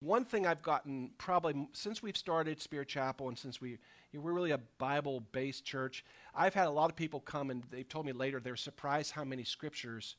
one 0.00 0.24
thing 0.24 0.46
I've 0.46 0.62
gotten 0.62 1.10
probably 1.18 1.68
since 1.72 2.02
we've 2.02 2.16
started 2.16 2.60
Spirit 2.60 2.88
Chapel 2.88 3.28
and 3.28 3.38
since 3.38 3.60
we, 3.60 3.78
we're 4.14 4.32
really 4.32 4.50
a 4.50 4.60
Bible 4.78 5.22
based 5.32 5.64
church, 5.64 6.04
I've 6.34 6.54
had 6.54 6.66
a 6.66 6.70
lot 6.70 6.90
of 6.90 6.96
people 6.96 7.20
come 7.20 7.50
and 7.50 7.62
they've 7.70 7.88
told 7.88 8.06
me 8.06 8.12
later 8.12 8.40
they're 8.40 8.56
surprised 8.56 9.12
how 9.12 9.24
many 9.24 9.44
scriptures 9.44 10.16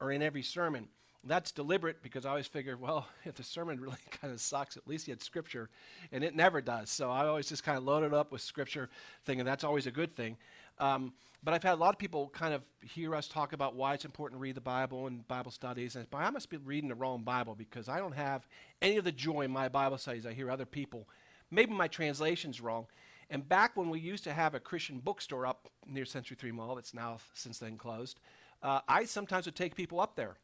are 0.00 0.10
in 0.10 0.22
every 0.22 0.42
sermon. 0.42 0.88
That's 1.24 1.52
deliberate 1.52 2.02
because 2.02 2.26
I 2.26 2.30
always 2.30 2.48
figure, 2.48 2.76
well, 2.76 3.06
if 3.24 3.36
the 3.36 3.44
sermon 3.44 3.80
really 3.80 3.96
kind 4.10 4.32
of 4.34 4.40
sucks, 4.40 4.76
at 4.76 4.88
least 4.88 5.06
you 5.06 5.12
had 5.12 5.22
scripture, 5.22 5.70
and 6.10 6.24
it 6.24 6.34
never 6.34 6.60
does. 6.60 6.90
So 6.90 7.08
I 7.10 7.26
always 7.26 7.48
just 7.48 7.62
kind 7.62 7.78
of 7.78 7.84
load 7.84 8.02
it 8.02 8.12
up 8.12 8.32
with 8.32 8.40
scripture, 8.40 8.90
thinking 9.24 9.44
that's 9.44 9.62
always 9.62 9.86
a 9.86 9.92
good 9.92 10.10
thing. 10.10 10.36
Um, 10.78 11.12
but 11.44 11.54
I've 11.54 11.62
had 11.62 11.74
a 11.74 11.76
lot 11.76 11.92
of 11.92 11.98
people 11.98 12.30
kind 12.32 12.54
of 12.54 12.62
hear 12.80 13.14
us 13.14 13.26
talk 13.26 13.52
about 13.52 13.74
why 13.74 13.94
it's 13.94 14.04
important 14.04 14.38
to 14.38 14.42
read 14.42 14.54
the 14.54 14.60
Bible 14.60 15.06
and 15.06 15.26
Bible 15.26 15.50
studies, 15.50 15.96
and 15.96 16.06
I 16.12 16.30
must 16.30 16.50
be 16.50 16.56
reading 16.56 16.88
the 16.88 16.94
wrong 16.94 17.22
Bible 17.22 17.54
because 17.54 17.88
I 17.88 17.98
don't 17.98 18.14
have 18.14 18.46
any 18.80 18.96
of 18.96 19.04
the 19.04 19.12
joy 19.12 19.42
in 19.42 19.50
my 19.50 19.68
Bible 19.68 19.98
studies. 19.98 20.24
I 20.24 20.32
hear 20.32 20.50
other 20.50 20.66
people. 20.66 21.08
Maybe 21.50 21.72
my 21.72 21.88
translation's 21.88 22.60
wrong. 22.60 22.86
And 23.28 23.48
back 23.48 23.76
when 23.76 23.90
we 23.90 23.98
used 23.98 24.24
to 24.24 24.32
have 24.32 24.54
a 24.54 24.60
Christian 24.60 24.98
bookstore 24.98 25.46
up 25.46 25.68
near 25.86 26.04
Century 26.04 26.36
3 26.38 26.52
Mall, 26.52 26.74
that's 26.74 26.94
now 26.94 27.18
since 27.34 27.58
then 27.58 27.76
closed, 27.76 28.20
uh, 28.62 28.80
I 28.86 29.04
sometimes 29.04 29.46
would 29.46 29.56
take 29.56 29.74
people 29.74 30.00
up 30.00 30.14
there 30.16 30.36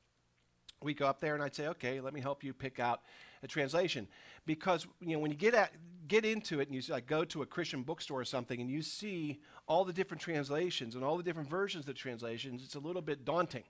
we 0.83 0.95
go 0.95 1.07
up 1.07 1.21
there 1.21 1.35
and 1.35 1.43
I'd 1.43 1.55
say, 1.55 1.67
okay, 1.69 2.01
let 2.01 2.15
me 2.15 2.21
help 2.21 2.45
you 2.45 2.53
pick 2.53 2.79
out 2.79 3.03
a 3.43 3.47
translation. 3.47 4.07
Because 4.47 4.87
you 5.01 5.15
know, 5.15 5.19
when 5.19 5.31
you 5.31 5.37
get 5.37 5.55
at 5.55 5.73
get 6.09 6.25
into 6.25 6.61
it 6.61 6.69
and 6.69 6.75
you 6.75 6.83
like 6.93 7.07
go 7.07 7.25
to 7.25 7.43
a 7.43 7.47
Christian 7.47 7.83
bookstore 7.83 8.21
or 8.21 8.25
something 8.25 8.61
and 8.61 8.71
you 8.71 8.83
see 8.83 9.41
all 9.67 9.85
the 9.85 9.93
different 9.93 10.21
translations 10.21 10.95
and 10.95 11.05
all 11.05 11.17
the 11.17 11.23
different 11.23 11.49
versions 11.49 11.83
of 11.83 11.87
the 11.87 11.95
translations, 11.95 12.63
it's 12.65 12.75
a 12.75 12.81
little 12.81 13.03
bit 13.03 13.25
daunting. 13.25 13.65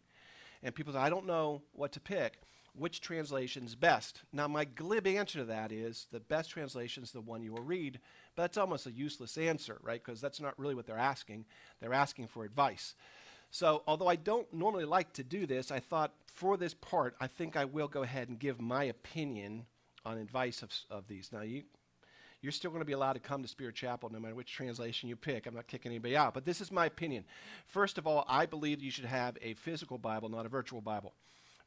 And 0.62 0.74
people 0.74 0.92
say, 0.92 0.98
I 0.98 1.10
don't 1.10 1.26
know 1.26 1.62
what 1.72 1.92
to 1.92 2.00
pick. 2.00 2.40
Which 2.74 3.00
translation's 3.00 3.74
best? 3.74 4.22
Now, 4.32 4.46
my 4.46 4.64
glib 4.64 5.06
answer 5.06 5.40
to 5.40 5.44
that 5.46 5.72
is 5.72 6.06
the 6.12 6.20
best 6.20 6.50
translation 6.50 7.02
is 7.02 7.10
the 7.10 7.20
one 7.20 7.42
you 7.42 7.52
will 7.52 7.62
read, 7.62 7.98
but 8.36 8.42
that's 8.42 8.56
almost 8.56 8.86
a 8.86 8.92
useless 8.92 9.36
answer, 9.36 9.78
right? 9.82 10.02
Because 10.04 10.20
that's 10.20 10.40
not 10.40 10.56
really 10.58 10.76
what 10.76 10.86
they're 10.86 10.96
asking. 10.96 11.44
They're 11.80 11.92
asking 11.92 12.28
for 12.28 12.44
advice. 12.44 12.94
So, 13.50 13.82
although 13.86 14.06
I 14.06 14.16
don't 14.16 14.52
normally 14.52 14.84
like 14.84 15.12
to 15.14 15.24
do 15.24 15.46
this, 15.46 15.72
I 15.72 15.80
thought 15.80 16.12
for 16.26 16.56
this 16.56 16.74
part, 16.74 17.16
I 17.20 17.26
think 17.26 17.56
I 17.56 17.64
will 17.64 17.88
go 17.88 18.02
ahead 18.02 18.28
and 18.28 18.38
give 18.38 18.60
my 18.60 18.84
opinion 18.84 19.64
on 20.04 20.18
advice 20.18 20.62
of, 20.62 20.70
of 20.90 21.08
these. 21.08 21.30
Now, 21.32 21.40
you, 21.40 21.64
you're 22.40 22.52
still 22.52 22.70
going 22.70 22.80
to 22.80 22.86
be 22.86 22.92
allowed 22.92 23.14
to 23.14 23.20
come 23.20 23.42
to 23.42 23.48
Spirit 23.48 23.74
Chapel 23.74 24.10
no 24.10 24.18
matter 24.18 24.34
which 24.34 24.52
translation 24.52 25.08
you 25.08 25.16
pick. 25.16 25.46
I'm 25.46 25.54
not 25.54 25.66
kicking 25.66 25.90
anybody 25.90 26.16
out, 26.16 26.34
but 26.34 26.44
this 26.44 26.60
is 26.60 26.70
my 26.70 26.86
opinion. 26.86 27.24
First 27.66 27.98
of 27.98 28.06
all, 28.06 28.24
I 28.28 28.46
believe 28.46 28.82
you 28.82 28.90
should 28.90 29.04
have 29.04 29.36
a 29.42 29.54
physical 29.54 29.98
Bible, 29.98 30.28
not 30.28 30.46
a 30.46 30.48
virtual 30.48 30.80
Bible. 30.80 31.14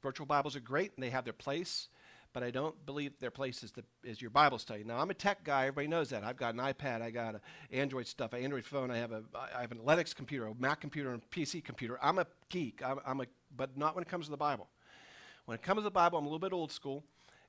Virtual 0.02 0.26
Bibles 0.26 0.56
are 0.56 0.62
great 0.62 0.92
and 0.96 1.04
they 1.04 1.10
have 1.10 1.26
their 1.26 1.34
place 1.34 1.90
but 2.34 2.44
I 2.44 2.52
don't 2.52 2.86
believe 2.86 3.20
their 3.20 3.32
place 3.32 3.64
is, 3.64 3.72
the, 3.72 3.84
is 4.04 4.22
your 4.22 4.30
Bible 4.30 4.58
study. 4.58 4.84
Now, 4.84 5.00
I'm 5.00 5.10
a 5.10 5.14
tech 5.14 5.44
guy. 5.44 5.64
Everybody 5.64 5.88
knows 5.88 6.10
that. 6.10 6.24
I've 6.24 6.38
got 6.38 6.54
an 6.54 6.62
iPad. 6.62 7.02
I 7.02 7.12
got 7.12 7.36
an 7.36 7.42
Android 7.72 8.08
stuff, 8.08 8.34
an 8.34 8.44
Android 8.44 8.64
phone. 8.64 8.90
I 8.90 8.98
have, 8.98 9.12
a, 9.12 9.24
I 9.56 9.62
have 9.62 9.72
an 9.72 9.80
Linux 9.80 10.16
computer, 10.16 10.48
a 10.48 10.56
Mac 10.56 10.80
computer, 10.80 11.12
and 11.12 11.22
a 11.22 11.36
PC 11.36 11.64
computer. 11.64 12.00
I'm 12.02 12.20
a 12.20 12.28
geek, 12.50 12.82
I'm, 12.86 13.00
I'm 13.06 13.22
a, 13.22 13.26
but 13.56 13.78
not 13.78 13.96
when 13.96 14.04
it 14.04 14.08
comes 14.08 14.26
to 14.26 14.32
the 14.32 14.38
Bible. 14.38 14.70
When 15.46 15.56
it 15.56 15.62
comes 15.62 15.80
to 15.80 15.84
the 15.84 15.92
Bible, 15.92 16.20
I'm 16.20 16.26
a 16.26 16.28
little 16.28 16.40
bit 16.40 16.54
old 16.54 16.72
school. 16.72 17.04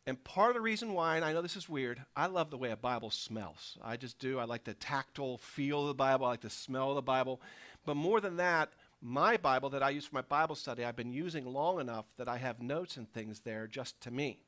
And 0.05 0.23
part 0.25 0.51
of 0.51 0.55
the 0.55 0.61
reason 0.61 0.95
why, 0.95 1.17
and 1.17 1.25
I 1.25 1.33
know 1.33 1.43
this 1.43 1.57
is 1.57 1.69
weird, 1.69 2.03
I 2.17 2.27
love 2.27 2.51
the 2.51 2.59
way 2.59 2.71
a 2.71 2.77
Bible 2.77 3.11
smells. 3.11 3.79
I 3.83 3.97
just 3.97 4.19
do. 4.19 4.41
I 4.41 4.45
like 4.45 4.65
the 4.65 4.75
tactile 4.75 5.39
feel 5.39 5.83
of 5.83 5.89
the 5.89 5.95
Bible. 5.95 6.27
I 6.27 6.31
like 6.31 6.41
the 6.41 6.51
smell 6.51 6.91
of 6.91 6.97
the 6.97 7.03
Bible. 7.03 7.41
But 7.87 7.97
more 7.97 8.21
than 8.21 8.37
that, 8.39 8.73
my 9.01 9.37
Bible 9.37 9.71
that 9.71 9.83
I 9.83 9.91
use 9.91 10.07
for 10.07 10.17
my 10.17 10.23
Bible 10.23 10.57
study, 10.57 10.85
I've 10.85 10.97
been 10.97 11.13
using 11.13 11.47
long 11.47 11.81
enough 11.81 12.07
that 12.17 12.29
I 12.29 12.39
have 12.39 12.61
notes 12.61 12.97
and 12.97 13.13
things 13.13 13.41
there 13.41 13.69
just 13.69 14.01
to 14.01 14.11
me. 14.11 14.41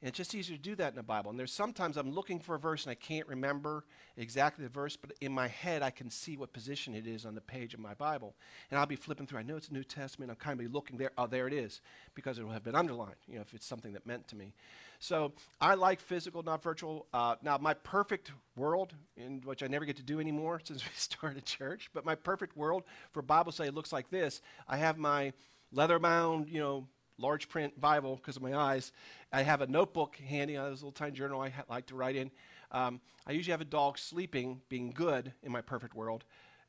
And 0.00 0.08
it's 0.08 0.16
just 0.16 0.34
easier 0.34 0.56
to 0.56 0.62
do 0.62 0.76
that 0.76 0.90
in 0.90 0.96
the 0.96 1.02
Bible. 1.02 1.30
And 1.30 1.38
there's 1.38 1.52
sometimes 1.52 1.96
I'm 1.96 2.12
looking 2.12 2.38
for 2.38 2.54
a 2.54 2.58
verse 2.58 2.84
and 2.84 2.92
I 2.92 2.94
can't 2.94 3.26
remember 3.26 3.84
exactly 4.16 4.64
the 4.64 4.70
verse, 4.70 4.96
but 4.96 5.12
in 5.20 5.32
my 5.32 5.48
head 5.48 5.82
I 5.82 5.90
can 5.90 6.08
see 6.08 6.36
what 6.36 6.52
position 6.52 6.94
it 6.94 7.06
is 7.06 7.26
on 7.26 7.34
the 7.34 7.40
page 7.40 7.74
of 7.74 7.80
my 7.80 7.94
Bible. 7.94 8.36
And 8.70 8.78
I'll 8.78 8.86
be 8.86 8.94
flipping 8.94 9.26
through. 9.26 9.40
I 9.40 9.42
know 9.42 9.56
it's 9.56 9.72
New 9.72 9.82
Testament. 9.82 10.30
I'm 10.30 10.36
kind 10.36 10.52
of 10.52 10.64
be 10.64 10.72
looking 10.72 10.98
there. 10.98 11.10
Oh, 11.18 11.26
there 11.26 11.48
it 11.48 11.52
is, 11.52 11.80
because 12.14 12.38
it 12.38 12.44
will 12.44 12.52
have 12.52 12.62
been 12.62 12.76
underlined, 12.76 13.16
you 13.26 13.36
know, 13.36 13.40
if 13.40 13.54
it's 13.54 13.66
something 13.66 13.92
that 13.94 14.06
meant 14.06 14.28
to 14.28 14.36
me. 14.36 14.54
So 14.98 15.32
I 15.60 15.74
like 15.74 16.00
physical, 16.00 16.42
not 16.42 16.62
virtual. 16.62 17.06
Uh, 17.12 17.36
now, 17.42 17.56
my 17.58 17.74
perfect 17.74 18.32
world, 18.56 18.94
in 19.16 19.40
which 19.44 19.62
I 19.62 19.68
never 19.68 19.84
get 19.84 19.96
to 19.96 20.02
do 20.02 20.18
anymore 20.20 20.60
since 20.64 20.84
we 20.84 20.90
started 20.94 21.44
church, 21.44 21.90
but 21.94 22.04
my 22.04 22.14
perfect 22.14 22.56
world 22.56 22.82
for 23.12 23.22
Bible 23.22 23.52
study 23.52 23.70
looks 23.70 23.92
like 23.92 24.10
this. 24.10 24.42
I 24.66 24.76
have 24.78 24.98
my 24.98 25.32
leather 25.72 25.98
bound, 25.98 26.48
you 26.48 26.60
know, 26.60 26.88
large 27.18 27.48
print 27.48 27.80
Bible 27.80 28.16
because 28.16 28.36
of 28.36 28.42
my 28.42 28.54
eyes. 28.54 28.92
I 29.32 29.42
have 29.42 29.60
a 29.60 29.66
notebook 29.66 30.16
handy. 30.16 30.56
I 30.56 30.62
have 30.64 30.72
this 30.72 30.80
little 30.80 30.92
tiny 30.92 31.12
journal 31.12 31.40
I 31.40 31.50
ha- 31.50 31.64
like 31.68 31.86
to 31.86 31.94
write 31.94 32.16
in. 32.16 32.30
Um, 32.70 33.00
I 33.26 33.32
usually 33.32 33.52
have 33.52 33.60
a 33.60 33.66
dog 33.66 33.98
sleeping, 33.98 34.60
being 34.68 34.90
good 34.90 35.32
in 35.42 35.52
my 35.52 35.60
perfect 35.60 35.94
world. 35.94 36.24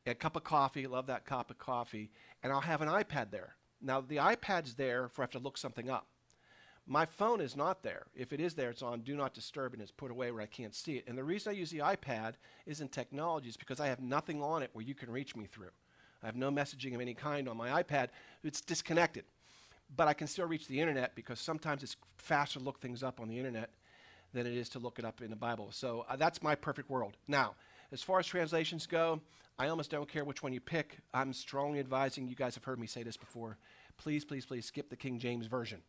A 0.06 0.16
cup 0.16 0.35
of 0.35 0.44
coffee, 0.44 0.88
love 0.88 1.07
that 1.07 1.25
cup 1.25 1.51
of 1.51 1.57
coffee, 1.57 2.09
and 2.41 2.51
I'll 2.51 2.62
have 2.62 2.81
an 2.81 2.88
iPad 2.88 3.31
there. 3.31 3.56
Now 3.81 4.01
the 4.01 4.18
iPad's 4.18 4.75
there 4.75 5.07
for 5.07 5.22
I 5.22 5.23
have 5.23 5.31
to 5.31 5.39
look 5.39 5.57
something 5.57 5.89
up. 5.89 6.07
My 6.89 7.05
phone 7.05 7.39
is 7.39 7.55
not 7.55 7.83
there. 7.83 8.07
If 8.16 8.33
it 8.33 8.41
is 8.41 8.55
there, 8.55 8.72
it's 8.72 8.81
on 8.81 9.01
Do 9.01 9.16
Not 9.16 9.33
Disturb 9.33 9.73
and 9.73 9.81
it's 9.81 9.91
put 9.91 10.11
away 10.11 10.31
where 10.31 10.41
I 10.41 10.47
can't 10.47 10.75
see 10.75 10.97
it. 10.97 11.05
And 11.07 11.17
the 11.17 11.23
reason 11.23 11.51
I 11.51 11.55
use 11.55 11.69
the 11.69 11.79
iPad 11.79 12.33
isn't 12.66 12.91
technology, 12.91 13.47
it's 13.47 13.57
because 13.57 13.79
I 13.79 13.88
have 13.88 14.01
nothing 14.01 14.41
on 14.41 14.63
it 14.63 14.72
where 14.73 14.83
you 14.83 14.95
can 14.95 15.11
reach 15.11 15.35
me 15.35 15.45
through. 15.45 15.69
I 16.22 16.25
have 16.25 16.35
no 16.35 16.51
messaging 16.51 16.95
of 16.95 17.00
any 17.00 17.13
kind 17.13 17.47
on 17.47 17.55
my 17.55 17.81
iPad. 17.81 18.07
It's 18.44 18.59
disconnected 18.59 19.23
but 19.95 20.07
I 20.07 20.13
can 20.13 20.27
still 20.27 20.45
reach 20.45 20.67
the 20.67 20.79
internet 20.79 21.16
because 21.16 21.39
sometimes 21.39 21.83
it's 21.83 21.95
faster 22.17 22.59
to 22.59 22.66
look 22.66 22.79
things 22.79 23.03
up 23.03 23.19
on 23.19 23.27
the 23.27 23.38
internet 23.38 23.71
than 24.33 24.45
it 24.45 24.53
is 24.53 24.69
to 24.69 24.79
look 24.79 25.00
it 25.00 25.06
up 25.06 25.21
in 25.21 25.29
the 25.29 25.35
Bible. 25.35 25.69
So 25.71 26.06
uh, 26.07 26.16
that's 26.16 26.44
my 26.44 26.56
perfect 26.56 26.89
world. 26.89 27.17
Now, 27.27 27.56
as 27.91 28.03
far 28.03 28.19
as 28.19 28.27
translations 28.27 28.85
go, 28.85 29.21
I 29.57 29.67
almost 29.69 29.89
don't 29.89 30.07
care 30.07 30.23
which 30.23 30.44
one 30.44 30.53
you 30.53 30.59
pick. 30.59 31.00
I'm 31.13 31.33
strongly 31.33 31.79
advising, 31.79 32.27
you 32.27 32.35
guys 32.35 32.56
have 32.56 32.63
heard 32.63 32.79
me 32.79 32.88
say 32.88 33.03
this 33.03 33.17
before, 33.17 33.57
please, 33.97 34.23
please, 34.23 34.45
please 34.45 34.66
skip 34.66 34.89
the 34.89 34.95
King 34.95 35.17
James 35.19 35.47
Version. 35.47 35.81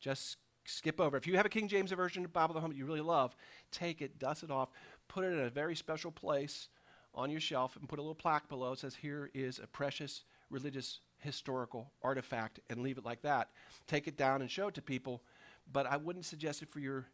Just 0.00 0.36
skip 0.64 1.00
over. 1.00 1.16
If 1.16 1.26
you 1.26 1.36
have 1.36 1.46
a 1.46 1.50
King 1.50 1.68
James 1.68 1.92
Version 1.92 2.24
of 2.24 2.32
Bible 2.32 2.56
at 2.56 2.60
home 2.60 2.70
that 2.70 2.76
you 2.76 2.86
really 2.86 3.00
love, 3.00 3.36
take 3.70 4.02
it, 4.02 4.18
dust 4.18 4.42
it 4.42 4.50
off, 4.50 4.70
put 5.08 5.24
it 5.24 5.32
in 5.32 5.40
a 5.40 5.50
very 5.50 5.76
special 5.76 6.10
place 6.10 6.68
on 7.14 7.30
your 7.30 7.40
shelf, 7.40 7.76
and 7.76 7.88
put 7.88 7.98
a 7.98 8.02
little 8.02 8.14
plaque 8.14 8.48
below. 8.48 8.72
It 8.72 8.80
says, 8.80 8.96
Here 8.96 9.30
is 9.34 9.58
a 9.58 9.66
precious 9.66 10.24
religious 10.50 11.00
historical 11.18 11.90
artifact 12.02 12.60
and 12.70 12.82
leave 12.82 12.98
it 12.98 13.04
like 13.04 13.22
that. 13.22 13.50
Take 13.86 14.06
it 14.06 14.16
down 14.16 14.42
and 14.42 14.50
show 14.50 14.68
it 14.68 14.74
to 14.74 14.82
people, 14.82 15.22
but 15.72 15.86
I 15.86 15.96
wouldn't 15.96 16.24
suggest 16.24 16.62
it 16.62 16.70
for 16.70 16.78
your 16.80 17.06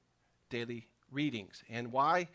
daily 0.51 0.89
readings. 1.11 1.63
And 1.71 1.93
why? 1.93 2.29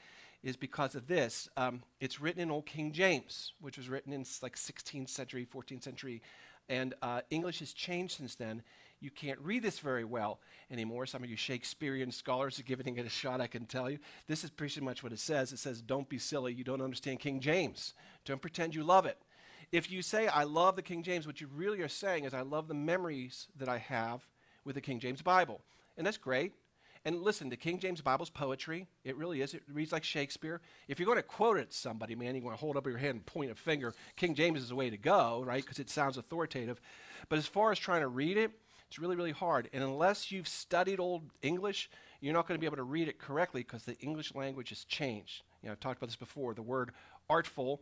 Is 0.44 0.56
because 0.56 0.96
of 0.96 1.08
this. 1.08 1.50
Um, 1.58 1.82
it's 2.00 2.22
written 2.22 2.42
in 2.42 2.52
Old 2.52 2.66
King 2.66 2.92
James, 2.92 3.54
which 3.60 3.78
was 3.78 3.90
written 3.90 4.14
in 4.14 4.24
like 4.42 4.56
16th 4.56 5.10
century, 5.10 5.48
14th 5.52 5.84
century, 5.84 6.22
and 6.70 6.94
uh, 7.02 7.22
English 7.30 7.60
has 7.60 7.74
changed 7.74 8.18
since 8.18 8.36
then. 8.36 8.62
You 9.00 9.12
can't 9.12 9.40
read 9.40 9.64
this 9.64 9.80
very 9.80 10.04
well 10.04 10.40
anymore. 10.72 11.06
Some 11.06 11.24
of 11.24 11.30
you 11.30 11.36
Shakespearean 11.36 12.12
scholars 12.12 12.60
are 12.60 12.64
giving 12.64 12.98
it 12.98 13.06
a 13.06 13.10
shot, 13.10 13.42
I 13.42 13.48
can 13.48 13.66
tell 13.66 13.90
you. 13.90 14.00
This 14.28 14.44
is 14.44 14.50
pretty 14.50 14.82
much 14.82 15.04
what 15.04 15.12
it 15.12 15.20
says. 15.20 15.52
It 15.52 15.60
says, 15.60 15.82
Don't 15.82 16.10
be 16.10 16.18
silly. 16.18 16.54
You 16.54 16.64
don't 16.64 16.82
understand 16.82 17.20
King 17.20 17.40
James. 17.40 17.94
Don't 18.26 18.42
pretend 18.42 18.74
you 18.74 18.84
love 18.84 19.06
it. 19.06 19.18
If 19.72 19.92
you 19.92 20.02
say, 20.02 20.28
I 20.28 20.44
love 20.44 20.76
the 20.76 20.82
King 20.82 21.04
James, 21.04 21.28
what 21.28 21.42
you 21.42 21.48
really 21.54 21.82
are 21.82 21.90
saying 21.90 22.24
is, 22.24 22.34
I 22.34 22.42
love 22.42 22.68
the 22.68 22.74
memories 22.74 23.48
that 23.58 23.68
I 23.68 23.78
have 23.80 24.22
with 24.64 24.76
the 24.76 24.82
King 24.82 25.00
James 25.00 25.22
Bible. 25.22 25.62
And 25.98 26.08
that's 26.08 26.18
great. 26.18 26.54
And 27.06 27.22
listen, 27.22 27.50
the 27.50 27.58
King 27.58 27.80
James 27.80 28.02
Bible's 28.02 28.30
poetry. 28.30 28.88
It 29.04 29.16
really 29.16 29.42
is. 29.42 29.54
It 29.54 29.64
reads 29.72 29.92
like 29.92 30.04
Shakespeare. 30.04 30.62
If 30.88 31.00
you're 31.00 31.06
going 31.06 31.18
to 31.18 31.24
quote 31.24 31.58
it 31.58 31.72
to 31.72 31.78
somebody, 31.78 32.16
man, 32.16 32.36
you're 32.36 32.44
going 32.44 32.56
to 32.56 32.60
hold 32.60 32.76
up 32.76 32.86
your 32.86 32.98
hand 32.98 33.16
and 33.16 33.26
point 33.26 33.52
a 33.52 33.56
finger. 33.56 33.94
King 34.16 34.36
James 34.36 34.62
is 34.62 34.70
the 34.70 34.76
way 34.76 34.90
to 34.90 34.98
go, 34.98 35.44
right? 35.46 35.64
Because 35.64 35.80
it 35.80 35.90
sounds 35.90 36.18
authoritative. 36.18 36.82
But 37.30 37.40
as 37.40 37.48
far 37.48 37.72
as 37.72 37.80
trying 37.80 38.02
to 38.02 38.08
read 38.08 38.38
it, 38.38 38.52
it's 38.88 39.00
really, 39.00 39.16
really 39.16 39.32
hard. 39.32 39.70
And 39.74 39.84
unless 39.84 40.32
you've 40.32 40.48
studied 40.48 41.00
Old 41.00 41.24
English, 41.42 41.90
you're 42.22 42.34
not 42.34 42.48
going 42.48 42.58
to 42.58 42.60
be 42.60 42.66
able 42.66 42.78
to 42.78 42.84
read 42.84 43.08
it 43.08 43.20
correctly 43.20 43.62
because 43.62 43.84
the 43.84 43.98
English 44.00 44.34
language 44.34 44.70
has 44.70 44.84
changed. 44.86 45.44
You 45.62 45.68
know, 45.68 45.74
I've 45.74 45.80
talked 45.80 45.98
about 45.98 46.08
this 46.08 46.16
before. 46.16 46.54
The 46.54 46.62
word 46.62 46.92
artful 47.30 47.82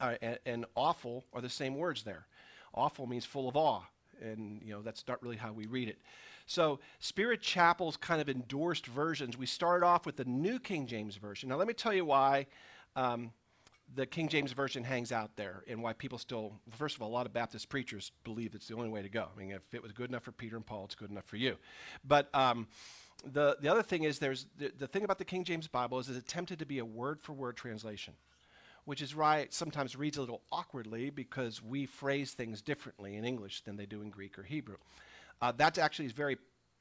uh, 0.00 0.14
and, 0.20 0.38
and, 0.44 0.66
awful 0.74 1.24
are 1.32 1.40
the 1.40 1.48
same 1.48 1.76
words 1.76 2.02
there. 2.02 2.26
Awful 2.74 3.06
means 3.06 3.24
full 3.24 3.48
of 3.48 3.56
awe, 3.56 3.82
and 4.20 4.60
you 4.62 4.72
know 4.72 4.82
that's 4.82 5.04
not 5.06 5.22
really 5.22 5.36
how 5.36 5.52
we 5.52 5.66
read 5.66 5.88
it. 5.88 5.98
So 6.46 6.80
Spirit 6.98 7.40
Chapel's 7.40 7.96
kind 7.96 8.20
of 8.20 8.28
endorsed 8.28 8.86
versions. 8.86 9.36
We 9.38 9.46
started 9.46 9.86
off 9.86 10.04
with 10.04 10.16
the 10.16 10.24
New 10.24 10.58
King 10.58 10.86
James 10.86 11.16
Version. 11.16 11.48
Now 11.48 11.56
let 11.56 11.68
me 11.68 11.74
tell 11.74 11.94
you 11.94 12.04
why. 12.04 12.46
Um, 12.96 13.30
the 13.94 14.06
King 14.06 14.28
James 14.28 14.52
Version 14.52 14.84
hangs 14.84 15.12
out 15.12 15.36
there 15.36 15.64
and 15.68 15.82
why 15.82 15.92
people 15.92 16.18
still, 16.18 16.52
first 16.70 16.96
of 16.96 17.02
all, 17.02 17.08
a 17.08 17.12
lot 17.12 17.26
of 17.26 17.32
Baptist 17.32 17.68
preachers 17.68 18.12
believe 18.24 18.54
it's 18.54 18.68
the 18.68 18.74
only 18.74 18.88
way 18.88 19.02
to 19.02 19.08
go. 19.08 19.28
I 19.34 19.38
mean, 19.38 19.50
if 19.50 19.74
it 19.74 19.82
was 19.82 19.92
good 19.92 20.08
enough 20.08 20.22
for 20.22 20.32
Peter 20.32 20.56
and 20.56 20.64
Paul, 20.64 20.84
it's 20.84 20.94
good 20.94 21.10
enough 21.10 21.26
for 21.26 21.36
you. 21.36 21.56
But 22.04 22.34
um, 22.34 22.68
the, 23.24 23.56
the 23.60 23.68
other 23.68 23.82
thing 23.82 24.04
is, 24.04 24.18
there's 24.18 24.46
the, 24.58 24.72
the 24.78 24.86
thing 24.86 25.04
about 25.04 25.18
the 25.18 25.24
King 25.24 25.44
James 25.44 25.68
Bible 25.68 25.98
is 25.98 26.08
it's 26.08 26.18
attempted 26.18 26.58
to 26.60 26.66
be 26.66 26.78
a 26.78 26.84
word 26.84 27.20
for 27.20 27.32
word 27.32 27.56
translation 27.56 28.14
which 28.84 29.00
is 29.00 29.14
why 29.14 29.38
it 29.38 29.54
sometimes 29.54 29.94
reads 29.94 30.16
a 30.16 30.20
little 30.20 30.42
awkwardly 30.50 31.08
because 31.08 31.62
we 31.62 31.86
phrase 31.86 32.32
things 32.32 32.60
differently 32.60 33.14
in 33.14 33.24
English 33.24 33.62
than 33.62 33.76
they 33.76 33.86
do 33.86 34.02
in 34.02 34.10
Greek 34.10 34.36
or 34.36 34.42
Hebrew. 34.42 34.76
Uh, 35.40 35.52
that 35.52 35.78
actually 35.78 36.06
is 36.06 36.12
very 36.12 36.36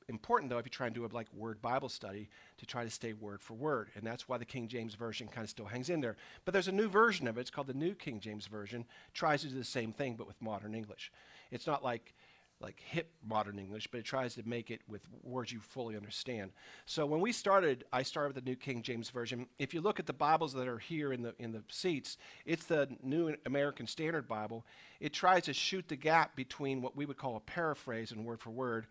important, 0.07 0.50
though, 0.50 0.57
if 0.57 0.65
you 0.65 0.71
try 0.71 0.88
and 0.88 0.95
do 0.95 1.06
a 1.06 1.07
like 1.12 1.27
word 1.33 1.62
Bible 1.62 1.89
study, 1.89 2.30
to 2.57 2.65
try 2.65 2.83
to 2.83 2.89
stay 2.89 3.13
word 3.13 3.42
for 3.42 3.53
word. 3.53 3.89
And 3.95 4.06
that's 4.06 4.27
why 4.27 4.38
the 4.38 4.45
King 4.45 4.68
James 4.68 4.95
Version 4.95 5.27
kind 5.27 5.44
of 5.44 5.50
still 5.50 5.65
hangs 5.65 5.89
in 5.89 6.01
there. 6.01 6.18
But 6.45 6.53
there's 6.53 6.68
a 6.68 6.74
new 6.74 6.88
version 6.88 7.27
of 7.27 7.38
it. 7.38 7.42
It's 7.42 7.50
called 7.50 7.68
the 7.68 7.74
New 7.74 7.95
King 7.95 8.19
James 8.19 8.48
Version. 8.48 8.86
Tries 9.13 9.42
to 9.42 9.48
do 9.48 9.56
the 9.56 9.63
same 9.63 9.94
thing, 9.94 10.15
but 10.15 10.27
with 10.27 10.42
modern 10.42 10.75
English. 10.75 11.12
It's 11.51 11.68
not 11.68 11.83
like 11.83 12.13
like 12.62 12.80
hip 12.80 13.12
modern 13.27 13.59
English, 13.59 13.88
but 13.88 14.00
it 14.00 14.06
tries 14.06 14.36
to 14.36 14.48
make 14.48 14.69
it 14.69 14.81
with 14.88 15.01
words 15.24 15.51
you 15.51 15.59
fully 15.59 15.95
understand. 15.95 16.51
So 16.86 17.06
when 17.06 17.19
we 17.19 17.31
started, 17.31 17.86
I 17.92 18.04
started 18.04 18.36
with 18.36 18.44
the 18.44 18.50
New 18.50 18.56
King 18.56 18.83
James 18.83 19.09
Version. 19.09 19.47
If 19.59 19.74
you 19.74 19.81
look 19.81 20.00
at 20.00 20.06
the 20.06 20.13
Bibles 20.13 20.54
that 20.54 20.68
are 20.68 20.77
here 20.77 21.12
in 21.12 21.21
the 21.24 21.33
in 21.39 21.51
the 21.51 21.63
seats, 21.69 22.18
it's 22.45 22.65
the 22.65 22.88
New 23.04 23.36
American 23.45 23.88
Standard 23.88 24.27
Bible. 24.27 24.65
It 25.00 25.13
tries 25.13 25.44
to 25.44 25.54
shoot 25.54 25.88
the 25.88 25.95
gap 25.95 26.36
between 26.36 26.81
what 26.81 26.95
we 26.95 27.06
would 27.06 27.18
call 27.18 27.36
a 27.36 27.39
paraphrase 27.39 28.12
and 28.12 28.25
word 28.25 28.39
for 28.39 28.51
word 28.51 28.88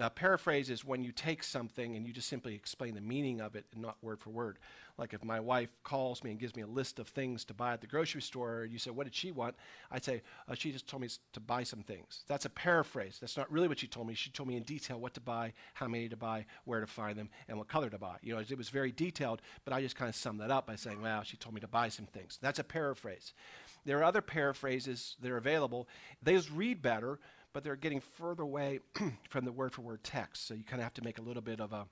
uh, 0.00 0.10
paraphrase 0.10 0.70
is 0.70 0.84
when 0.84 1.02
you 1.02 1.12
take 1.12 1.42
something 1.42 1.96
and 1.96 2.06
you 2.06 2.12
just 2.12 2.28
simply 2.28 2.54
explain 2.54 2.94
the 2.94 3.00
meaning 3.00 3.40
of 3.40 3.54
it 3.54 3.66
and 3.72 3.82
not 3.82 3.96
word 4.02 4.20
for 4.20 4.30
word. 4.30 4.58
Like 4.98 5.14
if 5.14 5.24
my 5.24 5.40
wife 5.40 5.70
calls 5.82 6.22
me 6.22 6.30
and 6.30 6.38
gives 6.38 6.54
me 6.54 6.62
a 6.62 6.66
list 6.66 6.98
of 6.98 7.08
things 7.08 7.44
to 7.46 7.54
buy 7.54 7.72
at 7.72 7.80
the 7.80 7.86
grocery 7.86 8.20
store, 8.20 8.62
and 8.64 8.72
you 8.72 8.78
say, 8.78 8.90
What 8.90 9.04
did 9.04 9.14
she 9.14 9.32
want? 9.32 9.56
I'd 9.90 10.04
say, 10.04 10.22
uh, 10.46 10.54
She 10.54 10.72
just 10.72 10.86
told 10.86 11.02
me 11.02 11.08
to 11.32 11.40
buy 11.40 11.62
some 11.62 11.82
things. 11.82 12.24
That's 12.28 12.44
a 12.44 12.50
paraphrase. 12.50 13.18
That's 13.18 13.36
not 13.36 13.50
really 13.50 13.66
what 13.66 13.78
she 13.78 13.86
told 13.86 14.06
me. 14.06 14.14
She 14.14 14.30
told 14.30 14.48
me 14.48 14.56
in 14.56 14.62
detail 14.62 15.00
what 15.00 15.14
to 15.14 15.20
buy, 15.20 15.54
how 15.74 15.88
many 15.88 16.08
to 16.10 16.16
buy, 16.16 16.44
where 16.64 16.80
to 16.80 16.86
find 16.86 17.18
them, 17.18 17.30
and 17.48 17.56
what 17.56 17.68
color 17.68 17.88
to 17.88 17.98
buy. 17.98 18.16
You 18.22 18.34
know, 18.34 18.40
it 18.40 18.58
was 18.58 18.68
very 18.68 18.92
detailed, 18.92 19.40
but 19.64 19.72
I 19.72 19.80
just 19.80 19.96
kind 19.96 20.08
of 20.08 20.14
summed 20.14 20.40
that 20.40 20.50
up 20.50 20.66
by 20.66 20.76
saying, 20.76 21.00
Well, 21.00 21.22
she 21.22 21.38
told 21.38 21.54
me 21.54 21.60
to 21.62 21.68
buy 21.68 21.88
some 21.88 22.06
things. 22.06 22.38
That's 22.42 22.58
a 22.58 22.64
paraphrase. 22.64 23.32
There 23.86 23.98
are 23.98 24.04
other 24.04 24.20
paraphrases 24.20 25.16
that 25.22 25.30
are 25.30 25.38
available. 25.38 25.88
Those 26.22 26.50
read 26.50 26.82
better 26.82 27.18
but 27.52 27.64
they're 27.64 27.76
getting 27.76 28.00
further 28.00 28.42
away 28.42 28.80
from 29.28 29.44
the 29.44 29.52
word 29.52 29.72
for 29.72 29.82
word 29.82 30.02
text. 30.04 30.46
So 30.46 30.54
you 30.54 30.64
kind 30.64 30.80
of 30.80 30.84
have 30.84 30.94
to 30.94 31.04
make 31.04 31.18
a 31.18 31.22
little 31.22 31.42
bit 31.42 31.60
of 31.60 31.72
a 31.72 31.86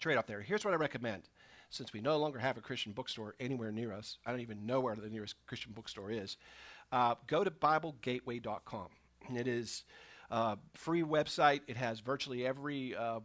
trade 0.00 0.16
off 0.16 0.26
there. 0.26 0.40
Here's 0.40 0.64
what 0.64 0.74
I 0.74 0.76
recommend. 0.76 1.22
Since 1.70 1.92
we 1.92 2.00
no 2.00 2.16
longer 2.16 2.38
have 2.38 2.56
a 2.56 2.62
Christian 2.62 2.92
bookstore 2.92 3.34
anywhere 3.38 3.70
near 3.70 3.92
us, 3.92 4.16
I 4.24 4.30
don't 4.30 4.40
even 4.40 4.64
know 4.64 4.80
where 4.80 4.96
the 4.96 5.10
nearest 5.10 5.34
Christian 5.46 5.72
bookstore 5.72 6.10
is. 6.10 6.36
Uh, 6.90 7.16
go 7.26 7.44
to 7.44 7.50
BibleGateway.com. 7.50 8.88
It 9.34 9.46
is 9.46 9.84
a 10.30 10.56
free 10.74 11.02
website. 11.02 11.60
It 11.66 11.76
has 11.76 12.00
virtually 12.00 12.46
every 12.46 12.96
uh, 12.96 13.20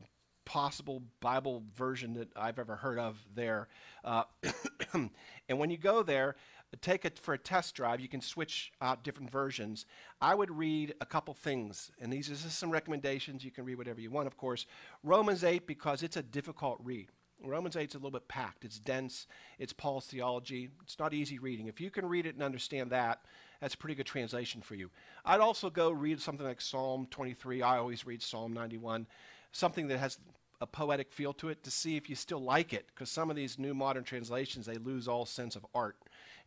possible 0.45 1.03
Bible 1.21 1.63
version 1.75 2.15
that 2.15 2.29
I've 2.35 2.59
ever 2.59 2.75
heard 2.75 2.99
of 2.99 3.17
there. 3.33 3.69
Uh, 4.03 4.23
and 4.93 5.09
when 5.59 5.69
you 5.69 5.77
go 5.77 6.03
there, 6.03 6.35
take 6.81 7.05
it 7.05 7.19
for 7.19 7.33
a 7.33 7.37
test 7.37 7.75
drive. 7.75 7.99
You 7.99 8.07
can 8.07 8.21
switch 8.21 8.71
out 8.81 9.03
different 9.03 9.29
versions. 9.29 9.85
I 10.21 10.35
would 10.35 10.51
read 10.51 10.93
a 11.01 11.05
couple 11.05 11.33
things, 11.33 11.91
and 12.01 12.11
these 12.11 12.29
are 12.29 12.35
just 12.35 12.57
some 12.57 12.71
recommendations. 12.71 13.43
You 13.43 13.51
can 13.51 13.65
read 13.65 13.77
whatever 13.77 14.01
you 14.01 14.09
want, 14.09 14.27
of 14.27 14.37
course. 14.37 14.65
Romans 15.03 15.43
8, 15.43 15.67
because 15.67 16.03
it's 16.03 16.17
a 16.17 16.23
difficult 16.23 16.79
read. 16.83 17.09
Romans 17.43 17.75
8 17.75 17.89
is 17.89 17.95
a 17.95 17.97
little 17.97 18.11
bit 18.11 18.27
packed. 18.27 18.63
It's 18.63 18.79
dense. 18.79 19.27
It's 19.59 19.73
Paul's 19.73 20.07
theology. 20.07 20.69
It's 20.83 20.97
not 20.97 21.13
easy 21.13 21.39
reading. 21.39 21.67
If 21.67 21.81
you 21.81 21.91
can 21.91 22.05
read 22.05 22.25
it 22.25 22.35
and 22.35 22.43
understand 22.43 22.91
that, 22.91 23.21
that's 23.59 23.73
a 23.75 23.77
pretty 23.77 23.95
good 23.95 24.05
translation 24.05 24.61
for 24.61 24.75
you. 24.75 24.89
I'd 25.25 25.41
also 25.41 25.69
go 25.69 25.91
read 25.91 26.21
something 26.21 26.45
like 26.45 26.61
Psalm 26.61 27.07
23. 27.09 27.61
I 27.61 27.77
always 27.77 28.05
read 28.05 28.21
Psalm 28.21 28.53
91, 28.53 29.07
something 29.51 29.87
that 29.87 29.99
has 29.99 30.17
a 30.61 30.67
poetic 30.67 31.11
feel 31.11 31.33
to 31.33 31.49
it 31.49 31.63
to 31.63 31.71
see 31.71 31.97
if 31.97 32.09
you 32.09 32.15
still 32.15 32.41
like 32.41 32.73
it, 32.73 32.87
because 32.87 33.09
some 33.09 33.29
of 33.29 33.35
these 33.35 33.59
new 33.59 33.73
modern 33.73 34.03
translations, 34.03 34.65
they 34.65 34.77
lose 34.77 35.07
all 35.07 35.25
sense 35.25 35.57
of 35.57 35.65
art 35.75 35.97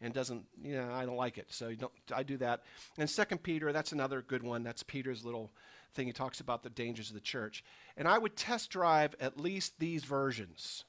and 0.00 0.12
doesn't, 0.12 0.44
you 0.62 0.76
know, 0.76 0.92
I 0.92 1.06
don't 1.06 1.16
like 1.16 1.38
it. 1.38 1.46
So 1.50 1.72
I 2.14 2.22
do 2.22 2.36
that. 2.38 2.62
And 2.98 3.08
Second 3.08 3.42
Peter, 3.42 3.72
that's 3.72 3.92
another 3.92 4.22
good 4.22 4.42
one. 4.42 4.62
That's 4.62 4.82
Peter's 4.82 5.24
little 5.24 5.52
thing. 5.94 6.06
He 6.06 6.12
talks 6.12 6.40
about 6.40 6.62
the 6.62 6.70
dangers 6.70 7.08
of 7.08 7.14
the 7.14 7.20
church. 7.20 7.64
And 7.96 8.06
I 8.06 8.18
would 8.18 8.36
test 8.36 8.70
drive 8.70 9.14
at 9.20 9.40
least 9.40 9.78
these 9.78 10.04
versions 10.04 10.84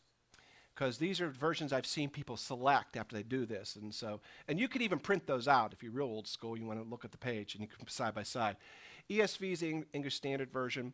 because 0.78 1.00
these 1.00 1.20
are 1.20 1.30
versions 1.30 1.74
I've 1.74 1.88
seen 1.88 2.10
people 2.10 2.38
select 2.38 2.98
after 2.98 3.16
they 3.16 3.24
do 3.24 3.46
this. 3.46 3.78
And 3.78 3.94
so, 3.94 4.20
and 4.48 4.60
you 4.60 4.68
could 4.68 4.84
even 4.84 5.00
print 5.00 5.26
those 5.26 5.48
out 5.48 5.74
if 5.74 5.82
you're 5.82 5.92
real 5.92 6.06
old 6.06 6.28
school. 6.28 6.58
You 6.58 6.66
want 6.66 6.84
to 6.84 6.88
look 6.88 7.04
at 7.04 7.12
the 7.12 7.18
page 7.18 7.56
and 7.56 7.62
you 7.62 7.68
can 7.68 7.88
side 7.88 8.14
by 8.14 8.24
side. 8.24 8.58
ESV 9.10 9.52
is 9.54 9.60
the 9.62 9.84
English 9.94 10.16
Standard 10.16 10.52
Version. 10.52 10.94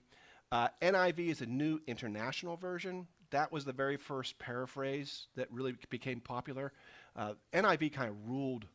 Uh, 0.51 0.69
NIV 0.81 1.19
is 1.29 1.41
a 1.41 1.47
new 1.47 1.81
international 1.87 2.55
version. 2.55 3.07
That 3.31 3.51
was 3.51 3.65
the 3.65 3.73
very 3.73 3.97
first 3.97 4.37
paraphrase 4.37 5.27
that 5.35 5.51
really 5.51 5.75
became 5.89 6.21
popular. 6.21 6.71
Uh, 7.15 7.33
NIV 7.53 7.93
kind 7.93 8.09
of 8.09 8.15
ruled 8.27 8.65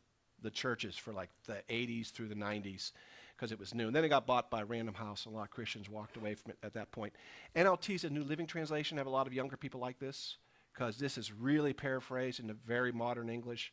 the 0.41 0.49
churches 0.49 0.95
for 0.95 1.13
like 1.13 1.29
the 1.45 1.61
80s 1.69 2.11
through 2.11 2.27
the 2.27 2.35
90s 2.35 2.91
because 3.35 3.51
it 3.51 3.59
was 3.59 3.73
new. 3.73 3.87
And 3.87 3.95
then 3.95 4.03
it 4.03 4.09
got 4.09 4.27
bought 4.27 4.49
by 4.49 4.63
Random 4.63 4.95
House, 4.95 5.25
and 5.25 5.33
a 5.33 5.37
lot 5.37 5.43
of 5.43 5.51
Christians 5.51 5.89
walked 5.89 6.17
away 6.17 6.35
from 6.35 6.51
it 6.51 6.57
at 6.61 6.73
that 6.73 6.91
point. 6.91 7.13
NLT 7.55 7.95
is 7.95 8.03
a 8.03 8.09
New 8.09 8.23
Living 8.23 8.47
Translation. 8.47 8.97
I 8.97 8.99
have 8.99 9.07
a 9.07 9.11
lot 9.11 9.27
of 9.27 9.33
younger 9.33 9.55
people 9.55 9.79
like 9.79 9.99
this 9.99 10.37
because 10.73 10.97
this 10.97 11.17
is 11.17 11.31
really 11.31 11.73
paraphrased 11.73 12.39
into 12.39 12.53
very 12.53 12.91
modern 12.91 13.29
English. 13.29 13.71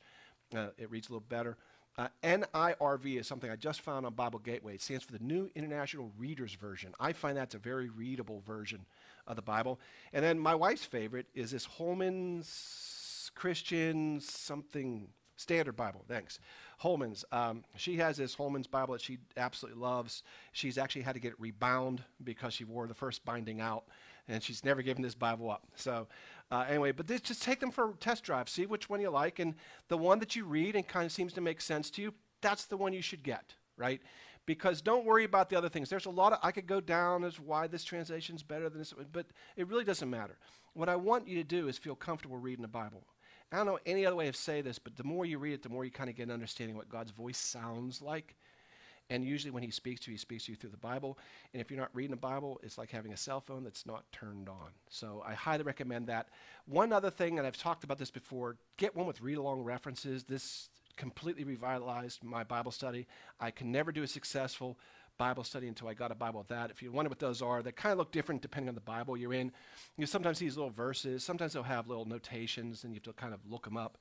Uh, 0.54 0.68
it 0.78 0.90
reads 0.90 1.08
a 1.08 1.12
little 1.12 1.26
better. 1.28 1.56
Uh, 1.98 2.08
NIRV 2.22 3.18
is 3.18 3.26
something 3.26 3.50
I 3.50 3.56
just 3.56 3.80
found 3.80 4.04
on 4.04 4.12
Bible 4.12 4.38
Gateway. 4.38 4.74
It 4.74 4.82
stands 4.82 5.02
for 5.02 5.12
the 5.12 5.24
New 5.24 5.50
International 5.54 6.12
Reader's 6.18 6.54
Version. 6.54 6.92
I 7.00 7.12
find 7.12 7.36
that's 7.36 7.54
a 7.54 7.58
very 7.58 7.88
readable 7.88 8.42
version 8.46 8.84
of 9.26 9.36
the 9.36 9.42
Bible. 9.42 9.80
And 10.12 10.22
then 10.22 10.38
my 10.38 10.54
wife's 10.54 10.84
favorite 10.84 11.26
is 11.34 11.52
this 11.52 11.64
Holman's 11.64 12.48
Christian 13.36 14.20
something 14.20 15.08
standard 15.36 15.76
Bible. 15.76 16.04
Thanks. 16.08 16.40
Holman's. 16.78 17.24
Um, 17.30 17.64
she 17.76 17.96
has 17.96 18.16
this 18.16 18.34
Holman's 18.34 18.66
Bible 18.66 18.94
that 18.94 19.02
she 19.02 19.18
absolutely 19.36 19.80
loves. 19.80 20.22
She's 20.52 20.78
actually 20.78 21.02
had 21.02 21.14
to 21.14 21.20
get 21.20 21.32
it 21.32 21.40
rebound 21.40 22.02
because 22.24 22.54
she 22.54 22.64
wore 22.64 22.86
the 22.86 22.94
first 22.94 23.24
binding 23.24 23.60
out, 23.60 23.84
and 24.26 24.42
she's 24.42 24.64
never 24.64 24.82
given 24.82 25.02
this 25.02 25.14
Bible 25.14 25.50
up. 25.50 25.64
So, 25.76 26.08
uh, 26.50 26.64
anyway, 26.68 26.92
but 26.92 27.06
this, 27.06 27.20
just 27.20 27.42
take 27.42 27.60
them 27.60 27.70
for 27.70 27.90
a 27.90 27.94
test 27.94 28.24
drive. 28.24 28.48
See 28.48 28.66
which 28.66 28.88
one 28.88 29.00
you 29.00 29.10
like, 29.10 29.38
and 29.38 29.54
the 29.88 29.98
one 29.98 30.18
that 30.18 30.34
you 30.34 30.44
read 30.44 30.74
and 30.74 30.86
kind 30.86 31.06
of 31.06 31.12
seems 31.12 31.32
to 31.34 31.40
make 31.40 31.60
sense 31.60 31.90
to 31.90 32.02
you, 32.02 32.14
that's 32.40 32.64
the 32.64 32.76
one 32.76 32.92
you 32.92 33.02
should 33.02 33.22
get, 33.22 33.54
right? 33.76 34.00
Because 34.46 34.80
don't 34.80 35.04
worry 35.04 35.24
about 35.24 35.50
the 35.50 35.56
other 35.56 35.68
things. 35.68 35.90
There's 35.90 36.06
a 36.06 36.10
lot 36.10 36.32
of, 36.32 36.38
I 36.42 36.52
could 36.52 36.66
go 36.66 36.80
down 36.80 37.24
as 37.24 37.40
why 37.40 37.66
this 37.66 37.82
translation 37.84 38.36
is 38.36 38.42
better 38.42 38.68
than 38.68 38.78
this, 38.78 38.94
but 39.12 39.26
it 39.56 39.66
really 39.66 39.84
doesn't 39.84 40.08
matter. 40.08 40.38
What 40.72 40.88
I 40.88 40.96
want 40.96 41.26
you 41.26 41.36
to 41.36 41.44
do 41.44 41.68
is 41.68 41.78
feel 41.78 41.96
comfortable 41.96 42.36
reading 42.36 42.62
the 42.62 42.68
Bible. 42.68 43.02
I 43.52 43.56
don't 43.56 43.66
know 43.66 43.78
any 43.86 44.04
other 44.04 44.16
way 44.16 44.28
of 44.28 44.36
say 44.36 44.60
this, 44.60 44.78
but 44.78 44.96
the 44.96 45.04
more 45.04 45.24
you 45.24 45.38
read 45.38 45.54
it, 45.54 45.62
the 45.62 45.68
more 45.68 45.84
you 45.84 45.90
kind 45.90 46.10
of 46.10 46.16
get 46.16 46.24
an 46.24 46.32
understanding 46.32 46.76
what 46.76 46.88
God's 46.88 47.12
voice 47.12 47.38
sounds 47.38 48.02
like. 48.02 48.34
And 49.08 49.24
usually 49.24 49.52
when 49.52 49.62
he 49.62 49.70
speaks 49.70 50.00
to 50.00 50.10
you, 50.10 50.14
he 50.14 50.18
speaks 50.18 50.46
to 50.46 50.52
you 50.52 50.56
through 50.56 50.70
the 50.70 50.76
Bible. 50.76 51.16
And 51.52 51.60
if 51.60 51.70
you're 51.70 51.78
not 51.78 51.90
reading 51.94 52.10
the 52.10 52.16
Bible, 52.16 52.58
it's 52.64 52.76
like 52.76 52.90
having 52.90 53.12
a 53.12 53.16
cell 53.16 53.40
phone 53.40 53.62
that's 53.62 53.86
not 53.86 54.04
turned 54.10 54.48
on. 54.48 54.70
So 54.88 55.22
I 55.24 55.34
highly 55.34 55.62
recommend 55.62 56.08
that. 56.08 56.28
One 56.66 56.92
other 56.92 57.10
thing, 57.10 57.38
and 57.38 57.46
I've 57.46 57.56
talked 57.56 57.84
about 57.84 57.98
this 57.98 58.10
before, 58.10 58.56
get 58.78 58.96
one 58.96 59.06
with 59.06 59.20
read-along 59.20 59.60
references. 59.62 60.24
This 60.24 60.68
completely 60.96 61.44
revitalized 61.44 62.24
my 62.24 62.42
Bible 62.42 62.72
study. 62.72 63.06
I 63.38 63.52
can 63.52 63.70
never 63.70 63.92
do 63.92 64.02
a 64.02 64.08
successful 64.08 64.76
Bible 65.18 65.44
study 65.44 65.68
until 65.68 65.88
I 65.88 65.94
got 65.94 66.10
a 66.10 66.14
Bible 66.14 66.40
with 66.40 66.48
that. 66.48 66.70
If 66.70 66.82
you 66.82 66.92
wonder 66.92 67.08
what 67.08 67.18
those 67.18 67.42
are, 67.42 67.62
they 67.62 67.72
kind 67.72 67.92
of 67.92 67.98
look 67.98 68.12
different 68.12 68.42
depending 68.42 68.68
on 68.68 68.74
the 68.74 68.80
Bible 68.80 69.16
you're 69.16 69.32
in. 69.32 69.52
You 69.96 70.06
sometimes 70.06 70.38
see 70.38 70.46
these 70.46 70.56
little 70.56 70.70
verses. 70.70 71.24
Sometimes 71.24 71.52
they'll 71.52 71.62
have 71.62 71.88
little 71.88 72.04
notations, 72.04 72.84
and 72.84 72.92
you 72.92 72.96
have 72.96 73.14
to 73.14 73.20
kind 73.20 73.34
of 73.34 73.40
look 73.48 73.64
them 73.64 73.76
up. 73.76 73.98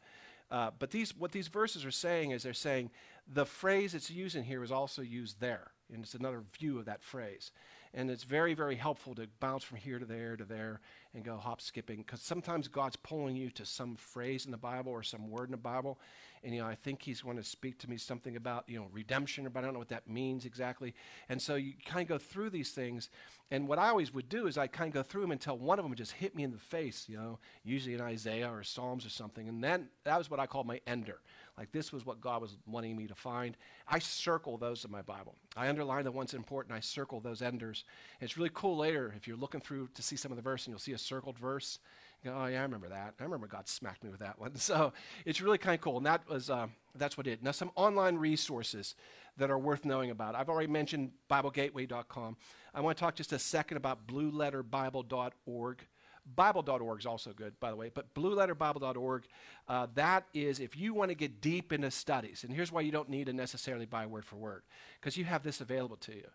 Uh, 0.52 0.72
but 0.78 0.92
these, 0.92 1.16
what 1.16 1.32
these 1.32 1.48
verses 1.48 1.86
are 1.86 1.92
saying 1.92 2.32
is 2.32 2.44
they're 2.44 2.54
saying 2.54 2.92
the 3.28 3.46
phrase 3.46 3.94
that's 3.94 4.12
used 4.12 4.36
in 4.36 4.44
here 4.44 4.64
is 4.64 4.72
also 4.72 5.02
used 5.02 5.40
there, 5.40 5.72
and 5.92 6.04
it's 6.04 6.14
another 6.14 6.44
view 6.58 6.78
of 6.78 6.86
that 6.86 7.02
phrase. 7.02 7.52
And 7.98 8.12
it's 8.12 8.26
very, 8.26 8.54
very 8.54 8.76
helpful 8.76 9.16
to 9.16 9.26
bounce 9.40 9.64
from 9.64 9.78
here 9.78 10.00
to 10.00 10.06
there 10.06 10.36
to 10.36 10.44
there 10.44 10.82
and 11.14 11.24
go 11.24 11.38
hop 11.38 11.62
skipping 11.62 11.98
because 12.00 12.22
sometimes 12.22 12.68
God's 12.68 12.98
pulling 12.98 13.38
you 13.38 13.50
to 13.52 13.66
some 13.66 13.96
phrase 13.96 14.44
in 14.44 14.52
the 14.52 14.58
Bible 14.58 14.92
or 14.92 15.02
some 15.02 15.30
word 15.32 15.46
in 15.46 15.52
the 15.52 15.58
Bible, 15.58 15.98
and 16.44 16.54
you 16.54 16.62
know 16.62 16.68
I 16.68 16.76
think 16.76 17.02
He's 17.02 17.22
going 17.22 17.38
to 17.38 17.44
speak 17.44 17.80
to 17.80 17.90
me 17.90 17.96
something 17.96 18.36
about 18.36 18.66
you 18.68 18.78
know 18.78 18.88
redemption, 18.92 19.48
but 19.52 19.60
I 19.60 19.64
don't 19.64 19.74
know 19.74 19.80
what 19.80 19.88
that 19.90 20.10
means 20.10 20.46
exactly. 20.46 20.94
And 21.30 21.42
so 21.42 21.56
you 21.56 21.74
kind 21.86 22.02
of 22.02 22.10
go 22.10 22.18
through 22.18 22.50
these 22.50 22.72
things, 22.72 23.10
and 23.50 23.66
what 23.66 23.80
I 23.80 23.88
always 23.88 24.14
would 24.14 24.28
do 24.28 24.46
is 24.48 24.58
I 24.58 24.68
kind 24.68 24.90
of 24.90 24.94
go 24.94 25.02
through 25.02 25.22
them 25.22 25.32
until 25.32 25.58
one 25.58 25.80
of 25.80 25.86
them 25.86 25.96
just 25.96 26.12
hit 26.12 26.36
me 26.36 26.44
in 26.44 26.52
the 26.52 26.58
face, 26.58 27.06
you 27.08 27.16
know, 27.16 27.40
usually 27.64 27.96
in 27.96 28.02
Isaiah 28.02 28.52
or 28.52 28.62
Psalms 28.64 29.06
or 29.06 29.10
something, 29.10 29.48
and 29.48 29.64
then 29.64 29.88
that 30.04 30.18
was 30.18 30.30
what 30.30 30.42
I 30.42 30.48
called 30.48 30.68
my 30.68 30.82
ender. 30.86 31.22
Like 31.58 31.72
this 31.72 31.94
was 31.94 32.06
what 32.06 32.20
God 32.20 32.42
was 32.42 32.58
wanting 32.68 32.98
me 32.98 33.08
to 33.08 33.16
find. 33.16 33.56
I 33.88 34.00
circle 34.00 34.58
those 34.58 34.84
in 34.84 34.92
my 34.92 35.02
Bible. 35.02 35.36
I 35.56 35.70
underline 35.70 36.04
the 36.04 36.12
ones 36.12 36.34
important. 36.34 36.76
I 36.76 36.82
circle 36.82 37.22
those 37.22 37.42
enders. 37.42 37.86
And 38.20 38.28
it's 38.28 38.38
really 38.38 38.52
cool 38.54 38.78
later 38.78 39.14
if 39.16 39.28
you're 39.28 39.38
looking 39.38 39.62
through 39.62 39.90
to 39.94 40.02
see 40.02 40.18
some 40.18 40.32
of 40.32 40.36
the 40.36 40.42
verse 40.42 40.66
and 40.66 40.74
you'll 40.74 40.80
see 40.80 40.92
a 40.92 40.98
circled 40.98 41.40
verse. 41.40 41.80
You 42.24 42.32
go, 42.32 42.38
oh 42.38 42.46
yeah, 42.48 42.60
I 42.60 42.64
remember 42.64 42.90
that. 42.90 43.14
I 43.20 43.24
remember 43.24 43.48
God 43.48 43.70
smacked 43.70 44.04
me 44.04 44.10
with 44.10 44.20
that 44.20 44.40
one. 44.40 44.56
So 44.66 44.94
it's 45.26 45.42
really 45.42 45.58
kind 45.58 45.76
of 45.76 45.82
cool. 45.82 45.98
And 45.98 46.06
that 46.06 46.28
was 46.28 46.50
uh, 46.50 46.68
that's 46.96 47.18
what 47.18 47.28
it. 47.28 47.42
Now 47.42 47.52
some 47.52 47.72
online 47.76 48.18
resources 48.18 48.96
that 49.38 49.50
are 49.50 49.60
worth 49.60 49.86
knowing 49.86 50.12
about. 50.12 50.36
I've 50.36 50.50
already 50.50 50.72
mentioned 50.72 51.12
BibleGateway.com. 51.30 52.38
I 52.74 52.82
want 52.82 52.98
to 52.98 53.02
talk 53.02 53.16
just 53.16 53.32
a 53.34 53.40
second 53.40 53.78
about 53.78 54.08
BlueLetterBible.org. 54.08 55.86
Bible.org 56.36 57.00
is 57.00 57.06
also 57.06 57.32
good, 57.34 57.60
by 57.60 57.70
the 57.70 57.76
way, 57.76 57.92
but 57.94 58.14
blueletterbible.org, 58.16 59.26
uh, 59.68 59.88
that 59.94 60.26
is 60.34 60.60
if 60.60 60.76
you 60.76 60.94
want 60.94 61.10
to 61.10 61.16
get 61.16 61.40
deep 61.40 61.72
into 61.72 61.92
studies. 61.92 62.44
And 62.44 62.54
here's 62.54 62.72
why 62.72 62.82
you 62.82 62.92
don't 62.92 63.10
need 63.10 63.28
to 63.28 63.34
necessarily 63.34 63.86
buy 63.86 64.06
word 64.06 64.26
for 64.26 64.38
word, 64.38 64.64
because 65.00 65.18
you 65.18 65.26
have 65.26 65.44
this 65.44 65.62
available 65.62 65.98
to 65.98 66.16
you. 66.16 66.28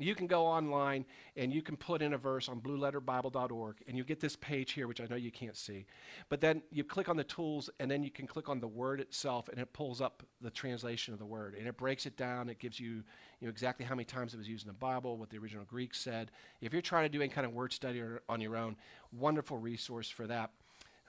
You 0.00 0.14
can 0.14 0.26
go 0.26 0.46
online 0.46 1.04
and 1.36 1.52
you 1.52 1.62
can 1.62 1.76
put 1.76 2.02
in 2.02 2.14
a 2.14 2.18
verse 2.18 2.48
on 2.48 2.60
blueletterbible.org 2.60 3.76
and 3.86 3.96
you 3.96 4.04
get 4.04 4.20
this 4.20 4.36
page 4.36 4.72
here, 4.72 4.88
which 4.88 5.00
I 5.00 5.06
know 5.06 5.16
you 5.16 5.30
can't 5.30 5.56
see. 5.56 5.86
But 6.28 6.40
then 6.40 6.62
you 6.70 6.84
click 6.84 7.08
on 7.08 7.16
the 7.16 7.24
tools 7.24 7.68
and 7.78 7.90
then 7.90 8.02
you 8.02 8.10
can 8.10 8.26
click 8.26 8.48
on 8.48 8.60
the 8.60 8.68
word 8.68 9.00
itself 9.00 9.48
and 9.48 9.60
it 9.60 9.72
pulls 9.72 10.00
up 10.00 10.22
the 10.40 10.50
translation 10.50 11.12
of 11.12 11.20
the 11.20 11.26
word. 11.26 11.54
And 11.58 11.68
it 11.68 11.76
breaks 11.76 12.06
it 12.06 12.16
down. 12.16 12.48
It 12.48 12.58
gives 12.58 12.80
you, 12.80 12.88
you 12.88 13.46
know, 13.46 13.50
exactly 13.50 13.84
how 13.84 13.94
many 13.94 14.04
times 14.04 14.34
it 14.34 14.38
was 14.38 14.48
used 14.48 14.64
in 14.64 14.68
the 14.68 14.78
Bible, 14.78 15.18
what 15.18 15.30
the 15.30 15.38
original 15.38 15.64
Greek 15.64 15.94
said. 15.94 16.30
If 16.60 16.72
you're 16.72 16.82
trying 16.82 17.04
to 17.04 17.10
do 17.10 17.20
any 17.20 17.30
kind 17.30 17.46
of 17.46 17.52
word 17.52 17.72
study 17.72 18.02
on 18.28 18.40
your 18.40 18.56
own, 18.56 18.76
wonderful 19.12 19.58
resource 19.58 20.08
for 20.08 20.26
that. 20.26 20.50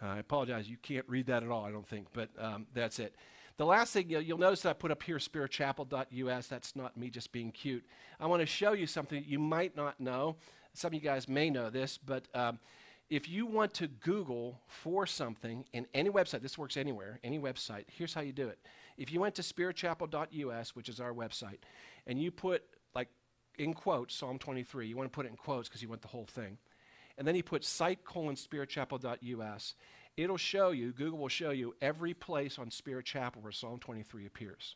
Uh, 0.01 0.07
I 0.07 0.17
apologize, 0.17 0.67
you 0.67 0.77
can't 0.81 1.05
read 1.07 1.27
that 1.27 1.43
at 1.43 1.50
all, 1.50 1.63
I 1.63 1.71
don't 1.71 1.88
think, 1.88 2.07
but 2.12 2.29
um, 2.39 2.65
that's 2.74 2.98
it. 3.00 3.15
The 3.58 3.65
last 3.65 3.93
thing 3.93 4.10
you'll, 4.10 4.22
you'll 4.22 4.38
notice 4.38 4.62
that 4.62 4.70
I 4.70 4.74
put 4.74 4.91
up 4.91 5.03
here 5.03 5.17
spiritchapel.us. 5.17 6.48
That's 6.48 6.75
not 6.75 6.98
me 6.98 7.10
just 7.10 7.31
being 7.31 7.51
cute. 7.51 7.86
I 8.20 8.27
want 8.27 8.41
to 8.41 8.46
show 8.46 8.74
you 8.74 8.88
something 8.88 9.24
you 9.27 9.39
might 9.39 9.75
not 9.75 10.00
know. 10.00 10.38
Some 10.74 10.89
of 10.89 10.93
you 10.93 11.01
guys 11.01 11.27
may 11.27 11.50
know 11.50 11.70
this, 11.70 11.98
but 11.98 12.27
um, 12.34 12.60
if 13.10 13.27
you 13.27 13.46
want 13.46 13.74
to 13.75 13.88
Google 13.88 14.62
for 14.67 15.05
something 15.05 15.65
in 15.74 15.86
any 15.93 16.10
website, 16.10 16.41
this 16.41 16.58
works 16.58 16.77
anywhere, 16.77 17.20
any 17.24 17.39
website, 17.39 17.86
here's 17.88 18.13
how 18.13 18.22
you 18.22 18.31
do 18.31 18.48
it. 18.48 18.58
If 18.98 19.12
you 19.12 19.20
went 19.20 19.36
to 19.36 19.41
spiritchapel.us, 19.41 20.75
which 20.75 20.88
is 20.88 21.01
our 21.01 21.12
website, 21.13 21.60
and 22.08 22.22
you 22.22 22.31
put, 22.31 22.63
like, 22.96 23.10
in 23.60 23.74
quotes, 23.74 24.15
Psalm 24.15 24.39
23, 24.39 24.88
you 24.88 24.96
want 24.96 25.12
to 25.12 25.15
put 25.15 25.25
it 25.25 25.29
in 25.29 25.36
quotes 25.36 25.67
because 25.67 25.81
you 25.81 25.89
want 25.89 26.01
the 26.01 26.08
whole 26.08 26.25
thing. 26.25 26.58
And 27.17 27.27
then 27.27 27.36
you 27.36 27.43
put 27.43 27.65
site 27.65 28.05
colon 28.05 28.36
spiritchapel.us 28.36 29.75
it'll 30.18 30.38
show 30.38 30.72
you, 30.72 30.91
Google 30.91 31.20
will 31.20 31.30
show 31.30 31.51
you 31.51 31.75
every 31.82 32.13
place 32.13 32.60
on 32.60 32.72
Spirit 32.72 33.06
Chapel 33.06 33.41
where 33.41 33.51
Psalm 33.51 33.80
23 33.80 34.25
appears. 34.25 34.75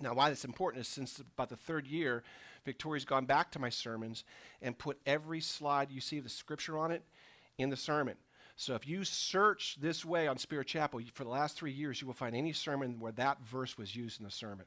Now, 0.00 0.14
why 0.14 0.28
that's 0.28 0.44
important 0.44 0.80
is 0.80 0.88
since 0.88 1.18
about 1.18 1.48
the 1.48 1.56
third 1.56 1.86
year, 1.86 2.22
Victoria's 2.64 3.04
gone 3.04 3.26
back 3.26 3.50
to 3.52 3.58
my 3.58 3.68
sermons 3.68 4.24
and 4.60 4.76
put 4.76 4.98
every 5.06 5.40
slide 5.40 5.90
you 5.90 6.00
see 6.00 6.18
of 6.18 6.24
the 6.24 6.30
scripture 6.30 6.78
on 6.78 6.90
it 6.90 7.02
in 7.58 7.70
the 7.70 7.76
sermon. 7.76 8.16
So 8.56 8.74
if 8.74 8.86
you 8.86 9.04
search 9.04 9.76
this 9.80 10.04
way 10.04 10.28
on 10.28 10.38
Spirit 10.38 10.66
Chapel 10.66 11.00
for 11.12 11.24
the 11.24 11.30
last 11.30 11.56
three 11.56 11.72
years, 11.72 12.00
you 12.00 12.06
will 12.06 12.14
find 12.14 12.36
any 12.36 12.52
sermon 12.52 13.00
where 13.00 13.12
that 13.12 13.44
verse 13.44 13.78
was 13.78 13.96
used 13.96 14.20
in 14.20 14.24
the 14.24 14.30
sermon. 14.30 14.66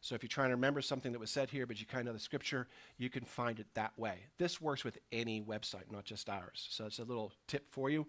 So 0.00 0.14
if 0.14 0.22
you're 0.22 0.28
trying 0.28 0.50
to 0.50 0.54
remember 0.54 0.80
something 0.80 1.12
that 1.12 1.18
was 1.18 1.30
said 1.30 1.50
here, 1.50 1.66
but 1.66 1.80
you 1.80 1.86
kind 1.86 2.02
of 2.02 2.06
know 2.06 2.12
the 2.12 2.20
scripture, 2.20 2.68
you 2.98 3.10
can 3.10 3.24
find 3.24 3.58
it 3.58 3.66
that 3.74 3.98
way. 3.98 4.26
This 4.38 4.60
works 4.60 4.84
with 4.84 4.98
any 5.10 5.42
website, 5.42 5.90
not 5.90 6.04
just 6.04 6.28
ours. 6.30 6.68
So 6.70 6.86
it's 6.86 7.00
a 7.00 7.04
little 7.04 7.32
tip 7.48 7.70
for 7.70 7.90
you. 7.90 8.06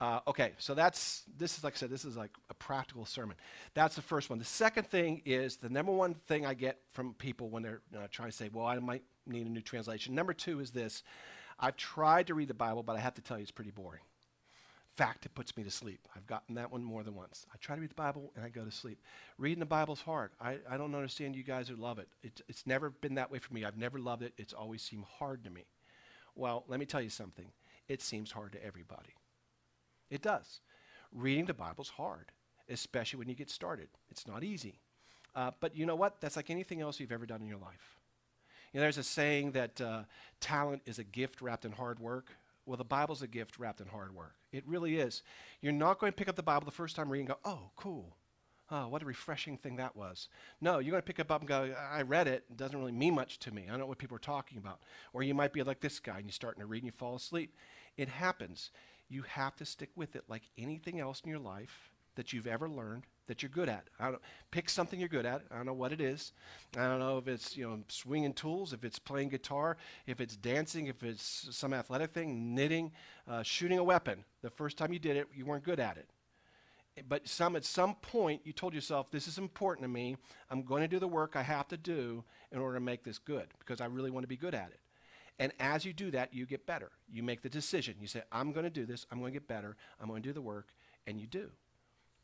Uh, 0.00 0.20
okay, 0.28 0.52
so 0.58 0.74
that's, 0.74 1.24
this 1.36 1.58
is 1.58 1.64
like 1.64 1.74
I 1.74 1.76
said, 1.76 1.90
this 1.90 2.04
is 2.04 2.16
like 2.16 2.30
a 2.50 2.54
practical 2.54 3.04
sermon. 3.04 3.36
That's 3.74 3.96
the 3.96 4.02
first 4.02 4.30
one. 4.30 4.38
The 4.38 4.44
second 4.44 4.86
thing 4.86 5.22
is 5.24 5.56
the 5.56 5.68
number 5.68 5.90
one 5.90 6.14
thing 6.14 6.46
I 6.46 6.54
get 6.54 6.78
from 6.92 7.14
people 7.14 7.50
when 7.50 7.64
they're 7.64 7.80
uh, 7.96 8.06
trying 8.10 8.30
to 8.30 8.36
say, 8.36 8.48
well, 8.52 8.66
I 8.66 8.78
might 8.78 9.02
need 9.26 9.46
a 9.46 9.50
new 9.50 9.60
translation. 9.60 10.14
Number 10.14 10.32
two 10.32 10.60
is 10.60 10.70
this 10.70 11.02
I've 11.58 11.76
tried 11.76 12.28
to 12.28 12.34
read 12.34 12.48
the 12.48 12.54
Bible, 12.54 12.84
but 12.84 12.94
I 12.94 13.00
have 13.00 13.14
to 13.14 13.22
tell 13.22 13.38
you 13.38 13.42
it's 13.42 13.50
pretty 13.50 13.72
boring. 13.72 14.02
Fact, 14.96 15.26
it 15.26 15.34
puts 15.34 15.56
me 15.56 15.64
to 15.64 15.70
sleep. 15.70 16.08
I've 16.16 16.26
gotten 16.26 16.54
that 16.56 16.72
one 16.72 16.82
more 16.82 17.02
than 17.02 17.14
once. 17.14 17.46
I 17.52 17.56
try 17.58 17.74
to 17.74 17.80
read 17.80 17.90
the 17.90 17.94
Bible 17.94 18.32
and 18.36 18.44
I 18.44 18.48
go 18.48 18.64
to 18.64 18.70
sleep. 18.70 19.00
Reading 19.36 19.60
the 19.60 19.66
Bible's 19.66 20.00
hard. 20.00 20.30
I, 20.40 20.58
I 20.68 20.76
don't 20.76 20.94
understand 20.94 21.36
you 21.36 21.44
guys 21.44 21.68
who 21.68 21.76
love 21.76 21.98
it. 21.98 22.08
it. 22.22 22.40
It's 22.48 22.66
never 22.66 22.90
been 22.90 23.14
that 23.14 23.30
way 23.30 23.38
for 23.38 23.52
me. 23.52 23.64
I've 23.64 23.76
never 23.76 23.98
loved 23.98 24.22
it. 24.22 24.32
It's 24.36 24.52
always 24.52 24.82
seemed 24.82 25.04
hard 25.18 25.44
to 25.44 25.50
me. 25.50 25.66
Well, 26.34 26.64
let 26.68 26.80
me 26.80 26.86
tell 26.86 27.00
you 27.00 27.10
something. 27.10 27.46
It 27.88 28.02
seems 28.02 28.32
hard 28.32 28.52
to 28.52 28.64
everybody. 28.64 29.14
It 30.10 30.22
does. 30.22 30.60
Reading 31.12 31.46
the 31.46 31.54
Bible's 31.54 31.90
hard, 31.90 32.32
especially 32.68 33.18
when 33.18 33.28
you 33.28 33.34
get 33.34 33.50
started. 33.50 33.88
It's 34.10 34.26
not 34.26 34.44
easy. 34.44 34.80
Uh, 35.34 35.52
but 35.60 35.76
you 35.76 35.86
know 35.86 35.96
what? 35.96 36.20
That's 36.20 36.36
like 36.36 36.50
anything 36.50 36.80
else 36.80 37.00
you've 37.00 37.12
ever 37.12 37.26
done 37.26 37.40
in 37.40 37.48
your 37.48 37.58
life. 37.58 37.98
You 38.72 38.80
know, 38.80 38.82
there's 38.82 38.98
a 38.98 39.02
saying 39.02 39.52
that 39.52 39.80
uh, 39.80 40.02
talent 40.40 40.82
is 40.84 40.98
a 40.98 41.04
gift 41.04 41.40
wrapped 41.40 41.64
in 41.64 41.72
hard 41.72 42.00
work. 42.00 42.32
Well, 42.66 42.76
the 42.76 42.84
Bible's 42.84 43.22
a 43.22 43.26
gift 43.26 43.58
wrapped 43.58 43.80
in 43.80 43.86
hard 43.86 44.14
work. 44.14 44.34
It 44.52 44.62
really 44.66 44.98
is. 44.98 45.22
You're 45.62 45.72
not 45.72 45.98
going 45.98 46.12
to 46.12 46.16
pick 46.16 46.28
up 46.28 46.36
the 46.36 46.42
Bible 46.42 46.66
the 46.66 46.70
first 46.70 46.96
time 46.96 47.08
reading 47.08 47.28
and 47.30 47.36
go, 47.42 47.50
oh, 47.50 47.70
cool. 47.76 48.16
Oh, 48.70 48.88
what 48.88 49.02
a 49.02 49.06
refreshing 49.06 49.56
thing 49.56 49.76
that 49.76 49.96
was. 49.96 50.28
No, 50.60 50.78
you're 50.78 50.90
going 50.90 51.02
to 51.02 51.06
pick 51.06 51.18
it 51.18 51.30
up 51.30 51.40
and 51.40 51.48
go, 51.48 51.74
I 51.90 52.02
read 52.02 52.28
it. 52.28 52.44
It 52.50 52.58
doesn't 52.58 52.78
really 52.78 52.92
mean 52.92 53.14
much 53.14 53.38
to 53.40 53.50
me. 53.50 53.64
I 53.66 53.70
don't 53.70 53.78
know 53.78 53.86
what 53.86 53.96
people 53.96 54.16
are 54.16 54.20
talking 54.20 54.58
about. 54.58 54.80
Or 55.14 55.22
you 55.22 55.32
might 55.34 55.54
be 55.54 55.62
like 55.62 55.80
this 55.80 55.98
guy 55.98 56.16
and 56.16 56.26
you're 56.26 56.32
starting 56.32 56.60
to 56.60 56.66
read 56.66 56.82
and 56.82 56.86
you 56.86 56.92
fall 56.92 57.16
asleep. 57.16 57.54
It 57.96 58.08
happens 58.08 58.70
you 59.08 59.22
have 59.22 59.56
to 59.56 59.64
stick 59.64 59.90
with 59.96 60.16
it 60.16 60.24
like 60.28 60.42
anything 60.56 61.00
else 61.00 61.20
in 61.24 61.30
your 61.30 61.38
life 61.38 61.90
that 62.16 62.32
you've 62.32 62.46
ever 62.46 62.68
learned 62.68 63.04
that 63.28 63.42
you're 63.42 63.50
good 63.50 63.68
at. 63.68 63.84
I 64.00 64.10
don't, 64.10 64.22
pick 64.50 64.68
something 64.68 64.98
you're 64.98 65.08
good 65.08 65.26
at. 65.26 65.42
I 65.52 65.56
don't 65.56 65.66
know 65.66 65.74
what 65.74 65.92
it 65.92 66.00
is. 66.00 66.32
I 66.76 66.88
don't 66.88 66.98
know 66.98 67.18
if 67.18 67.28
it's 67.28 67.56
you 67.56 67.68
know 67.68 67.78
swinging 67.88 68.32
tools, 68.32 68.72
if 68.72 68.84
it's 68.84 68.98
playing 68.98 69.28
guitar, 69.28 69.76
if 70.06 70.20
it's 70.20 70.36
dancing, 70.36 70.86
if 70.86 71.02
it's 71.04 71.48
some 71.52 71.72
athletic 71.72 72.12
thing, 72.12 72.54
knitting, 72.54 72.90
uh, 73.28 73.42
shooting 73.42 73.78
a 73.78 73.84
weapon. 73.84 74.24
The 74.42 74.50
first 74.50 74.76
time 74.76 74.92
you 74.92 74.98
did 74.98 75.16
it, 75.16 75.28
you 75.32 75.46
weren't 75.46 75.62
good 75.62 75.78
at 75.78 75.96
it. 75.96 76.08
But 77.08 77.28
some 77.28 77.54
at 77.54 77.64
some 77.64 77.94
point 77.94 78.40
you 78.44 78.52
told 78.52 78.74
yourself, 78.74 79.10
"This 79.12 79.28
is 79.28 79.38
important 79.38 79.84
to 79.84 79.88
me. 79.88 80.16
I'm 80.50 80.62
going 80.62 80.82
to 80.82 80.88
do 80.88 80.98
the 80.98 81.06
work 81.06 81.36
I 81.36 81.42
have 81.42 81.68
to 81.68 81.76
do 81.76 82.24
in 82.50 82.58
order 82.58 82.78
to 82.78 82.84
make 82.84 83.04
this 83.04 83.18
good 83.18 83.46
because 83.60 83.80
I 83.80 83.86
really 83.86 84.10
want 84.10 84.24
to 84.24 84.28
be 84.28 84.36
good 84.36 84.54
at 84.54 84.70
it." 84.70 84.80
And 85.38 85.52
as 85.60 85.84
you 85.84 85.92
do 85.92 86.10
that, 86.10 86.34
you 86.34 86.46
get 86.46 86.66
better. 86.66 86.90
You 87.10 87.22
make 87.22 87.42
the 87.42 87.48
decision. 87.48 87.94
You 88.00 88.08
say, 88.08 88.22
I'm 88.32 88.52
going 88.52 88.64
to 88.64 88.70
do 88.70 88.86
this. 88.86 89.06
I'm 89.10 89.20
going 89.20 89.32
to 89.32 89.38
get 89.38 89.46
better. 89.46 89.76
I'm 90.00 90.08
going 90.08 90.22
to 90.22 90.28
do 90.28 90.32
the 90.32 90.40
work. 90.40 90.68
And 91.06 91.20
you 91.20 91.26
do. 91.26 91.50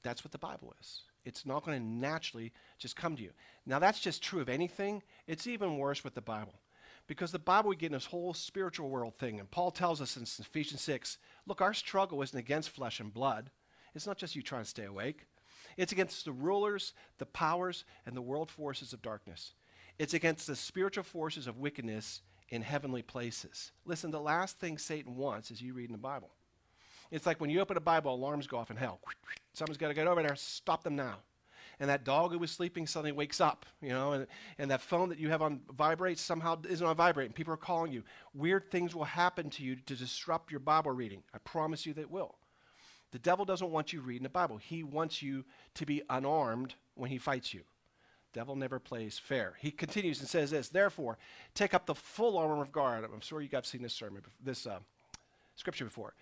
That's 0.02 0.25
what 0.25 0.33
the 0.33 0.38
Bible 0.38 0.75
is. 0.80 1.02
It's 1.25 1.47
not 1.47 1.64
going 1.64 1.78
to 1.78 1.85
naturally 1.85 2.52
just 2.78 2.97
come 2.97 3.16
to 3.16 3.23
you. 3.23 3.30
Now, 3.64 3.78
that's 3.78 4.00
just 4.00 4.23
true 4.23 4.40
of 4.40 4.49
anything. 4.49 5.02
It's 5.26 5.47
even 5.47 5.78
worse 5.78 6.04
with 6.04 6.14
the 6.14 6.21
Bible. 6.21 6.54
Because 7.06 7.33
the 7.33 7.38
Bible, 7.38 7.71
we 7.71 7.76
get 7.76 7.87
in 7.87 7.92
this 7.92 8.06
whole 8.06 8.35
spiritual 8.35 8.88
world 8.88 9.14
thing. 9.16 9.38
And 9.38 9.50
Paul 9.50 9.71
tells 9.71 10.00
us 10.00 10.16
in 10.16 10.23
Ephesians 10.23 10.80
6 10.83 11.18
look, 11.47 11.61
our 11.61 11.75
struggle 11.75 12.23
isn't 12.23 12.38
against 12.38 12.71
flesh 12.71 13.00
and 13.00 13.12
blood. 13.12 13.50
It's 13.94 14.06
not 14.06 14.18
just 14.18 14.35
you 14.35 14.42
trying 14.42 14.64
to 14.64 14.68
stay 14.68 14.85
awake, 14.85 15.26
it's 15.76 15.92
against 15.92 16.25
the 16.25 16.33
rulers, 16.33 16.92
the 17.18 17.26
powers, 17.26 17.85
and 18.06 18.16
the 18.16 18.23
world 18.23 18.50
forces 18.50 18.92
of 18.92 19.02
darkness. 19.02 19.54
It's 19.99 20.14
against 20.14 20.47
the 20.47 20.56
spiritual 20.56 21.04
forces 21.04 21.47
of 21.47 21.59
wickedness 21.59 22.23
in 22.54 22.62
heavenly 22.62 23.02
places. 23.02 23.73
Listen, 23.84 24.12
the 24.12 24.20
last 24.20 24.61
thing 24.61 24.78
Satan 24.78 25.16
wants 25.16 25.50
is 25.50 25.61
you 25.61 25.75
reading 25.75 25.92
the 25.92 25.99
Bible. 25.99 26.30
It's 27.11 27.26
like 27.26 27.40
when 27.40 27.50
you 27.50 27.61
open 27.61 27.76
a 27.76 27.80
Bible, 27.80 28.14
alarms 28.14 28.46
go 28.46 28.58
off 28.58 28.70
in 28.70 28.76
hell. 28.76 29.00
Someone's 29.54 29.76
got 29.76 29.88
to 29.88 29.94
get 29.94 30.06
over 30.06 30.23
there, 30.23 30.37
stop 30.37 30.84
them 30.84 30.94
now. 30.94 31.16
And 31.80 31.90
that 31.90 32.04
dog 32.04 32.30
who 32.30 32.38
was 32.38 32.52
sleeping 32.52 32.87
suddenly 32.87 33.11
wakes 33.11 33.40
up, 33.40 33.66
you 33.82 33.88
know, 33.88 34.12
and, 34.12 34.28
and 34.56 34.70
that 34.70 34.80
phone 34.80 35.08
that 35.08 35.18
you 35.18 35.30
have 35.30 35.42
on 35.42 35.62
vibrate 35.76 36.20
somehow 36.20 36.56
isn't 36.68 36.87
on 36.87 36.94
vibrate, 36.94 37.26
and 37.26 37.34
people 37.34 37.52
are 37.52 37.56
calling 37.56 37.90
you. 37.90 38.04
Weird 38.32 38.70
things 38.70 38.94
will 38.94 39.02
happen 39.02 39.50
to 39.50 39.64
you 39.64 39.75
to 39.75 39.96
disrupt 39.96 40.52
your 40.52 40.61
Bible 40.61 40.92
reading. 40.92 41.25
I 41.34 41.38
promise 41.38 41.84
you 41.84 41.92
they 41.92 42.04
will. 42.04 42.37
The 43.11 43.18
devil 43.18 43.44
doesn't 43.44 43.73
want 43.73 43.92
you 43.92 44.00
reading 44.00 44.23
the 44.23 44.28
Bible. 44.28 44.58
He 44.58 44.84
wants 44.84 45.23
you 45.23 45.44
to 45.75 45.84
be 45.84 46.02
unarmed 46.08 46.76
when 46.94 47.11
he 47.11 47.18
fights 47.18 47.52
you. 47.52 47.62
Devil 48.35 48.57
never 48.57 48.79
plays 48.79 49.19
fair. 49.19 49.55
He 49.61 49.71
continues 49.71 50.21
and 50.21 50.29
says 50.29 50.50
this, 50.50 50.69
therefore, 50.69 51.17
take 51.55 51.73
up 51.73 51.87
the 51.87 51.95
full 51.95 52.37
armor 52.37 52.61
of 52.61 52.73
God. 52.73 53.05
I'm 53.05 53.21
sure 53.21 53.41
you 53.41 53.49
guys 53.49 53.59
have 53.59 53.67
seen 53.67 53.83
this 53.83 53.95
sermon, 53.95 54.23
this 54.45 54.67
uh, 54.67 54.81
scripture 55.55 55.85
before. 55.85 56.12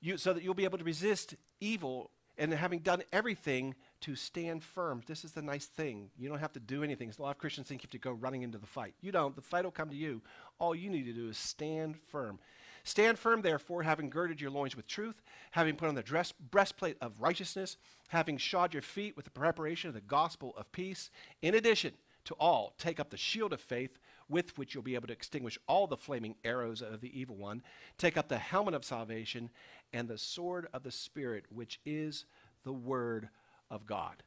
You, 0.00 0.16
so 0.16 0.32
that 0.32 0.42
you'll 0.42 0.54
be 0.54 0.64
able 0.64 0.78
to 0.78 0.84
resist 0.84 1.36
evil 1.60 2.10
and 2.38 2.52
having 2.52 2.80
done 2.80 3.02
everything 3.12 3.74
to 4.02 4.14
stand 4.14 4.62
firm. 4.62 5.02
This 5.06 5.24
is 5.24 5.32
the 5.32 5.42
nice 5.42 5.66
thing. 5.66 6.10
You 6.16 6.28
don't 6.28 6.38
have 6.38 6.52
to 6.52 6.60
do 6.60 6.82
anything. 6.82 7.12
A 7.18 7.22
lot 7.22 7.30
of 7.30 7.38
Christians 7.38 7.66
think 7.66 7.82
you 7.82 7.86
have 7.86 7.92
to 7.92 7.98
go 7.98 8.12
running 8.12 8.42
into 8.42 8.58
the 8.58 8.66
fight. 8.66 8.94
You 9.00 9.12
don't. 9.12 9.34
The 9.34 9.42
fight 9.42 9.64
will 9.64 9.70
come 9.70 9.90
to 9.90 9.96
you. 9.96 10.22
All 10.58 10.74
you 10.74 10.90
need 10.90 11.04
to 11.04 11.12
do 11.12 11.28
is 11.28 11.38
stand 11.38 11.96
firm. 11.96 12.38
Stand 12.84 13.18
firm, 13.18 13.42
therefore, 13.42 13.82
having 13.82 14.08
girded 14.08 14.40
your 14.40 14.50
loins 14.50 14.76
with 14.76 14.86
truth, 14.86 15.20
having 15.50 15.76
put 15.76 15.88
on 15.88 15.94
the 15.94 16.02
dress, 16.02 16.32
breastplate 16.32 16.96
of 17.00 17.20
righteousness, 17.20 17.76
having 18.08 18.38
shod 18.38 18.72
your 18.72 18.82
feet 18.82 19.16
with 19.16 19.24
the 19.24 19.30
preparation 19.30 19.88
of 19.88 19.94
the 19.94 20.00
gospel 20.00 20.54
of 20.56 20.72
peace. 20.72 21.10
In 21.42 21.54
addition 21.54 21.92
to 22.24 22.34
all, 22.34 22.74
take 22.78 22.98
up 22.98 23.10
the 23.10 23.16
shield 23.16 23.52
of 23.52 23.60
faith, 23.60 23.98
with 24.28 24.56
which 24.56 24.74
you'll 24.74 24.82
be 24.82 24.94
able 24.94 25.06
to 25.08 25.12
extinguish 25.12 25.58
all 25.66 25.86
the 25.86 25.96
flaming 25.96 26.36
arrows 26.44 26.82
of 26.82 27.00
the 27.00 27.18
evil 27.18 27.36
one. 27.36 27.62
Take 27.98 28.16
up 28.16 28.28
the 28.28 28.38
helmet 28.38 28.74
of 28.74 28.84
salvation 28.84 29.50
and 29.92 30.08
the 30.08 30.18
sword 30.18 30.68
of 30.72 30.82
the 30.82 30.90
Spirit, 30.90 31.46
which 31.50 31.80
is 31.84 32.26
the 32.64 32.72
word 32.72 33.28
of 33.70 33.86
God. 33.86 34.22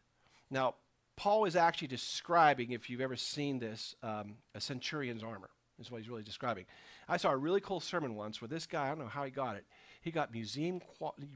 Now, 0.50 0.76
Paul 1.16 1.46
is 1.46 1.56
actually 1.56 1.88
describing, 1.88 2.72
if 2.72 2.90
you've 2.90 3.02
ever 3.02 3.16
seen 3.16 3.60
this, 3.60 3.96
um, 4.02 4.36
a 4.56 4.62
centurion's 4.62 5.24
armor 5.24 5.50
is 5.80 5.92
what 5.92 6.02
he's 6.02 6.10
really 6.10 6.24
describing. 6.24 6.66
I 7.08 7.18
saw 7.18 7.32
a 7.32 7.38
really 7.38 7.62
cool 7.62 7.80
sermon 7.80 8.16
once 8.16 8.42
where 8.42 8.48
this 8.48 8.66
guy, 8.66 8.86
I 8.86 8.90
don't 8.90 9.00
know 9.00 9.08
how 9.08 9.24
he 9.24 9.32
got 9.32 9.56
it, 9.56 9.66
he 10.02 10.12
got 10.12 10.32
museum, 10.32 10.82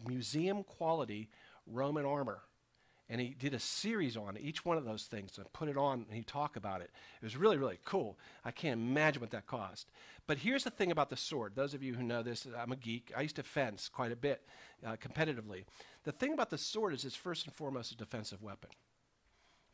museum 0.08 0.64
quality 0.64 1.30
Roman 1.68 2.06
armor. 2.06 2.42
And 3.08 3.22
he 3.22 3.36
did 3.38 3.54
a 3.54 3.60
series 3.60 4.18
on 4.18 4.36
each 4.36 4.66
one 4.66 4.78
of 4.78 4.86
those 4.86 5.04
things 5.04 5.38
and 5.38 5.52
put 5.54 5.70
it 5.70 5.78
on 5.78 6.06
and 6.08 6.18
he 6.18 6.24
talked 6.24 6.58
about 6.58 6.82
it. 6.82 6.90
It 7.22 7.24
was 7.24 7.38
really, 7.38 7.58
really 7.58 7.78
cool. 7.86 8.18
I 8.44 8.50
can't 8.50 8.82
imagine 8.82 9.22
what 9.22 9.30
that 9.30 9.46
cost. 9.46 9.92
But 10.26 10.40
here's 10.40 10.64
the 10.64 10.72
thing 10.72 10.90
about 10.90 11.12
the 11.12 11.16
sword. 11.16 11.54
Those 11.56 11.76
of 11.76 11.84
you 11.84 11.94
who 11.94 12.02
know 12.02 12.24
this, 12.24 12.48
I'm 12.58 12.72
a 12.72 12.76
geek. 12.76 13.12
I 13.16 13.22
used 13.22 13.36
to 13.36 13.44
fence 13.44 13.90
quite 13.90 14.12
a 14.12 14.16
bit 14.16 14.42
uh, 14.84 14.96
competitively. 14.96 15.66
The 16.06 16.12
thing 16.12 16.34
about 16.34 16.50
the 16.50 16.58
sword 16.58 16.94
is 16.94 17.04
it's 17.04 17.16
first 17.16 17.46
and 17.46 17.54
foremost 17.54 17.92
a 17.92 17.98
defensive 17.98 18.42
weapon. 18.42 18.70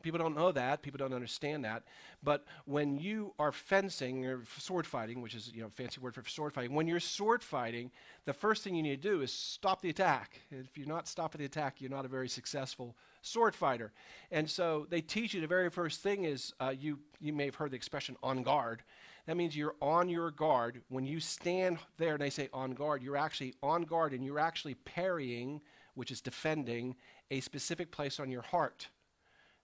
People 0.02 0.18
don't 0.18 0.34
know 0.34 0.50
that. 0.50 0.82
People 0.82 0.98
don't 0.98 1.14
understand 1.14 1.64
that. 1.64 1.84
But 2.22 2.44
when 2.64 2.98
you 2.98 3.34
are 3.38 3.52
fencing 3.52 4.26
or 4.26 4.42
sword 4.58 4.86
fighting, 4.86 5.22
which 5.22 5.34
is 5.34 5.52
you 5.54 5.62
know 5.62 5.68
fancy 5.68 6.00
word 6.00 6.14
for 6.14 6.28
sword 6.28 6.52
fighting, 6.52 6.74
when 6.74 6.88
you're 6.88 7.00
sword 7.00 7.42
fighting, 7.42 7.90
the 8.24 8.32
first 8.32 8.64
thing 8.64 8.74
you 8.74 8.82
need 8.82 9.00
to 9.00 9.08
do 9.08 9.20
is 9.20 9.32
stop 9.32 9.80
the 9.80 9.90
attack. 9.90 10.40
If 10.50 10.76
you're 10.76 10.88
not 10.88 11.06
stopping 11.06 11.38
the 11.38 11.44
attack, 11.44 11.80
you're 11.80 11.90
not 11.90 12.04
a 12.04 12.08
very 12.08 12.28
successful 12.28 12.96
sword 13.22 13.54
fighter. 13.54 13.92
And 14.32 14.50
so 14.50 14.86
they 14.90 15.00
teach 15.00 15.34
you 15.34 15.40
the 15.40 15.46
very 15.46 15.70
first 15.70 16.00
thing 16.00 16.24
is 16.24 16.52
uh, 16.60 16.74
you 16.76 16.98
you 17.20 17.32
may 17.32 17.46
have 17.46 17.54
heard 17.54 17.70
the 17.70 17.76
expression 17.76 18.16
on 18.22 18.42
guard. 18.42 18.82
That 19.26 19.36
means 19.36 19.56
you're 19.56 19.76
on 19.80 20.08
your 20.08 20.32
guard. 20.32 20.82
When 20.88 21.06
you 21.06 21.20
stand 21.20 21.78
there 21.96 22.14
and 22.14 22.20
they 22.20 22.30
say 22.30 22.48
on 22.52 22.72
guard, 22.72 23.02
you're 23.04 23.16
actually 23.16 23.54
on 23.62 23.82
guard 23.82 24.12
and 24.12 24.24
you're 24.24 24.40
actually 24.40 24.74
parrying, 24.74 25.60
which 25.94 26.10
is 26.10 26.20
defending, 26.20 26.96
a 27.30 27.40
specific 27.40 27.90
place 27.90 28.18
on 28.18 28.30
your 28.30 28.42
heart. 28.42 28.88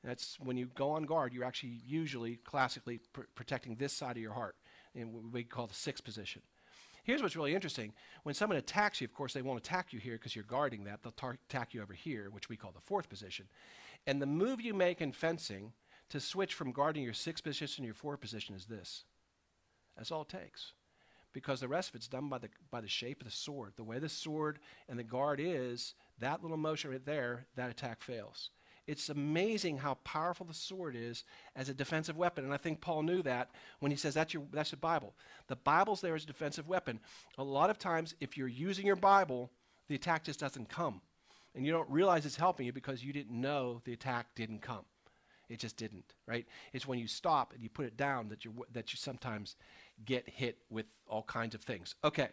That's 0.05 0.39
when 0.41 0.57
you 0.57 0.71
go 0.75 0.91
on 0.91 1.05
guard, 1.05 1.33
you're 1.33 1.45
actually 1.45 1.81
usually 1.85 2.37
classically 2.37 3.01
pr- 3.13 3.23
protecting 3.35 3.75
this 3.75 3.93
side 3.93 4.17
of 4.17 4.23
your 4.23 4.33
heart 4.33 4.57
in 4.95 5.13
what 5.13 5.33
we 5.33 5.45
call 5.45 5.67
the 5.67 5.75
sixth 5.75 6.05
position. 6.05 6.43
Here's 7.03 7.23
what's 7.23 7.37
really 7.37 7.55
interesting. 7.55 7.93
When 8.23 8.35
someone 8.35 8.59
attacks 8.59 9.01
you, 9.01 9.07
of 9.07 9.15
course, 9.15 9.33
they 9.33 9.43
won't 9.43 9.59
attack 9.59 9.93
you 9.93 9.99
here 9.99 10.15
because 10.15 10.37
you're 10.37 10.45
guarding 10.45 10.85
that. 10.85 11.03
They'll 11.03 11.33
attack 11.49 11.75
you 11.75 11.83
over 11.83 11.95
here, 11.95 12.29
which 12.31 12.49
we 12.49 12.57
call 12.57 12.71
the 12.71 12.81
fourth 12.81 13.09
position. 13.09 13.47
And 14.07 14.21
the 14.23 14.27
move 14.27 14.61
you 14.61 14.75
make 14.75 15.01
in 15.01 15.13
fencing 15.13 15.73
to 16.11 16.21
switch 16.21 16.55
from 16.55 16.73
guarding 16.73 17.03
your 17.03 17.15
sixth 17.15 17.45
position 17.45 17.83
to 17.83 17.87
your 17.87 17.95
fourth 17.95 18.21
position 18.21 18.55
is 18.55 18.67
this. 18.67 19.05
That's 19.97 20.13
all 20.13 20.23
it 20.23 20.29
takes. 20.29 20.75
Because 21.33 21.61
the 21.61 21.69
rest 21.69 21.91
of 21.91 21.95
it's 21.95 22.09
done 22.09 22.29
by 22.29 22.39
the, 22.39 22.49
by 22.71 22.81
the 22.81 22.89
shape 22.89 23.21
of 23.21 23.27
the 23.27 23.33
sword. 23.33 23.73
The 23.77 23.85
way 23.85 23.99
the 23.99 24.09
sword 24.09 24.59
and 24.89 24.99
the 24.99 25.05
guard 25.05 25.41
is, 25.43 25.95
that 26.21 26.43
little 26.43 26.57
motion 26.57 26.91
right 26.91 27.05
there, 27.05 27.47
that 27.57 27.71
attack 27.71 28.01
fails. 28.01 28.51
It's 28.89 29.11
amazing 29.11 29.79
how 29.79 29.95
powerful 30.03 30.47
the 30.47 30.55
sword 30.55 30.97
is 30.97 31.25
as 31.55 31.69
a 31.69 31.75
defensive 31.75 32.17
weapon. 32.17 32.45
And 32.45 32.55
I 32.55 32.57
think 32.57 32.81
Paul 32.81 33.03
knew 33.03 33.21
that 33.23 33.51
when 33.81 33.91
he 33.93 33.99
says 33.99 34.15
that's 34.15 34.33
your 34.33 34.45
that's 34.51 34.71
the 34.71 34.79
Bible. 34.79 35.15
The 35.49 35.57
Bible's 35.57 36.01
there 36.01 36.15
as 36.15 36.25
a 36.25 36.27
defensive 36.27 36.69
weapon. 36.69 36.99
A 37.37 37.45
lot 37.45 37.69
of 37.69 37.79
times 37.79 38.15
if 38.19 38.39
you're 38.39 38.49
using 38.49 38.87
your 38.87 38.97
Bible, 38.97 39.51
the 39.89 39.95
attack 39.95 40.25
just 40.25 40.41
doesn't 40.41 40.71
come. 40.71 41.03
And 41.55 41.67
you 41.67 41.73
don't 41.73 41.91
realize 41.91 42.25
it's 42.25 42.37
helping 42.37 42.65
you 42.65 42.73
because 42.73 43.05
you 43.05 43.13
didn't 43.13 43.39
know 43.39 43.83
the 43.85 43.93
attack 43.93 44.29
didn't 44.35 44.63
come. 44.63 44.85
It 45.51 45.59
just 45.59 45.77
didn't, 45.77 46.15
right? 46.27 46.47
It's 46.73 46.87
when 46.87 46.99
you 46.99 47.09
stop 47.09 47.53
and 47.53 47.63
you 47.63 47.69
put 47.69 47.87
it 47.87 47.97
down 47.97 48.29
that 48.29 48.45
you 48.45 48.53
that 48.73 48.93
you 48.93 48.97
sometimes 48.97 49.57
get 50.05 50.29
hit 50.29 50.59
with 50.71 50.87
all 51.09 51.23
kinds 51.23 51.55
of 51.55 51.63
things. 51.63 51.95
Okay. 52.05 52.29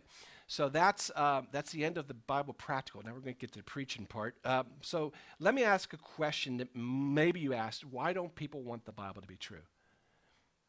So 0.48 0.70
that's, 0.70 1.10
uh, 1.16 1.42
that's 1.52 1.72
the 1.72 1.84
end 1.84 1.98
of 1.98 2.08
the 2.08 2.14
Bible 2.14 2.54
practical. 2.54 3.02
Now 3.04 3.14
we're 3.14 3.20
going 3.20 3.34
to 3.34 3.40
get 3.40 3.52
to 3.54 3.60
the 3.60 3.64
preaching 3.64 4.06
part. 4.06 4.36
Um, 4.46 4.68
so 4.82 5.12
let 5.40 5.56
me 5.56 5.64
ask 5.64 5.94
a 5.94 5.98
question 5.98 6.58
that 6.58 6.76
maybe 6.76 7.40
you 7.40 7.54
asked 7.54 7.84
why 7.84 8.14
don't 8.14 8.34
people 8.36 8.62
want 8.62 8.86
the 8.86 8.92
Bible 8.92 9.22
to 9.22 9.28
be 9.28 9.38
true? 9.38 9.64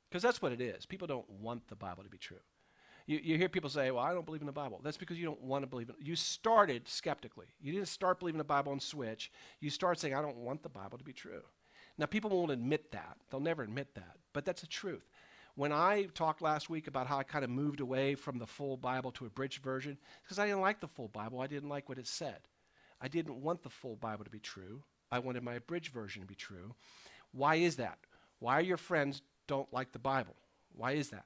Because 0.09 0.23
that's 0.23 0.41
what 0.41 0.53
it 0.53 0.61
is. 0.61 0.87
People 0.87 1.07
don't 1.07 1.29
want 1.29 1.69
the 1.69 1.77
Bible 1.77 2.05
to 2.05 2.09
be 2.09 2.17
true. 2.17 2.39
You, 3.07 3.21
you 3.23 3.37
hear 3.37 3.49
people 3.49 3.71
say, 3.71 3.91
Well, 3.91 4.03
I 4.03 4.15
don't 4.15 4.25
believe 4.25 4.41
in 4.41 4.47
the 4.47 4.53
Bible. 4.53 4.81
That's 4.83 4.97
because 4.97 5.19
you 5.19 5.25
don't 5.25 5.43
want 5.43 5.63
to 5.63 5.67
believe 5.67 5.91
it. 5.91 5.97
You 6.01 6.17
started 6.17 6.89
skeptically. 6.89 7.47
You 7.61 7.73
didn't 7.73 7.89
start 7.89 8.19
believing 8.19 8.39
the 8.39 8.45
Bible 8.45 8.73
and 8.73 8.83
switch. 8.83 9.31
You 9.61 9.71
start 9.71 10.01
saying, 10.01 10.15
I 10.15 10.23
don't 10.23 10.39
want 10.39 10.63
the 10.63 10.69
Bible 10.69 10.99
to 10.99 11.05
be 11.05 11.13
true. 11.13 11.43
Now, 11.99 12.07
people 12.07 12.31
won't 12.31 12.51
admit 12.51 12.93
that. 12.93 13.17
They'll 13.31 13.41
never 13.41 13.63
admit 13.63 13.95
that. 13.95 14.17
But 14.33 14.45
that's 14.45 14.61
the 14.61 14.67
truth. 14.67 15.09
When 15.57 15.73
I 15.73 16.05
talked 16.15 16.43
last 16.43 16.69
week 16.69 16.87
about 16.87 17.07
how 17.07 17.19
I 17.19 17.23
kind 17.23 17.43
of 17.43 17.51
moved 17.51 17.81
away 17.81 18.15
from 18.15 18.39
the 18.39 18.47
full 18.47 18.77
Bible 18.77 19.11
to 19.13 19.25
a 19.25 19.31
bridged 19.31 19.63
version, 19.63 19.97
because 20.23 20.39
I 20.39 20.47
didn't 20.47 20.61
like 20.61 20.81
the 20.81 20.87
full 20.87 21.09
Bible, 21.09 21.41
I 21.41 21.47
didn't 21.47 21.71
like 21.71 21.89
what 21.89 21.99
it 21.99 22.07
said. 22.07 22.41
I 23.01 23.09
didn't 23.09 23.41
want 23.41 23.63
the 23.63 23.71
full 23.71 23.97
Bible 23.97 24.25
to 24.25 24.31
be 24.31 24.39
true. 24.39 24.83
I 25.11 25.19
wanted 25.19 25.43
my 25.43 25.55
abridged 25.55 25.95
version 25.95 26.21
to 26.21 26.29
be 26.29 26.35
true. 26.35 26.75
Why 27.33 27.57
is 27.57 27.77
that? 27.77 27.99
Why 28.39 28.61
your 28.61 28.77
friends 28.77 29.23
don't 29.47 29.73
like 29.73 29.93
the 29.93 29.99
Bible? 29.99 30.37
Why 30.75 30.93
is 30.93 31.09
that? 31.09 31.25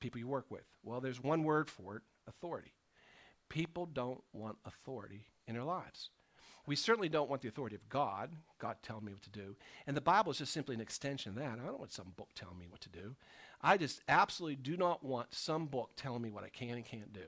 People 0.00 0.18
you 0.18 0.26
work 0.26 0.46
with. 0.50 0.64
Well, 0.82 1.00
there's 1.00 1.22
one 1.22 1.44
word 1.44 1.70
for 1.70 1.96
it 1.96 2.02
authority. 2.26 2.72
People 3.48 3.86
don't 3.86 4.22
want 4.32 4.58
authority 4.64 5.26
in 5.46 5.54
their 5.54 5.64
lives. 5.64 6.10
We 6.66 6.76
certainly 6.76 7.08
don't 7.08 7.30
want 7.30 7.40
the 7.40 7.48
authority 7.48 7.76
of 7.76 7.88
God, 7.88 8.30
God 8.58 8.76
telling 8.82 9.06
me 9.06 9.12
what 9.12 9.22
to 9.22 9.30
do. 9.30 9.56
And 9.86 9.96
the 9.96 10.02
Bible 10.02 10.32
is 10.32 10.38
just 10.38 10.52
simply 10.52 10.74
an 10.74 10.82
extension 10.82 11.30
of 11.30 11.36
that. 11.36 11.58
I 11.58 11.64
don't 11.64 11.78
want 11.78 11.92
some 11.92 12.12
book 12.16 12.28
telling 12.34 12.58
me 12.58 12.66
what 12.68 12.82
to 12.82 12.90
do. 12.90 13.14
I 13.60 13.76
just 13.76 14.00
absolutely 14.08 14.56
do 14.56 14.76
not 14.76 15.04
want 15.04 15.34
some 15.34 15.66
book 15.66 15.90
telling 15.96 16.22
me 16.22 16.30
what 16.30 16.44
I 16.44 16.48
can 16.48 16.70
and 16.70 16.84
can't 16.84 17.12
do, 17.12 17.24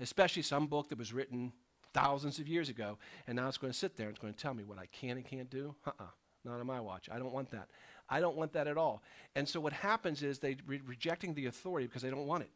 especially 0.00 0.42
some 0.42 0.66
book 0.66 0.88
that 0.88 0.98
was 0.98 1.12
written 1.12 1.52
thousands 1.92 2.38
of 2.38 2.48
years 2.48 2.68
ago, 2.68 2.98
and 3.26 3.36
now 3.36 3.48
it's 3.48 3.58
going 3.58 3.72
to 3.72 3.78
sit 3.78 3.96
there 3.96 4.06
and 4.06 4.14
it's 4.14 4.22
going 4.22 4.32
to 4.32 4.40
tell 4.40 4.54
me 4.54 4.64
what 4.64 4.78
I 4.78 4.86
can 4.86 5.16
and 5.16 5.24
can't 5.24 5.50
do. 5.50 5.74
Uh-uh, 5.86 6.04
not 6.44 6.60
on 6.60 6.66
my 6.66 6.80
watch. 6.80 7.08
I 7.10 7.18
don't 7.18 7.32
want 7.32 7.50
that. 7.50 7.68
I 8.08 8.20
don't 8.20 8.36
want 8.36 8.52
that 8.54 8.66
at 8.66 8.78
all. 8.78 9.02
And 9.34 9.48
so 9.48 9.60
what 9.60 9.72
happens 9.72 10.22
is 10.22 10.38
they 10.38 10.56
re- 10.66 10.80
rejecting 10.86 11.34
the 11.34 11.46
authority 11.46 11.86
because 11.86 12.02
they 12.02 12.10
don't 12.10 12.26
want 12.26 12.44
it. 12.44 12.50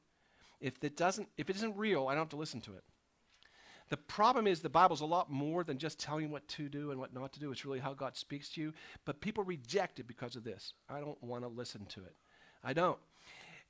If 0.60 0.74
it 0.82 0.96
doesn't, 0.96 1.28
if 1.36 1.50
it 1.50 1.56
isn't 1.56 1.76
real, 1.76 2.08
I 2.08 2.12
don't 2.12 2.22
have 2.22 2.28
to 2.30 2.36
listen 2.36 2.60
to 2.62 2.72
it. 2.76 2.84
The 3.90 3.96
problem 3.98 4.46
is 4.46 4.60
the 4.60 4.70
Bible's 4.70 5.02
a 5.02 5.06
lot 5.06 5.30
more 5.30 5.64
than 5.64 5.76
just 5.76 5.98
telling 5.98 6.26
you 6.26 6.30
what 6.30 6.48
to 6.48 6.68
do 6.68 6.92
and 6.92 7.00
what 7.00 7.12
not 7.12 7.32
to 7.34 7.40
do. 7.40 7.52
It's 7.52 7.66
really 7.66 7.80
how 7.80 7.92
God 7.92 8.16
speaks 8.16 8.48
to 8.50 8.60
you. 8.62 8.72
But 9.04 9.20
people 9.20 9.44
reject 9.44 9.98
it 9.98 10.06
because 10.06 10.36
of 10.36 10.44
this. 10.44 10.72
I 10.88 11.00
don't 11.00 11.22
want 11.22 11.42
to 11.42 11.48
listen 11.48 11.84
to 11.86 12.00
it. 12.00 12.14
I 12.64 12.72
don't. 12.72 12.98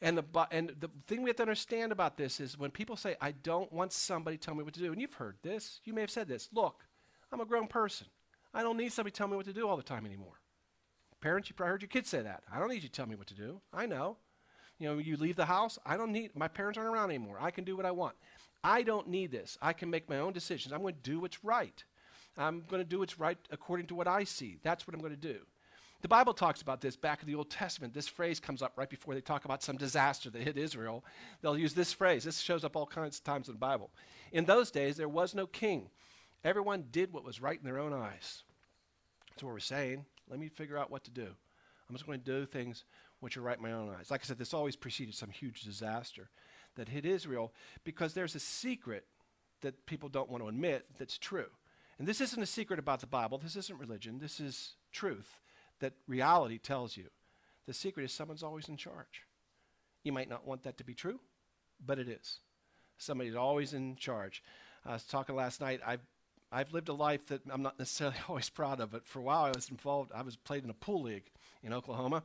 And 0.00 0.18
the, 0.18 0.24
and 0.50 0.74
the 0.80 0.90
thing 1.06 1.22
we 1.22 1.30
have 1.30 1.36
to 1.36 1.42
understand 1.42 1.92
about 1.92 2.16
this 2.16 2.40
is 2.40 2.58
when 2.58 2.72
people 2.72 2.96
say, 2.96 3.14
I 3.20 3.30
don't 3.30 3.72
want 3.72 3.92
somebody 3.92 4.36
to 4.36 4.44
tell 4.44 4.54
me 4.54 4.64
what 4.64 4.74
to 4.74 4.80
do, 4.80 4.90
and 4.90 5.00
you've 5.00 5.14
heard 5.14 5.36
this, 5.42 5.80
you 5.84 5.92
may 5.92 6.00
have 6.00 6.10
said 6.10 6.26
this 6.26 6.48
look, 6.52 6.84
I'm 7.32 7.40
a 7.40 7.44
grown 7.46 7.68
person. 7.68 8.08
I 8.52 8.62
don't 8.62 8.76
need 8.76 8.92
somebody 8.92 9.12
to 9.12 9.16
tell 9.16 9.28
me 9.28 9.36
what 9.36 9.46
to 9.46 9.52
do 9.52 9.68
all 9.68 9.76
the 9.76 9.82
time 9.82 10.04
anymore. 10.04 10.40
Parents, 11.20 11.48
you 11.48 11.54
probably 11.54 11.70
heard 11.70 11.82
your 11.82 11.88
kids 11.88 12.10
say 12.10 12.20
that. 12.20 12.42
I 12.52 12.58
don't 12.58 12.68
need 12.68 12.82
you 12.82 12.88
to 12.88 12.90
tell 12.90 13.06
me 13.06 13.14
what 13.14 13.28
to 13.28 13.34
do. 13.34 13.60
I 13.72 13.86
know. 13.86 14.16
You 14.78 14.88
know, 14.88 14.98
you 14.98 15.16
leave 15.16 15.36
the 15.36 15.44
house, 15.44 15.78
I 15.86 15.96
don't 15.96 16.10
need, 16.10 16.34
my 16.34 16.48
parents 16.48 16.76
aren't 16.76 16.92
around 16.92 17.10
anymore. 17.10 17.38
I 17.40 17.52
can 17.52 17.62
do 17.62 17.76
what 17.76 17.86
I 17.86 17.92
want. 17.92 18.16
I 18.64 18.82
don't 18.82 19.08
need 19.08 19.30
this. 19.30 19.56
I 19.62 19.72
can 19.72 19.90
make 19.90 20.10
my 20.10 20.18
own 20.18 20.32
decisions. 20.32 20.72
I'm 20.72 20.82
going 20.82 20.94
to 20.94 21.10
do 21.10 21.20
what's 21.20 21.44
right. 21.44 21.84
I'm 22.36 22.64
going 22.68 22.82
to 22.82 22.88
do 22.88 22.98
what's 22.98 23.18
right 23.18 23.38
according 23.52 23.86
to 23.86 23.94
what 23.94 24.08
I 24.08 24.24
see. 24.24 24.58
That's 24.64 24.86
what 24.86 24.94
I'm 24.94 25.00
going 25.00 25.14
to 25.14 25.16
do. 25.16 25.38
The 26.02 26.08
Bible 26.08 26.34
talks 26.34 26.60
about 26.60 26.80
this 26.80 26.96
back 26.96 27.22
in 27.22 27.28
the 27.28 27.36
Old 27.36 27.48
Testament. 27.48 27.94
This 27.94 28.08
phrase 28.08 28.40
comes 28.40 28.60
up 28.60 28.72
right 28.76 28.90
before 28.90 29.14
they 29.14 29.20
talk 29.20 29.44
about 29.44 29.62
some 29.62 29.76
disaster 29.76 30.30
that 30.30 30.42
hit 30.42 30.58
Israel. 30.58 31.04
They'll 31.40 31.56
use 31.56 31.74
this 31.74 31.92
phrase. 31.92 32.24
This 32.24 32.40
shows 32.40 32.64
up 32.64 32.74
all 32.74 32.86
kinds 32.86 33.18
of 33.18 33.24
times 33.24 33.46
in 33.46 33.54
the 33.54 33.60
Bible. 33.60 33.90
In 34.32 34.44
those 34.44 34.72
days, 34.72 34.96
there 34.96 35.08
was 35.08 35.32
no 35.32 35.46
king. 35.46 35.90
Everyone 36.42 36.86
did 36.90 37.12
what 37.12 37.24
was 37.24 37.40
right 37.40 37.56
in 37.56 37.64
their 37.64 37.78
own 37.78 37.92
eyes. 37.92 38.42
That's 39.30 39.44
what 39.44 39.52
we're 39.52 39.60
saying. 39.60 40.04
Let 40.28 40.40
me 40.40 40.48
figure 40.48 40.76
out 40.76 40.90
what 40.90 41.04
to 41.04 41.12
do. 41.12 41.28
I'm 41.88 41.94
just 41.94 42.04
going 42.04 42.18
to 42.18 42.24
do 42.24 42.46
things 42.46 42.84
which 43.20 43.36
are 43.36 43.42
right 43.42 43.58
in 43.58 43.62
my 43.62 43.72
own 43.72 43.94
eyes. 43.96 44.10
Like 44.10 44.22
I 44.24 44.26
said, 44.26 44.38
this 44.38 44.52
always 44.52 44.74
preceded 44.74 45.14
some 45.14 45.30
huge 45.30 45.62
disaster 45.62 46.30
that 46.74 46.88
hit 46.88 47.06
Israel 47.06 47.52
because 47.84 48.12
there's 48.12 48.34
a 48.34 48.40
secret 48.40 49.06
that 49.60 49.86
people 49.86 50.08
don't 50.08 50.28
want 50.28 50.42
to 50.42 50.48
admit 50.48 50.86
that's 50.98 51.16
true. 51.16 51.50
And 52.00 52.08
this 52.08 52.20
isn't 52.20 52.42
a 52.42 52.46
secret 52.46 52.80
about 52.80 52.98
the 52.98 53.06
Bible. 53.06 53.38
This 53.38 53.54
isn't 53.54 53.78
religion. 53.78 54.18
This 54.18 54.40
is 54.40 54.72
truth 54.90 55.38
that 55.82 55.92
reality 56.08 56.58
tells 56.58 56.96
you. 56.96 57.04
The 57.66 57.74
secret 57.74 58.04
is 58.04 58.12
someone's 58.12 58.42
always 58.42 58.68
in 58.68 58.76
charge. 58.76 59.26
You 60.02 60.12
might 60.12 60.28
not 60.28 60.46
want 60.46 60.62
that 60.64 60.78
to 60.78 60.84
be 60.84 60.94
true, 60.94 61.20
but 61.84 61.98
it 61.98 62.08
is. 62.08 62.38
Somebody's 62.98 63.36
always 63.36 63.72
in 63.72 63.96
charge. 63.96 64.42
I 64.84 64.94
was 64.94 65.04
talking 65.04 65.36
last 65.36 65.60
night. 65.60 65.80
I've 65.86 66.00
I've 66.54 66.74
lived 66.74 66.90
a 66.90 66.92
life 66.92 67.26
that 67.28 67.40
I'm 67.50 67.62
not 67.62 67.78
necessarily 67.78 68.16
always 68.28 68.50
proud 68.50 68.80
of. 68.80 68.90
But 68.90 69.06
for 69.06 69.20
a 69.20 69.22
while, 69.22 69.44
I 69.44 69.52
was 69.54 69.68
involved. 69.68 70.12
I 70.14 70.22
was 70.22 70.36
played 70.36 70.64
in 70.64 70.70
a 70.70 70.74
pool 70.74 71.02
league 71.02 71.30
in 71.62 71.72
Oklahoma, 71.72 72.22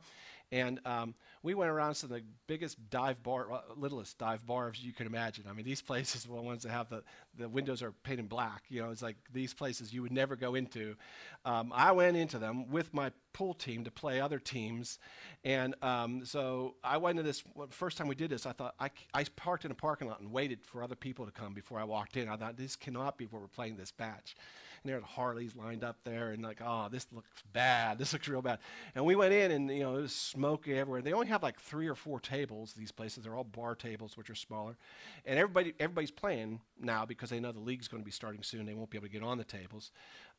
and 0.50 0.80
um, 0.86 1.14
we 1.42 1.54
went 1.54 1.70
around 1.70 1.94
to 1.96 2.06
the 2.06 2.22
biggest 2.46 2.78
dive 2.88 3.22
bar, 3.22 3.52
uh, 3.52 3.60
littlest 3.76 4.16
dive 4.18 4.46
bars 4.46 4.82
you 4.82 4.92
can 4.92 5.06
imagine. 5.06 5.44
I 5.48 5.52
mean, 5.52 5.66
these 5.66 5.82
places 5.88 6.24
are 6.24 6.28
the 6.28 6.42
ones 6.42 6.62
that 6.62 6.70
have 6.70 6.88
the, 6.88 7.02
the 7.36 7.48
windows 7.48 7.82
are 7.82 7.92
painted 7.92 8.28
black. 8.28 8.64
You 8.68 8.82
know, 8.82 8.90
it's 8.90 9.02
like 9.02 9.16
these 9.32 9.52
places 9.52 9.92
you 9.92 10.02
would 10.02 10.12
never 10.12 10.36
go 10.36 10.54
into. 10.54 10.96
Um, 11.44 11.72
I 11.74 11.92
went 11.92 12.16
into 12.16 12.38
them 12.38 12.70
with 12.70 12.94
my 12.94 13.12
pool 13.34 13.52
team 13.52 13.84
to 13.84 13.90
play 13.90 14.20
other 14.20 14.38
teams. 14.38 14.98
And 15.44 15.74
um, 15.82 16.24
so 16.24 16.76
I 16.82 16.96
went 16.96 17.18
into 17.18 17.28
this, 17.28 17.44
first 17.70 17.98
time 17.98 18.08
we 18.08 18.14
did 18.14 18.30
this, 18.30 18.46
I 18.46 18.52
thought, 18.52 18.74
I, 18.80 18.90
I 19.12 19.24
parked 19.36 19.64
in 19.64 19.70
a 19.70 19.74
parking 19.74 20.08
lot 20.08 20.20
and 20.20 20.32
waited 20.32 20.64
for 20.64 20.82
other 20.82 20.96
people 20.96 21.26
to 21.26 21.32
come 21.32 21.52
before 21.52 21.78
I 21.78 21.84
walked 21.84 22.16
in. 22.16 22.28
I 22.28 22.36
thought, 22.36 22.56
this 22.56 22.74
cannot 22.74 23.18
be 23.18 23.26
where 23.26 23.40
we're 23.40 23.48
playing 23.48 23.76
this 23.76 23.92
batch 23.92 24.34
and 24.82 24.90
there 24.90 24.98
are 24.98 25.02
Harleys 25.02 25.54
lined 25.56 25.84
up 25.84 25.98
there, 26.04 26.30
and 26.30 26.42
like, 26.42 26.60
oh, 26.64 26.88
this 26.90 27.06
looks 27.12 27.42
bad. 27.52 27.98
This 27.98 28.12
looks 28.12 28.28
real 28.28 28.42
bad. 28.42 28.58
And 28.94 29.04
we 29.04 29.16
went 29.16 29.32
in, 29.32 29.50
and 29.50 29.70
you 29.70 29.80
know, 29.80 29.96
it 29.96 30.02
was 30.02 30.12
smoky 30.12 30.78
everywhere. 30.78 31.02
They 31.02 31.12
only 31.12 31.26
have 31.28 31.42
like 31.42 31.60
three 31.60 31.88
or 31.88 31.94
four 31.94 32.20
tables. 32.20 32.72
These 32.72 32.92
places, 32.92 33.24
they're 33.24 33.36
all 33.36 33.44
bar 33.44 33.74
tables, 33.74 34.16
which 34.16 34.30
are 34.30 34.34
smaller, 34.34 34.76
and 35.24 35.38
everybody, 35.38 35.74
everybody's 35.80 36.10
playing 36.10 36.60
now 36.80 37.04
because 37.04 37.30
they 37.30 37.40
know 37.40 37.52
the 37.52 37.60
league's 37.60 37.88
going 37.88 38.02
to 38.02 38.06
be 38.06 38.12
starting 38.12 38.42
soon. 38.42 38.66
They 38.66 38.74
won't 38.74 38.90
be 38.90 38.98
able 38.98 39.08
to 39.08 39.12
get 39.12 39.22
on 39.22 39.38
the 39.38 39.44
tables. 39.44 39.90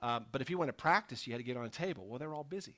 Um, 0.01 0.25
but 0.31 0.41
if 0.41 0.49
you 0.49 0.57
went 0.57 0.69
to 0.69 0.73
practice, 0.73 1.27
you 1.27 1.33
had 1.33 1.39
to 1.39 1.43
get 1.43 1.57
on 1.57 1.65
a 1.65 1.69
table. 1.69 2.05
Well, 2.07 2.19
they're 2.19 2.33
all 2.33 2.43
busy. 2.43 2.75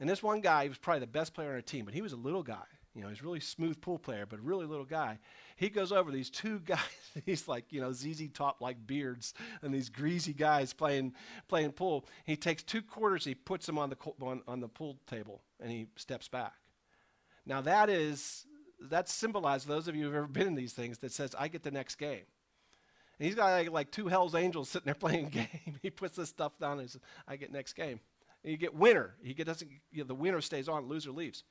And 0.00 0.08
this 0.08 0.22
one 0.22 0.40
guy, 0.40 0.64
he 0.64 0.68
was 0.68 0.78
probably 0.78 1.00
the 1.00 1.06
best 1.06 1.34
player 1.34 1.50
on 1.50 1.54
our 1.54 1.62
team, 1.62 1.84
but 1.84 1.94
he 1.94 2.02
was 2.02 2.12
a 2.12 2.16
little 2.16 2.42
guy. 2.42 2.64
You 2.94 3.02
know, 3.02 3.08
he's 3.08 3.20
a 3.20 3.24
really 3.24 3.40
smooth 3.40 3.80
pool 3.80 3.98
player, 3.98 4.24
but 4.24 4.40
really 4.40 4.66
little 4.66 4.84
guy. 4.84 5.18
He 5.56 5.68
goes 5.68 5.90
over 5.90 6.12
these 6.12 6.30
two 6.30 6.58
guys. 6.64 6.78
he's 7.26 7.48
like, 7.48 7.72
you 7.72 7.80
know, 7.80 7.92
ZZ 7.92 8.28
Top 8.32 8.60
like 8.60 8.86
beards 8.86 9.34
and 9.62 9.74
these 9.74 9.88
greasy 9.88 10.32
guys 10.32 10.72
playing 10.72 11.14
playing 11.48 11.72
pool. 11.72 12.06
He 12.24 12.36
takes 12.36 12.62
two 12.62 12.82
quarters, 12.82 13.24
he 13.24 13.34
puts 13.34 13.66
them 13.66 13.78
on 13.78 13.90
the 13.90 13.96
on, 14.20 14.42
on 14.46 14.60
the 14.60 14.68
pool 14.68 14.98
table, 15.06 15.42
and 15.60 15.70
he 15.70 15.88
steps 15.96 16.28
back. 16.28 16.54
Now 17.46 17.60
that 17.62 17.90
is 17.90 18.46
that 18.80 19.08
symbolizes 19.08 19.66
those 19.66 19.88
of 19.88 19.96
you 19.96 20.04
who've 20.04 20.14
ever 20.14 20.26
been 20.26 20.46
in 20.46 20.54
these 20.54 20.72
things 20.72 20.98
that 20.98 21.12
says 21.12 21.34
I 21.38 21.48
get 21.48 21.62
the 21.62 21.70
next 21.70 21.96
game. 21.96 22.24
And 23.18 23.26
he's 23.26 23.34
got 23.34 23.50
like, 23.50 23.70
like 23.70 23.90
two 23.90 24.08
Hell's 24.08 24.34
Angels 24.34 24.68
sitting 24.68 24.86
there 24.86 24.94
playing 24.94 25.26
a 25.26 25.30
game. 25.30 25.78
he 25.82 25.90
puts 25.90 26.16
this 26.16 26.28
stuff 26.28 26.58
down 26.58 26.78
and 26.78 26.90
says, 26.90 27.00
I 27.26 27.36
get 27.36 27.52
next 27.52 27.74
game. 27.74 28.00
And 28.42 28.50
you 28.50 28.56
get 28.56 28.74
winner. 28.74 29.14
He 29.22 29.34
get, 29.34 29.46
doesn't, 29.46 29.70
you 29.90 30.02
know, 30.02 30.06
the 30.06 30.14
winner 30.14 30.40
stays 30.40 30.68
on, 30.68 30.86
loser 30.86 31.12
leaves. 31.12 31.44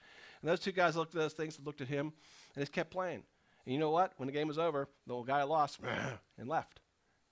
And 0.44 0.52
those 0.52 0.60
two 0.60 0.74
guys 0.74 0.98
looked 0.98 1.16
at 1.16 1.22
those 1.22 1.34
things, 1.34 1.58
looked 1.64 1.80
at 1.80 1.88
him, 1.88 2.12
and 2.54 2.62
just 2.62 2.74
kept 2.74 2.92
playing. 2.92 3.24
And 3.66 3.74
you 3.74 3.80
know 3.80 3.92
what? 3.92 4.12
When 4.18 4.28
the 4.28 4.34
game 4.34 4.50
was 4.50 4.58
over, 4.58 4.90
the 5.08 5.14
old 5.14 5.26
guy 5.26 5.42
lost 5.44 5.80
and 6.38 6.50
left. 6.50 6.82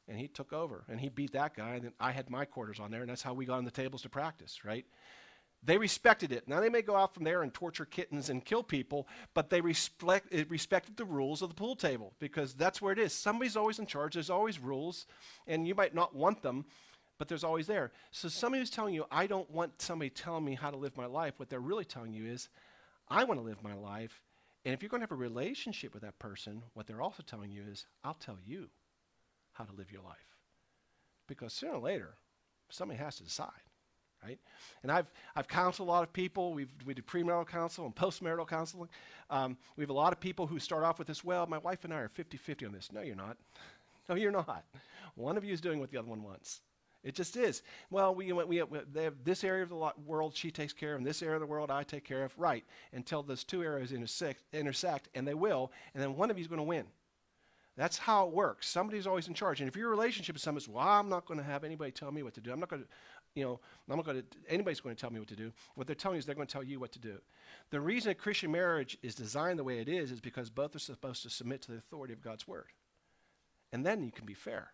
And 0.07 0.17
he 0.17 0.29
took 0.29 0.53
over. 0.53 0.85
And 0.87 0.97
he 0.97 1.09
beat 1.09 1.33
that 1.33 1.53
guy. 1.53 1.75
And 1.75 1.83
then 1.83 1.93
I 1.99 2.11
had 2.11 2.29
my 2.29 2.45
quarters 2.45 2.79
on 2.79 2.89
there, 2.89 3.01
and 3.01 3.09
that's 3.09 3.21
how 3.21 3.33
we 3.33 3.45
got 3.45 3.57
on 3.57 3.65
the 3.65 3.71
tables 3.71 4.03
to 4.03 4.09
practice, 4.09 4.63
right? 4.63 4.85
They 5.61 5.77
respected 5.77 6.31
it. 6.31 6.47
Now 6.47 6.61
they 6.61 6.69
may 6.69 6.81
go 6.81 6.95
out 6.95 7.13
from 7.13 7.25
there 7.25 7.43
and 7.43 7.53
torture 7.53 7.83
kittens 7.83 8.29
and 8.29 8.43
kill 8.45 8.63
people, 8.63 9.09
but 9.33 9.49
they 9.49 9.59
respect, 9.59 10.33
respected 10.49 10.95
the 10.95 11.05
rules 11.05 11.41
of 11.41 11.49
the 11.49 11.55
pool 11.55 11.75
table 11.75 12.13
because 12.17 12.53
that's 12.53 12.81
where 12.81 12.93
it 12.93 12.97
is. 12.97 13.11
Somebody's 13.11 13.57
always 13.57 13.77
in 13.77 13.87
charge. 13.87 14.13
There's 14.13 14.29
always 14.29 14.57
rules, 14.57 15.05
and 15.47 15.67
you 15.67 15.75
might 15.75 15.93
not 15.93 16.15
want 16.15 16.41
them, 16.41 16.65
but 17.19 17.27
there's 17.27 17.43
always 17.43 17.67
there. 17.67 17.91
So 18.09 18.29
somebody 18.29 18.61
who's 18.61 18.71
telling 18.71 18.95
you, 18.95 19.05
I 19.11 19.27
don't 19.27 19.51
want 19.51 19.81
somebody 19.81 20.09
telling 20.09 20.45
me 20.45 20.55
how 20.55 20.71
to 20.71 20.77
live 20.77 20.95
my 20.97 21.05
life, 21.05 21.33
what 21.37 21.49
they're 21.49 21.59
really 21.59 21.85
telling 21.85 22.13
you 22.13 22.25
is, 22.25 22.49
I 23.11 23.23
want 23.25 23.39
to 23.39 23.45
live 23.45 23.63
my 23.63 23.73
life. 23.73 24.21
And 24.63 24.73
if 24.73 24.81
you're 24.81 24.89
going 24.89 25.01
to 25.01 25.05
have 25.05 25.11
a 25.11 25.15
relationship 25.15 25.93
with 25.93 26.03
that 26.03 26.19
person, 26.19 26.63
what 26.73 26.87
they're 26.87 27.01
also 27.01 27.23
telling 27.23 27.51
you 27.51 27.63
is, 27.69 27.85
I'll 28.03 28.13
tell 28.13 28.37
you 28.45 28.69
how 29.53 29.63
to 29.63 29.73
live 29.73 29.91
your 29.91 30.03
life. 30.03 30.37
Because 31.27 31.53
sooner 31.53 31.73
or 31.73 31.79
later, 31.79 32.15
somebody 32.69 32.99
has 32.99 33.17
to 33.17 33.23
decide 33.23 33.49
right? 34.23 34.39
And 34.83 34.91
I've, 34.91 35.11
I've 35.35 35.47
counseled 35.47 35.87
a 35.87 35.91
lot 35.91 36.03
of 36.03 36.13
people. 36.13 36.53
We've, 36.53 36.71
we 36.85 36.93
did 36.93 37.07
premarital 37.07 37.47
counsel 37.47 37.85
and 37.85 37.95
postmarital 37.95 38.47
counseling. 38.47 38.89
Um, 39.29 39.57
we 39.75 39.83
have 39.83 39.89
a 39.89 39.93
lot 39.93 40.13
of 40.13 40.19
people 40.19 40.47
who 40.47 40.59
start 40.59 40.83
off 40.83 40.99
with 40.99 41.07
this, 41.07 41.23
well, 41.23 41.47
my 41.47 41.57
wife 41.57 41.83
and 41.83 41.93
I 41.93 41.97
are 41.97 42.09
50 42.09 42.37
50 42.37 42.65
on 42.65 42.71
this. 42.71 42.91
No, 42.91 43.01
you're 43.01 43.15
not. 43.15 43.37
no, 44.09 44.15
you're 44.15 44.31
not. 44.31 44.65
One 45.15 45.37
of 45.37 45.43
you 45.43 45.53
is 45.53 45.61
doing 45.61 45.79
what 45.79 45.91
the 45.91 45.97
other 45.97 46.07
one 46.07 46.23
wants. 46.23 46.61
It 47.03 47.15
just 47.15 47.35
is. 47.35 47.63
Well, 47.89 48.13
we, 48.13 48.31
we, 48.31 48.61
we 48.61 48.77
have 49.01 49.15
this 49.23 49.43
area 49.43 49.63
of 49.63 49.69
the 49.69 49.91
world 50.05 50.35
she 50.35 50.51
takes 50.51 50.71
care 50.71 50.93
of, 50.93 50.99
and 50.99 51.05
this 51.05 51.23
area 51.23 51.35
of 51.35 51.41
the 51.41 51.47
world 51.47 51.71
I 51.71 51.83
take 51.83 52.03
care 52.03 52.23
of. 52.23 52.33
Right. 52.37 52.63
Until 52.93 53.23
those 53.23 53.43
two 53.43 53.63
areas 53.63 53.91
intersect, 53.91 54.43
intersect 54.53 55.09
and 55.15 55.27
they 55.27 55.33
will, 55.33 55.71
and 55.93 56.03
then 56.03 56.15
one 56.15 56.29
of 56.29 56.37
you 56.37 56.41
is 56.41 56.47
going 56.47 56.59
to 56.59 56.63
win. 56.63 56.85
That's 57.77 57.97
how 57.97 58.27
it 58.27 58.33
works. 58.33 58.67
Somebody's 58.67 59.07
always 59.07 59.27
in 59.27 59.33
charge. 59.33 59.61
And 59.61 59.67
if 59.67 59.75
your 59.75 59.89
relationship 59.89 60.35
is 60.35 60.43
somebody, 60.43 60.65
well, 60.69 60.85
I'm 60.85 61.09
not 61.09 61.25
going 61.25 61.39
to 61.39 61.45
have 61.45 61.63
anybody 61.63 61.91
tell 61.91 62.11
me 62.11 62.21
what 62.21 62.33
to 62.35 62.41
do. 62.41 62.51
I'm 62.51 62.59
not 62.59 62.69
going 62.69 62.83
to, 62.83 62.87
you 63.33 63.43
know, 63.45 63.59
I'm 63.89 63.95
not 63.95 64.05
going 64.05 64.17
to, 64.17 64.25
anybody's 64.49 64.81
going 64.81 64.95
to 64.95 64.99
tell 64.99 65.09
me 65.09 65.19
what 65.19 65.29
to 65.29 65.35
do. 65.35 65.51
What 65.75 65.87
they're 65.87 65.95
telling 65.95 66.17
you 66.17 66.19
is 66.19 66.25
they're 66.25 66.35
going 66.35 66.47
to 66.47 66.53
tell 66.53 66.63
you 66.63 66.79
what 66.79 66.91
to 66.91 66.99
do. 66.99 67.19
The 67.71 67.79
reason 67.79 68.11
a 68.11 68.15
Christian 68.15 68.51
marriage 68.51 68.97
is 69.01 69.15
designed 69.15 69.57
the 69.57 69.63
way 69.63 69.79
it 69.79 69.87
is 69.87 70.11
is 70.11 70.19
because 70.19 70.49
both 70.49 70.75
are 70.75 70.79
supposed 70.79 71.23
to 71.23 71.29
submit 71.29 71.61
to 71.63 71.71
the 71.71 71.77
authority 71.77 72.13
of 72.13 72.21
God's 72.21 72.47
word. 72.47 72.67
And 73.71 73.85
then 73.85 74.03
you 74.03 74.11
can 74.11 74.25
be 74.25 74.33
fair 74.33 74.73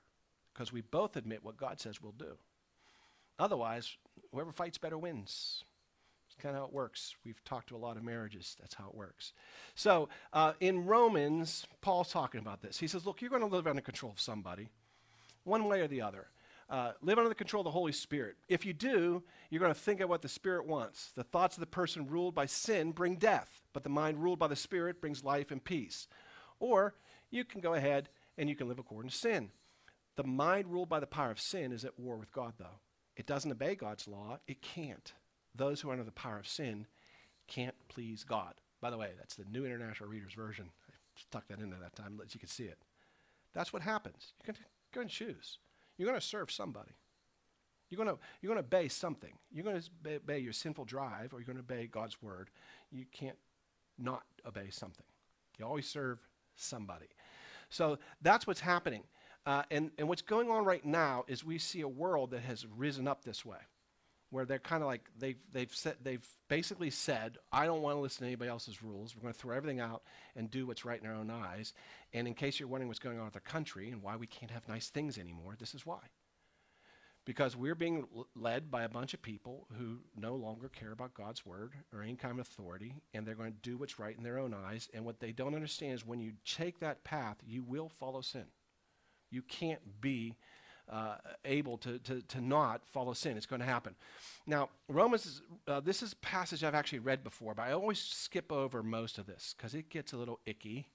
because 0.58 0.74
we 0.74 0.82
both 0.82 1.16
admit 1.16 1.44
what 1.44 1.56
God 1.56 1.80
says 1.80 2.02
we'll 2.02 2.14
do. 2.14 2.38
Otherwise, 3.38 3.96
whoever 4.34 4.52
fights 4.52 4.80
better 4.80 4.98
wins. 4.98 5.64
It's 6.28 6.42
kind 6.42 6.56
of 6.56 6.62
how 6.62 6.68
it 6.68 6.74
works. 6.74 7.16
We've 7.24 7.44
talked 7.44 7.70
to 7.70 7.76
a 7.76 7.78
lot 7.78 7.96
of 7.96 8.04
marriages. 8.04 8.56
That's 8.60 8.74
how 8.74 8.88
it 8.88 8.96
works. 8.96 9.34
So 9.76 10.10
uh, 10.34 10.54
in 10.60 10.86
Romans, 10.86 11.68
Paul's 11.82 12.12
talking 12.12 12.40
about 12.40 12.64
this. 12.64 12.80
He 12.80 12.88
says, 12.88 13.06
Look, 13.06 13.22
you're 13.22 13.30
going 13.30 13.44
to 13.44 13.48
live 13.48 13.68
under 13.68 13.82
control 13.82 14.12
of 14.12 14.20
somebody, 14.20 14.68
one 15.44 15.66
way 15.66 15.82
or 15.82 15.88
the 15.88 16.02
other. 16.02 16.28
Uh, 16.70 16.92
live 17.02 17.18
under 17.18 17.30
the 17.30 17.36
control 17.36 17.62
of 17.62 17.66
the 17.66 17.72
Holy 17.72 17.94
Spirit. 17.94 18.36
If 18.50 18.66
you 18.66 18.74
do, 18.74 19.24
you're 19.50 19.62
going 19.62 19.74
to 19.74 19.80
think 19.80 20.02
of 20.02 20.10
what 20.10 20.22
the 20.22 20.28
Spirit 20.28 20.66
wants. 20.66 21.12
The 21.16 21.24
thoughts 21.24 21.56
of 21.56 21.62
the 21.62 21.68
person 21.68 22.08
ruled 22.08 22.36
by 22.36 22.48
sin 22.48 22.92
bring 22.92 23.16
death, 23.16 23.62
but 23.72 23.84
the 23.84 23.90
mind 23.90 24.22
ruled 24.22 24.40
by 24.40 24.48
the 24.48 24.56
Spirit 24.56 25.00
brings 25.00 25.24
life 25.24 25.52
and 25.52 25.64
peace. 25.64 26.08
Or 26.60 26.96
you 27.30 27.46
can 27.46 27.62
go 27.62 27.76
ahead 27.76 28.10
and 28.38 28.50
you 28.50 28.56
can 28.56 28.68
live 28.68 28.80
according 28.80 29.12
to 29.12 29.16
sin. 29.16 29.52
The 30.18 30.24
mind 30.24 30.68
ruled 30.68 30.90
by 30.90 31.00
the 31.00 31.08
power 31.08 31.32
of 31.32 31.40
sin 31.40 31.72
is 31.72 31.86
at 31.86 32.00
war 32.00 32.18
with 32.18 32.32
God, 32.32 32.54
though. 32.58 32.82
It 33.16 33.26
doesn't 33.26 33.52
obey 33.52 33.76
God's 33.76 34.08
law, 34.08 34.40
it 34.48 34.62
can't. 34.62 35.14
Those 35.56 35.82
who 35.82 35.90
are 35.90 35.94
under 35.94 36.04
the 36.04 36.12
power 36.12 36.38
of 36.38 36.48
sin 36.48 36.86
can't 37.48 37.76
please 37.88 38.24
God. 38.24 38.56
By 38.82 38.90
the 38.90 38.98
way, 38.98 39.12
that's 39.18 39.36
the 39.36 39.46
New 39.50 39.66
International 39.66 40.10
Reader's 40.10 40.34
Version. 40.34 40.70
I 40.88 40.94
stuck 41.16 41.48
that 41.48 41.60
in 41.60 41.66
into 41.66 41.78
that 41.82 41.96
time 41.96 42.18
so 42.20 42.26
you 42.34 42.40
can 42.40 42.50
see 42.50 42.66
it. 42.66 42.78
That's 43.54 43.74
what 43.74 43.82
happens. 43.82 44.34
You 44.40 44.54
can 44.54 44.64
go 44.94 45.02
and 45.02 45.10
choose. 45.10 45.60
You're 45.98 46.08
going 46.08 46.20
to 46.20 46.26
serve 46.26 46.52
somebody. 46.52 46.92
You're 47.90 48.04
going 48.04 48.16
to, 48.16 48.22
you're 48.42 48.54
going 48.54 48.62
to 48.62 48.68
obey 48.68 48.88
something. 48.88 49.34
You're 49.52 49.64
going 49.64 49.82
to 49.82 50.16
obey 50.16 50.40
your 50.40 50.54
sinful 50.54 50.86
drive 50.86 51.34
or 51.34 51.40
you're 51.40 51.46
going 51.46 51.58
to 51.58 51.64
obey 51.74 51.88
God's 51.88 52.22
word. 52.22 52.50
You 52.92 53.06
can't 53.12 53.38
not 53.98 54.24
obey 54.46 54.70
something. 54.70 55.06
You 55.58 55.66
always 55.66 55.88
serve 55.88 56.20
somebody. 56.56 57.08
So 57.70 57.98
that's 58.22 58.46
what's 58.46 58.60
happening. 58.60 59.04
Uh, 59.48 59.64
and, 59.72 59.92
and 59.98 60.10
what's 60.10 60.22
going 60.22 60.52
on 60.52 60.66
right 60.66 60.84
now 60.86 61.24
is 61.30 61.42
we 61.42 61.58
see 61.58 61.80
a 61.80 61.88
world 61.88 62.32
that 62.32 62.42
has 62.42 62.66
risen 62.76 63.08
up 63.08 63.24
this 63.24 63.46
way 63.46 63.60
where 64.30 64.44
they're 64.44 64.60
kind 64.60 64.84
of 64.84 64.88
like 64.88 65.10
they've 65.18 65.40
they've 65.54 65.74
said 65.74 65.96
they've 66.04 66.28
basically 66.50 66.90
said 66.90 67.38
I 67.50 67.66
don't 67.66 67.82
want 67.82 67.96
to 67.96 68.02
listen 68.02 68.24
to 68.24 68.26
anybody 68.28 68.50
else's 68.50 68.84
rules. 68.84 69.16
We're 69.16 69.22
going 69.22 69.34
to 69.34 69.40
throw 69.40 69.56
everything 69.56 69.80
out 69.80 70.04
and 70.36 70.52
do 70.52 70.68
what's 70.68 70.84
right 70.84 71.02
in 71.02 71.08
our 71.08 71.16
own 71.16 71.32
eyes. 71.32 71.72
And 72.12 72.28
in 72.28 72.34
case 72.34 72.60
you're 72.60 72.68
wondering 72.68 72.90
what's 72.90 73.00
going 73.00 73.20
on 73.20 73.24
with 73.24 73.36
the 73.36 73.40
country 73.40 73.90
and 73.90 74.04
why 74.04 74.18
we 74.18 74.28
can't 74.28 74.52
have 74.52 74.68
nice 74.68 74.90
things 74.90 75.18
anymore, 75.18 75.56
this 75.58 75.74
is 75.74 75.86
why. 75.86 76.02
Because 77.24 77.56
we're 77.56 77.76
being 77.76 78.06
led 78.36 78.70
by 78.70 78.84
a 78.84 78.90
bunch 78.90 79.14
of 79.14 79.22
people 79.22 79.68
who 79.78 80.00
no 80.18 80.36
longer 80.36 80.68
care 80.68 80.92
about 80.92 81.14
God's 81.14 81.46
word 81.46 81.72
or 81.94 82.02
any 82.02 82.16
kind 82.16 82.34
of 82.34 82.40
authority, 82.40 82.96
and 83.14 83.26
they're 83.26 83.36
going 83.36 83.54
to 83.54 83.70
do 83.70 83.78
what's 83.78 83.98
right 83.98 84.18
in 84.18 84.24
their 84.24 84.40
own 84.40 84.54
eyes. 84.54 84.90
And 84.94 85.06
what 85.06 85.22
they 85.22 85.32
don't 85.32 85.56
understand 85.56 85.94
is 85.94 86.06
when 86.06 86.20
you 86.20 86.34
take 86.46 86.80
that 86.80 87.06
path, 87.06 87.38
you 87.46 87.64
will 87.64 87.88
follow 87.90 88.20
sin. 88.20 88.46
You 89.30 89.42
can't 89.42 90.02
be 90.02 90.36
uh, 90.90 91.16
able 91.46 91.78
to, 91.80 92.00
to, 92.00 92.22
to 92.22 92.42
not 92.42 92.82
follow 92.86 93.14
sin. 93.14 93.38
It's 93.38 93.46
going 93.46 93.60
to 93.60 93.66
happen. 93.66 93.96
Now, 94.46 94.70
Romans, 94.88 95.42
uh, 95.68 95.80
this 95.82 96.02
is 96.02 96.14
a 96.14 96.18
passage 96.18 96.64
I've 96.64 96.76
actually 96.76 97.00
read 97.00 97.24
before, 97.24 97.54
but 97.54 97.64
I 97.64 97.74
always 97.74 98.00
skip 98.00 98.52
over 98.52 98.82
most 98.82 99.18
of 99.18 99.26
this 99.26 99.54
because 99.58 99.76
it 99.76 99.90
gets 99.90 100.14
a 100.14 100.18
little 100.18 100.40
icky. 100.46 100.88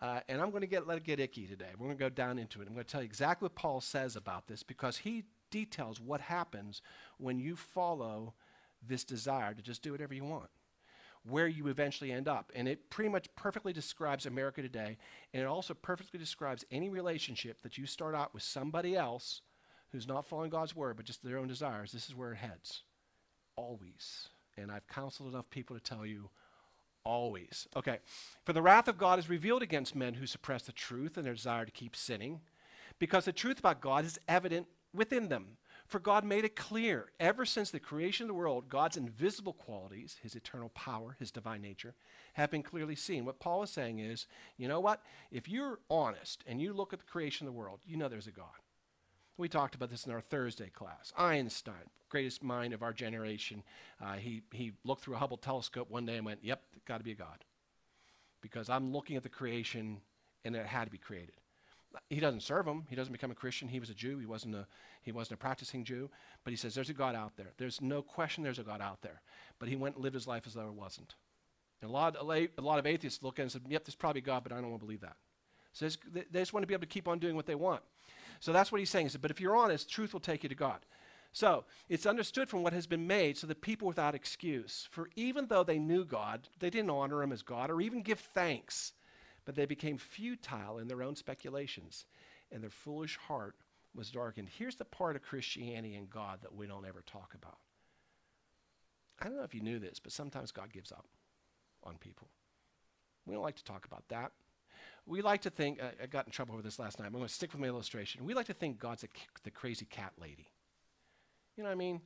Uh, 0.00 0.20
and 0.28 0.40
I'm 0.40 0.50
going 0.50 0.60
to 0.60 0.66
get, 0.66 0.86
let 0.86 0.98
it 0.98 1.04
get 1.04 1.18
icky 1.18 1.46
today. 1.46 1.70
We're 1.78 1.86
going 1.86 1.98
to 1.98 2.04
go 2.04 2.10
down 2.10 2.38
into 2.38 2.60
it. 2.60 2.68
I'm 2.68 2.74
going 2.74 2.84
to 2.84 2.90
tell 2.90 3.00
you 3.00 3.06
exactly 3.06 3.46
what 3.46 3.54
Paul 3.54 3.80
says 3.80 4.14
about 4.14 4.46
this 4.46 4.62
because 4.62 4.98
he 4.98 5.24
details 5.50 6.00
what 6.00 6.20
happens 6.20 6.82
when 7.18 7.38
you 7.38 7.56
follow 7.56 8.34
this 8.86 9.04
desire 9.04 9.54
to 9.54 9.62
just 9.62 9.82
do 9.82 9.92
whatever 9.92 10.14
you 10.14 10.24
want 10.24 10.50
where 11.28 11.48
you 11.48 11.68
eventually 11.68 12.12
end 12.12 12.28
up. 12.28 12.52
And 12.54 12.68
it 12.68 12.90
pretty 12.90 13.08
much 13.08 13.28
perfectly 13.36 13.72
describes 13.72 14.26
America 14.26 14.62
today. 14.62 14.96
And 15.32 15.42
it 15.42 15.46
also 15.46 15.74
perfectly 15.74 16.18
describes 16.18 16.64
any 16.70 16.88
relationship 16.88 17.62
that 17.62 17.76
you 17.76 17.86
start 17.86 18.14
out 18.14 18.32
with 18.32 18.42
somebody 18.42 18.96
else 18.96 19.42
who's 19.92 20.08
not 20.08 20.26
following 20.26 20.50
God's 20.50 20.76
word, 20.76 20.96
but 20.96 21.06
just 21.06 21.24
their 21.24 21.38
own 21.38 21.48
desires. 21.48 21.92
This 21.92 22.08
is 22.08 22.14
where 22.14 22.32
it 22.32 22.36
heads. 22.36 22.82
Always. 23.56 24.28
And 24.56 24.70
I've 24.70 24.86
counseled 24.86 25.32
enough 25.32 25.50
people 25.50 25.76
to 25.76 25.82
tell 25.82 26.06
you 26.06 26.30
always. 27.04 27.68
Okay. 27.76 27.98
For 28.44 28.52
the 28.52 28.62
wrath 28.62 28.88
of 28.88 28.98
God 28.98 29.18
is 29.18 29.30
revealed 29.30 29.62
against 29.62 29.94
men 29.94 30.14
who 30.14 30.26
suppress 30.26 30.62
the 30.62 30.72
truth 30.72 31.16
and 31.16 31.24
their 31.24 31.34
desire 31.34 31.64
to 31.64 31.70
keep 31.70 31.94
sinning, 31.94 32.40
because 32.98 33.24
the 33.24 33.32
truth 33.32 33.58
about 33.58 33.80
God 33.80 34.04
is 34.04 34.18
evident 34.28 34.66
within 34.92 35.28
them 35.28 35.58
for 35.86 36.00
God 36.00 36.24
made 36.24 36.44
it 36.44 36.56
clear, 36.56 37.12
ever 37.20 37.44
since 37.44 37.70
the 37.70 37.78
creation 37.78 38.24
of 38.24 38.28
the 38.28 38.34
world, 38.34 38.68
God's 38.68 38.96
invisible 38.96 39.52
qualities, 39.52 40.16
his 40.22 40.34
eternal 40.34 40.70
power, 40.70 41.16
his 41.18 41.30
divine 41.30 41.62
nature, 41.62 41.94
have 42.34 42.50
been 42.50 42.62
clearly 42.62 42.96
seen. 42.96 43.24
What 43.24 43.38
Paul 43.38 43.62
is 43.62 43.70
saying 43.70 44.00
is, 44.00 44.26
you 44.56 44.66
know 44.66 44.80
what? 44.80 45.02
If 45.30 45.48
you're 45.48 45.78
honest 45.88 46.42
and 46.46 46.60
you 46.60 46.72
look 46.72 46.92
at 46.92 46.98
the 46.98 47.06
creation 47.06 47.46
of 47.46 47.52
the 47.52 47.58
world, 47.58 47.80
you 47.86 47.96
know 47.96 48.08
there's 48.08 48.26
a 48.26 48.32
God. 48.32 48.46
We 49.36 49.48
talked 49.48 49.74
about 49.74 49.90
this 49.90 50.06
in 50.06 50.12
our 50.12 50.20
Thursday 50.20 50.70
class. 50.70 51.12
Einstein, 51.16 51.90
greatest 52.08 52.42
mind 52.42 52.72
of 52.72 52.82
our 52.82 52.92
generation, 52.92 53.62
uh, 54.02 54.14
he, 54.14 54.42
he 54.52 54.72
looked 54.82 55.02
through 55.02 55.14
a 55.14 55.18
Hubble 55.18 55.36
telescope 55.36 55.90
one 55.90 56.06
day 56.06 56.16
and 56.16 56.26
went, 56.26 56.40
yep, 56.42 56.62
got 56.86 56.98
to 56.98 57.04
be 57.04 57.12
a 57.12 57.16
God. 57.16 57.44
Because 58.40 58.68
I'm 58.68 58.92
looking 58.92 59.16
at 59.16 59.22
the 59.22 59.28
creation 59.28 59.98
and 60.44 60.56
it 60.56 60.66
had 60.66 60.84
to 60.86 60.90
be 60.90 60.98
created 60.98 61.34
he 62.10 62.20
doesn't 62.20 62.42
serve 62.42 62.66
him. 62.66 62.84
He 62.88 62.96
doesn't 62.96 63.12
become 63.12 63.30
a 63.30 63.34
Christian. 63.34 63.68
He 63.68 63.80
was 63.80 63.90
a 63.90 63.94
Jew. 63.94 64.18
He 64.18 64.26
wasn't 64.26 64.54
a, 64.54 64.66
he 65.02 65.12
wasn't 65.12 65.34
a 65.34 65.42
practicing 65.42 65.84
Jew. 65.84 66.10
But 66.44 66.52
he 66.52 66.56
says, 66.56 66.74
there's 66.74 66.90
a 66.90 66.94
God 66.94 67.14
out 67.14 67.36
there. 67.36 67.52
There's 67.58 67.80
no 67.80 68.02
question 68.02 68.44
there's 68.44 68.58
a 68.58 68.64
God 68.64 68.80
out 68.80 69.02
there. 69.02 69.20
But 69.58 69.68
he 69.68 69.76
went 69.76 69.96
and 69.96 70.04
lived 70.04 70.14
his 70.14 70.26
life 70.26 70.44
as 70.46 70.54
though 70.54 70.60
there 70.60 70.72
wasn't. 70.72 71.14
And 71.82 71.90
a 71.90 71.92
lot, 71.92 72.16
a 72.20 72.62
lot 72.62 72.78
of 72.78 72.86
atheists 72.86 73.22
look 73.22 73.38
at 73.38 73.42
it 73.42 73.42
and 73.42 73.52
say, 73.52 73.60
yep, 73.68 73.84
there's 73.84 73.94
probably 73.94 74.20
God, 74.20 74.42
but 74.42 74.52
I 74.52 74.56
don't 74.56 74.70
want 74.70 74.80
to 74.80 74.86
believe 74.86 75.02
that. 75.02 75.16
So 75.72 75.88
they 76.12 76.24
just 76.32 76.52
want 76.54 76.62
to 76.62 76.66
be 76.66 76.74
able 76.74 76.82
to 76.82 76.86
keep 76.88 77.06
on 77.06 77.18
doing 77.18 77.36
what 77.36 77.46
they 77.46 77.54
want. 77.54 77.82
So 78.40 78.52
that's 78.52 78.72
what 78.72 78.78
he's 78.78 78.90
saying. 78.90 79.06
He 79.06 79.10
said, 79.10 79.22
but 79.22 79.30
if 79.30 79.40
you're 79.40 79.56
honest, 79.56 79.90
truth 79.90 80.12
will 80.12 80.20
take 80.20 80.42
you 80.42 80.48
to 80.48 80.54
God. 80.54 80.80
So 81.32 81.64
it's 81.90 82.06
understood 82.06 82.48
from 82.48 82.62
what 82.62 82.72
has 82.72 82.86
been 82.86 83.06
made, 83.06 83.36
so 83.36 83.46
the 83.46 83.54
people 83.54 83.86
without 83.86 84.14
excuse. 84.14 84.88
For 84.90 85.10
even 85.16 85.48
though 85.48 85.64
they 85.64 85.78
knew 85.78 86.06
God, 86.06 86.48
they 86.60 86.70
didn't 86.70 86.88
honor 86.88 87.22
him 87.22 87.30
as 87.30 87.42
God 87.42 87.70
or 87.70 87.82
even 87.82 88.00
give 88.00 88.20
thanks, 88.20 88.92
but 89.46 89.54
they 89.54 89.64
became 89.64 89.96
futile 89.96 90.78
in 90.78 90.88
their 90.88 91.02
own 91.02 91.16
speculations, 91.16 92.04
and 92.52 92.62
their 92.62 92.68
foolish 92.68 93.16
heart 93.16 93.54
was 93.94 94.10
darkened. 94.10 94.48
Here's 94.58 94.76
the 94.76 94.84
part 94.84 95.16
of 95.16 95.22
Christianity 95.22 95.94
and 95.94 96.10
God 96.10 96.40
that 96.42 96.54
we 96.54 96.66
don't 96.66 96.84
ever 96.84 97.02
talk 97.06 97.32
about. 97.34 97.56
I 99.20 99.24
don't 99.24 99.36
know 99.36 99.44
if 99.44 99.54
you 99.54 99.62
knew 99.62 99.78
this, 99.78 99.98
but 99.98 100.12
sometimes 100.12 100.52
God 100.52 100.72
gives 100.72 100.92
up 100.92 101.06
on 101.82 101.96
people. 101.96 102.28
We 103.24 103.34
don't 103.34 103.42
like 103.42 103.56
to 103.56 103.64
talk 103.64 103.86
about 103.86 104.04
that. 104.08 104.32
We 105.06 105.22
like 105.22 105.42
to 105.42 105.50
think, 105.50 105.80
uh, 105.80 105.90
I 106.02 106.06
got 106.06 106.26
in 106.26 106.32
trouble 106.32 106.56
with 106.56 106.64
this 106.64 106.78
last 106.78 106.98
night. 106.98 107.06
I'm 107.06 107.12
going 107.12 107.24
to 107.24 107.32
stick 107.32 107.52
with 107.52 107.60
my 107.60 107.68
illustration. 107.68 108.24
We 108.24 108.34
like 108.34 108.46
to 108.46 108.52
think 108.52 108.78
God's 108.78 109.04
a, 109.04 109.08
the 109.44 109.50
crazy 109.50 109.86
cat 109.86 110.12
lady. 110.20 110.48
You 111.56 111.62
know 111.62 111.70
what 111.70 111.76
I 111.76 111.78
mean? 111.78 112.00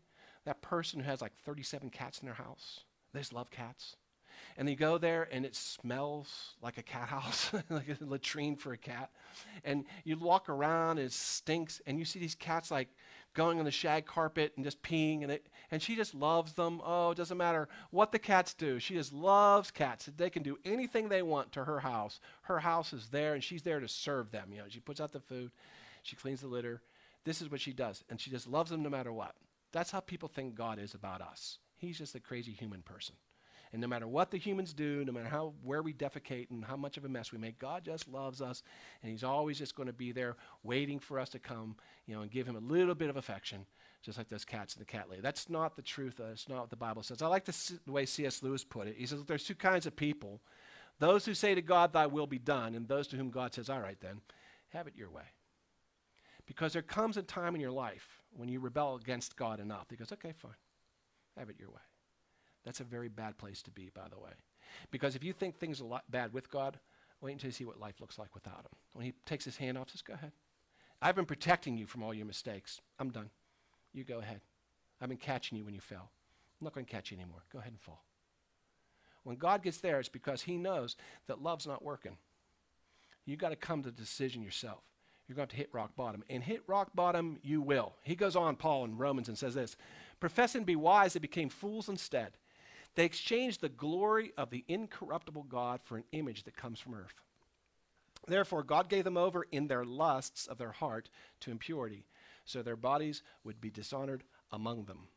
That 0.45 0.63
person 0.63 1.01
who 1.01 1.07
has 1.07 1.21
like 1.21 1.35
37 1.35 1.91
cats 1.91 2.21
in 2.21 2.27
their 2.27 2.35
house. 2.35 2.81
They 3.13 3.21
just 3.21 3.33
love 3.33 3.51
cats. 3.51 3.97
And 4.57 4.69
you 4.69 4.77
go 4.77 4.99
there 4.99 5.29
and 5.31 5.45
it 5.45 5.55
smells 5.55 6.55
like 6.63 6.79
a 6.79 6.83
cat 6.83 7.09
house, 7.09 7.53
like 7.71 7.89
a 7.89 8.05
latrine 8.05 8.57
for 8.57 8.73
a 8.73 8.79
cat. 8.79 9.11
And 9.65 9.85
you 10.05 10.17
walk 10.17 10.49
around 10.49 10.99
and 10.99 11.07
it 11.07 11.13
stinks. 11.13 11.81
And 11.87 11.99
you 11.99 12.05
see 12.05 12.19
these 12.19 12.35
cats 12.35 12.71
like 12.71 12.89
going 13.33 13.59
on 13.59 13.65
the 13.65 13.71
shag 13.71 14.07
carpet 14.07 14.53
and 14.57 14.65
just 14.65 14.83
peeing. 14.83 15.23
And, 15.23 15.33
it, 15.33 15.47
and 15.71 15.83
she 15.83 15.97
just 15.97 16.15
loves 16.15 16.55
them. 16.55 16.81
Oh, 16.85 17.11
it 17.11 17.17
doesn't 17.17 17.39
matter 17.39 17.69
what 17.91 18.13
the 18.13 18.19
cats 18.19 18.55
do. 18.55 18.79
She 18.79 18.95
just 18.95 19.13
loves 19.13 19.71
cats. 19.71 20.11
They 20.17 20.31
can 20.31 20.43
do 20.43 20.59
anything 20.65 21.09
they 21.09 21.23
want 21.23 21.53
to 21.53 21.65
her 21.65 21.81
house. 21.81 22.21
Her 22.43 22.61
house 22.61 22.93
is 22.93 23.09
there 23.09 23.35
and 23.35 23.43
she's 23.43 23.63
there 23.63 23.81
to 23.81 23.89
serve 23.89 24.31
them. 24.31 24.49
You 24.53 24.59
know, 24.59 24.65
she 24.69 24.81
puts 24.81 25.01
out 25.01 25.13
the 25.13 25.21
food, 25.21 25.51
she 26.03 26.17
cleans 26.17 26.41
the 26.41 26.49
litter, 26.49 26.83
this 27.25 27.43
is 27.43 27.51
what 27.51 27.61
she 27.61 27.73
does. 27.73 28.03
And 28.09 28.21
she 28.21 28.31
just 28.31 28.49
loves 28.49 28.71
them 28.71 28.83
no 28.83 28.91
matter 28.91 29.13
what. 29.13 29.35
That's 29.73 29.91
how 29.91 30.01
people 30.01 30.29
think 30.29 30.55
God 30.55 30.79
is 30.79 30.95
about 30.95 31.21
us. 31.21 31.59
He's 31.77 31.99
just 31.99 32.15
a 32.15 32.21
crazy 32.21 32.53
human 32.53 32.83
person. 32.83 33.15
And 33.73 33.81
no 33.81 33.87
matter 33.87 34.09
what 34.09 34.31
the 34.31 34.39
humans 34.39 34.73
do, 34.73 35.05
no 35.05 35.13
matter 35.13 35.29
how 35.29 35.55
where 35.63 35.83
we 35.83 35.93
defecate 35.93 36.51
and 36.51 36.65
how 36.65 36.77
much 36.77 36.97
of 36.97 37.05
a 37.05 37.09
mess 37.09 37.31
we 37.31 37.39
make, 37.39 37.59
God 37.59 37.85
just 37.85 38.09
loves 38.09 38.43
us, 38.43 38.63
and 39.03 39.13
He's 39.13 39.25
always 39.25 39.59
just 39.59 39.77
going 39.77 39.87
to 39.87 39.93
be 39.93 40.13
there, 40.13 40.37
waiting 40.63 40.99
for 40.99 41.21
us 41.21 41.29
to 41.31 41.39
come, 41.39 41.77
you 42.07 42.15
know, 42.15 42.23
and 42.23 42.31
give 42.31 42.47
Him 42.47 42.57
a 42.57 42.61
little 42.61 42.95
bit 42.95 43.11
of 43.11 43.17
affection, 43.17 43.67
just 44.03 44.19
like 44.19 44.29
those 44.29 44.45
cats 44.45 44.75
in 44.75 44.81
the 44.81 44.87
cat 44.87 45.09
lady. 45.09 45.23
That's 45.23 45.49
not 45.49 45.77
the 45.77 45.83
truth. 45.83 46.19
Uh, 46.19 46.29
that's 46.29 46.49
not 46.49 46.61
what 46.61 46.71
the 46.71 46.77
Bible 46.77 47.03
says. 47.03 47.23
I 47.23 47.29
like 47.29 47.45
the, 47.45 47.79
the 47.87 47.93
way 47.93 48.07
C.S. 48.07 48.43
Lewis 48.43 48.65
put 48.65 48.89
it. 48.89 48.97
He 48.99 49.07
says 49.07 49.25
there's 49.25 49.45
two 49.45 49.55
kinds 49.55 49.87
of 49.87 49.95
people: 49.95 50.41
those 50.99 51.25
who 51.25 51.35
say 51.35 51.55
to 51.55 51.63
God, 51.63 51.93
"Thy 51.93 52.07
will 52.07 52.27
be 52.27 52.39
done," 52.39 52.75
and 52.75 52.89
those 52.89 53.07
to 53.09 53.17
whom 53.17 53.31
God 53.31 53.55
says, 53.55 53.71
"All 53.71 53.81
right, 53.81 54.01
then, 54.01 54.21
have 54.71 54.87
it 54.87 54.95
your 54.97 55.11
way." 55.11 55.25
Because 56.47 56.73
there 56.73 56.83
comes 56.83 57.17
a 57.17 57.23
time 57.23 57.55
in 57.55 57.61
your 57.61 57.71
life 57.71 58.21
when 58.37 58.49
you 58.49 58.61
rebel 58.61 58.97
against 58.97 59.37
God 59.37 59.61
enough. 59.61 59.87
He 59.91 59.97
goes, 59.97 60.13
okay, 60.13 60.33
fine. 60.37 60.51
Have 61.37 61.49
it 61.49 61.57
your 61.59 61.71
way. 61.71 61.81
That's 62.65 62.81
a 62.81 62.85
very 62.85 63.09
bad 63.09 63.39
place 63.39 63.63
to 63.63 63.71
be, 63.71 63.91
by 63.95 64.09
the 64.11 64.19
way. 64.19 64.33
Because 64.91 65.17
if 65.17 65.25
you 65.25 65.33
think 65.33 65.57
things 65.57 65.81
are 65.81 66.03
bad 66.09 66.33
with 66.33 66.51
God, 66.51 66.79
wait 67.21 67.33
until 67.33 67.49
you 67.49 67.53
see 67.53 67.65
what 67.65 67.81
life 67.81 68.01
looks 68.01 68.19
like 68.19 68.35
without 68.35 68.61
Him. 68.61 68.79
When 68.93 69.07
He 69.07 69.15
takes 69.25 69.45
His 69.45 69.57
hand 69.57 69.79
off, 69.79 69.89
just 69.89 70.05
go 70.05 70.15
ahead. 70.15 70.33
I've 71.03 71.17
been 71.17 71.25
protecting 71.25 71.79
you 71.79 71.87
from 71.87 72.03
all 72.03 72.13
your 72.13 72.27
mistakes. 72.27 72.81
I'm 72.99 73.11
done. 73.11 73.31
You 73.93 74.05
go 74.05 74.19
ahead. 74.19 74.41
I've 75.01 75.09
been 75.09 75.19
catching 75.19 75.57
you 75.57 75.65
when 75.65 75.75
you 75.75 75.81
fell. 75.81 76.11
I'm 76.61 76.65
not 76.65 76.75
going 76.75 76.87
to 76.87 76.93
catch 76.93 77.11
you 77.11 77.17
anymore. 77.17 77.43
Go 77.53 77.59
ahead 77.59 77.73
and 77.73 77.81
fall. 77.81 78.05
When 79.25 79.37
God 79.37 79.63
gets 79.63 79.79
there, 79.79 79.99
it's 79.99 80.09
because 80.09 80.43
He 80.43 80.57
knows 80.57 80.97
that 81.27 81.43
love's 81.43 81.67
not 81.67 81.85
working. 81.85 82.17
You've 83.25 83.39
got 83.39 83.51
to 83.51 83.57
come 83.57 83.83
to 83.83 83.91
the 83.91 83.97
decision 83.97 84.43
yourself 84.43 84.83
you're 85.31 85.37
going 85.37 85.47
to, 85.47 85.55
to 85.55 85.59
hit 85.59 85.69
rock 85.73 85.95
bottom. 85.95 86.25
And 86.29 86.43
hit 86.43 86.65
rock 86.67 86.91
bottom 86.93 87.39
you 87.45 87.63
will. 87.63 87.95
He 88.03 88.17
goes 88.17 88.35
on, 88.35 88.57
Paul 88.57 88.85
in 88.85 88.99
Romans, 88.99 89.29
and 89.29 89.39
says 89.39 89.55
this 89.55 89.77
Professing 90.19 90.63
to 90.63 90.67
be 90.67 90.75
wise, 90.75 91.13
they 91.13 91.21
became 91.21 91.49
fools 91.49 91.89
instead. 91.89 92.33
They 92.95 93.05
exchanged 93.05 93.61
the 93.61 93.69
glory 93.69 94.33
of 94.37 94.51
the 94.51 94.65
incorruptible 94.69 95.45
God 95.45 95.81
for 95.83 95.97
an 95.97 96.05
image 96.13 96.45
that 96.45 96.57
comes 96.57 96.81
from 96.81 96.95
earth. 96.95 97.15
Therefore, 98.27 98.63
God 98.63 98.89
gave 98.89 99.05
them 99.05 99.17
over 99.17 99.47
in 99.51 99.69
their 99.69 99.85
lusts 99.85 100.47
of 100.47 100.59
their 100.59 100.73
heart 100.73 101.09
to 101.41 101.51
impurity, 101.51 102.05
so 102.45 102.63
their 102.63 102.77
bodies 102.77 103.23
would 103.45 103.61
be 103.61 103.71
dishonored 103.71 104.25
among 104.53 104.85
them. 104.85 105.09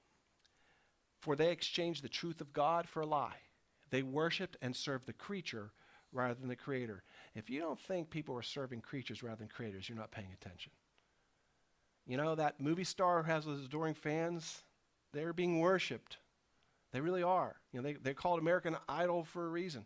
For 1.19 1.36
they 1.36 1.51
exchanged 1.51 2.03
the 2.03 2.09
truth 2.09 2.41
of 2.41 2.53
God 2.53 2.88
for 2.88 3.01
a 3.01 3.05
lie. 3.05 3.41
They 3.89 4.03
worshiped 4.03 4.57
and 4.62 4.75
served 4.75 5.05
the 5.05 5.13
creature 5.13 5.71
rather 6.12 6.36
than 6.36 6.47
the 6.47 6.55
creator 6.55 7.03
if 7.36 7.49
you 7.49 7.59
don't 7.59 7.79
think 7.79 8.09
people 8.09 8.36
are 8.36 8.43
serving 8.43 8.81
creatures 8.81 9.23
rather 9.23 9.38
than 9.38 9.47
creators, 9.47 9.89
you're 9.89 9.97
not 9.97 10.12
paying 10.12 10.29
attention. 10.33 10.71
You 12.05 12.17
know, 12.17 12.36
that 12.36 12.59
movie 12.59 12.83
star 12.83 13.23
has 13.23 13.45
those 13.45 13.65
adoring 13.65 13.95
fans, 13.95 14.63
they're 15.13 15.33
being 15.33 15.59
worshiped. 15.59 16.17
They 16.93 17.01
really 17.01 17.23
are. 17.23 17.56
You 17.73 17.82
know, 17.82 17.84
they, 17.84 17.93
they're 17.93 18.13
called 18.13 18.39
American 18.39 18.77
Idol 18.88 19.25
for 19.25 19.45
a 19.45 19.49
reason. 19.49 19.86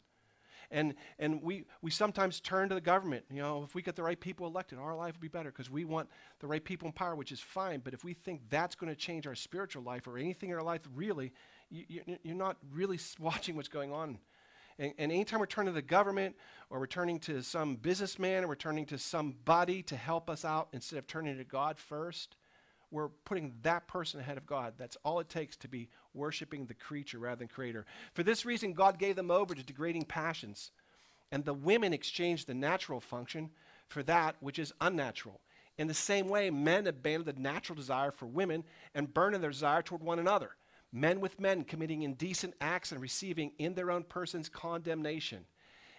And, 0.70 0.96
and 1.17 1.41
we, 1.41 1.63
we 1.82 1.89
sometimes 1.89 2.39
turn 2.41 2.70
to 2.70 2.76
the 2.76 2.82
government. 2.82 3.24
You 3.32 3.41
know, 3.41 3.63
if 3.63 3.74
we 3.74 3.82
get 3.82 3.96
the 3.96 4.04
right 4.04 4.20
people 4.20 4.46
elected, 4.46 4.78
our 4.78 4.96
life 4.96 5.15
will 5.15 5.22
be 5.22 5.30
better 5.30 5.50
because 5.50 5.70
we 5.70 5.86
want 5.86 6.10
the 6.39 6.48
right 6.48 6.63
people 6.63 6.88
in 6.88 6.91
power, 6.91 7.15
which 7.15 7.32
is 7.32 7.39
fine. 7.39 7.80
But 7.84 7.93
if 7.93 8.04
we 8.04 8.13
think 8.13 8.41
that's 8.50 8.76
going 8.76 8.93
to 8.93 8.96
change 8.96 9.26
our 9.26 9.36
spiritual 9.36 9.84
life 9.84 10.08
or 10.08 10.17
anything 10.17 10.50
in 10.50 10.56
our 10.56 10.63
life, 10.63 10.82
really, 10.93 11.32
you, 11.70 12.02
you're 12.22 12.36
not 12.36 12.58
really 12.74 13.00
watching 13.20 13.56
what's 13.56 13.70
going 13.70 13.91
on 13.93 14.20
and, 14.80 14.93
and 14.98 15.12
anytime 15.12 15.39
we're 15.39 15.48
turning 15.48 15.74
to 15.74 15.76
the 15.76 15.82
government 15.82 16.36
or 16.70 16.80
we're 16.80 16.88
turning 16.88 17.20
to 17.22 17.41
some 17.41 17.76
businessman 17.76 18.43
or 18.43 18.50
we're 18.50 18.56
turning 18.56 18.86
to 18.88 18.98
somebody 18.98 19.82
to 19.84 19.96
help 19.96 20.30
us 20.30 20.46
out 20.46 20.70
instead 20.72 21.00
of 21.00 21.08
turning 21.08 21.38
to 21.38 21.43
God 21.43 21.80
first, 21.80 22.36
we're 22.91 23.10
putting 23.26 23.54
that 23.63 23.88
person 23.88 24.19
ahead 24.19 24.38
of 24.38 24.45
God. 24.45 24.73
That's 24.78 24.97
all 25.04 25.19
it 25.19 25.30
takes 25.30 25.58
to 25.58 25.67
be 25.67 25.89
worshiping 26.13 26.65
the 26.65 26.73
creature 26.73 27.19
rather 27.19 27.39
than 27.39 27.47
creator. 27.47 27.86
For 28.13 28.23
this 28.23 28.45
reason, 28.45 28.73
God 28.73 28.97
gave 28.97 29.15
them 29.15 29.32
over 29.32 29.54
to 29.54 29.63
degrading 29.63 30.06
passions. 30.06 30.71
And 31.32 31.43
the 31.43 31.54
women 31.54 31.93
exchanged 31.93 32.47
the 32.47 32.54
natural 32.54 33.02
function 33.02 33.50
for 33.88 34.04
that 34.04 34.36
which 34.39 34.60
is 34.60 34.73
unnatural. 34.80 35.41
In 35.78 35.88
the 35.88 35.93
same 35.93 36.28
way, 36.28 36.50
men 36.50 36.88
abandoned 36.88 37.38
the 37.38 37.41
natural 37.41 37.76
desire 37.76 38.12
for 38.12 38.26
women 38.26 38.63
and 38.95 39.13
burned 39.13 39.36
in 39.36 39.41
their 39.41 39.52
desire 39.52 39.82
toward 39.82 40.02
one 40.02 40.19
another 40.19 40.52
men 40.91 41.19
with 41.19 41.39
men 41.39 41.63
committing 41.63 42.02
indecent 42.02 42.54
acts 42.62 42.91
and 42.91 43.02
receiving 43.02 43.52
in 43.60 43.73
their 43.73 43.91
own 43.91 44.04
persons 44.04 44.50
condemnation. 44.50 45.45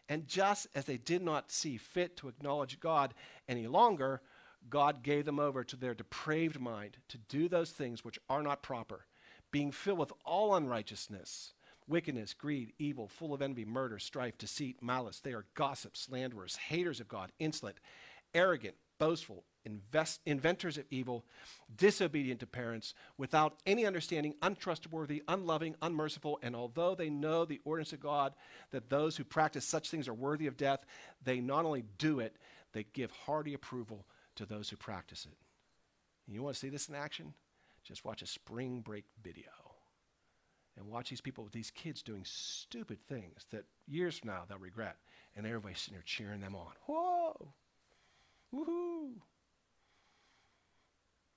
And 0.09 0.27
just 0.27 0.67
as 0.75 0.87
they 0.87 0.97
did 0.97 1.23
not 1.23 1.51
see 1.51 1.77
fit 1.77 2.17
to 2.19 2.29
acknowledge 2.29 2.81
God 2.81 3.13
any 3.49 3.67
longer, 3.67 4.23
God 4.71 5.03
gave 5.03 5.25
them 5.25 5.39
over 5.39 5.65
to 5.65 5.77
their 5.77 5.95
depraved 5.95 6.61
mind 6.61 6.99
to 7.09 7.19
do 7.19 7.49
those 7.49 7.71
things 7.71 8.05
which 8.05 8.19
are 8.29 8.43
not 8.43 8.63
proper, 8.63 9.07
being 9.51 9.71
filled 9.71 9.99
with 9.99 10.13
all 10.25 10.55
unrighteousness, 10.55 11.55
wickedness, 11.87 12.35
greed, 12.35 12.73
evil, 12.79 13.09
full 13.09 13.33
of 13.33 13.43
envy, 13.43 13.65
murder, 13.65 13.99
strife, 13.99 14.37
deceit, 14.39 14.83
malice. 14.83 15.21
They 15.21 15.33
are 15.33 15.47
gossips, 15.55 16.01
slanderers, 16.01 16.57
haters 16.57 17.01
of 17.01 17.09
God, 17.09 17.33
insolent, 17.39 17.79
arrogant, 18.35 18.75
boastful, 18.99 19.45
invest, 19.65 20.21
inventors 20.27 20.77
of 20.77 20.85
evil, 20.91 21.25
disobedient 21.77 22.41
to 22.41 22.47
parents, 22.47 22.95
without 23.17 23.55
any 23.67 23.87
understanding, 23.87 24.35
untrustworthy, 24.43 25.23
unloving, 25.29 25.77
unmerciful, 25.83 26.39
and 26.43 26.55
although 26.55 26.95
they 26.95 27.11
know 27.11 27.45
the 27.45 27.61
ordinance 27.65 27.93
of 27.93 28.01
God 28.01 28.35
that 28.71 28.91
those 28.91 29.17
who 29.17 29.25
practice 29.25 29.65
such 29.65 29.91
things 29.91 30.09
are 30.09 30.15
worthy 30.15 30.47
of 30.47 30.57
death, 30.57 30.85
they 31.23 31.41
not 31.41 31.65
only 31.65 31.85
do 31.99 32.21
it, 32.21 32.37
they 32.73 32.85
give 32.93 33.11
hearty 33.11 33.55
approval 33.55 34.05
to 34.39 34.47
those 34.47 34.71
who 34.71 34.77
practice 34.77 35.27
it. 35.31 35.37
You 36.33 36.43
want 36.43 36.55
to 36.55 36.61
see 36.61 36.69
this 36.69 36.89
in 36.89 36.95
action? 36.95 37.35
Just 37.85 38.05
watch 38.05 38.23
a 38.23 38.27
spring 38.27 38.81
break 38.81 39.05
video 39.23 39.45
and 40.77 40.89
watch 40.89 41.11
these 41.11 41.21
people, 41.21 41.45
with 41.45 41.53
these 41.53 41.71
kids 41.71 42.03
doing 42.03 42.23
stupid 42.25 42.99
things 43.09 43.47
that 43.51 43.65
years 43.87 44.19
from 44.19 44.31
now 44.31 44.43
they'll 44.49 44.59
regret. 44.59 44.97
And 45.37 45.47
everybody's 45.47 45.81
sitting 45.81 45.95
there 45.95 46.03
cheering 46.05 46.41
them 46.41 46.55
on. 46.55 46.73
Whoa! 46.87 47.53
Woohoo! 48.55 49.11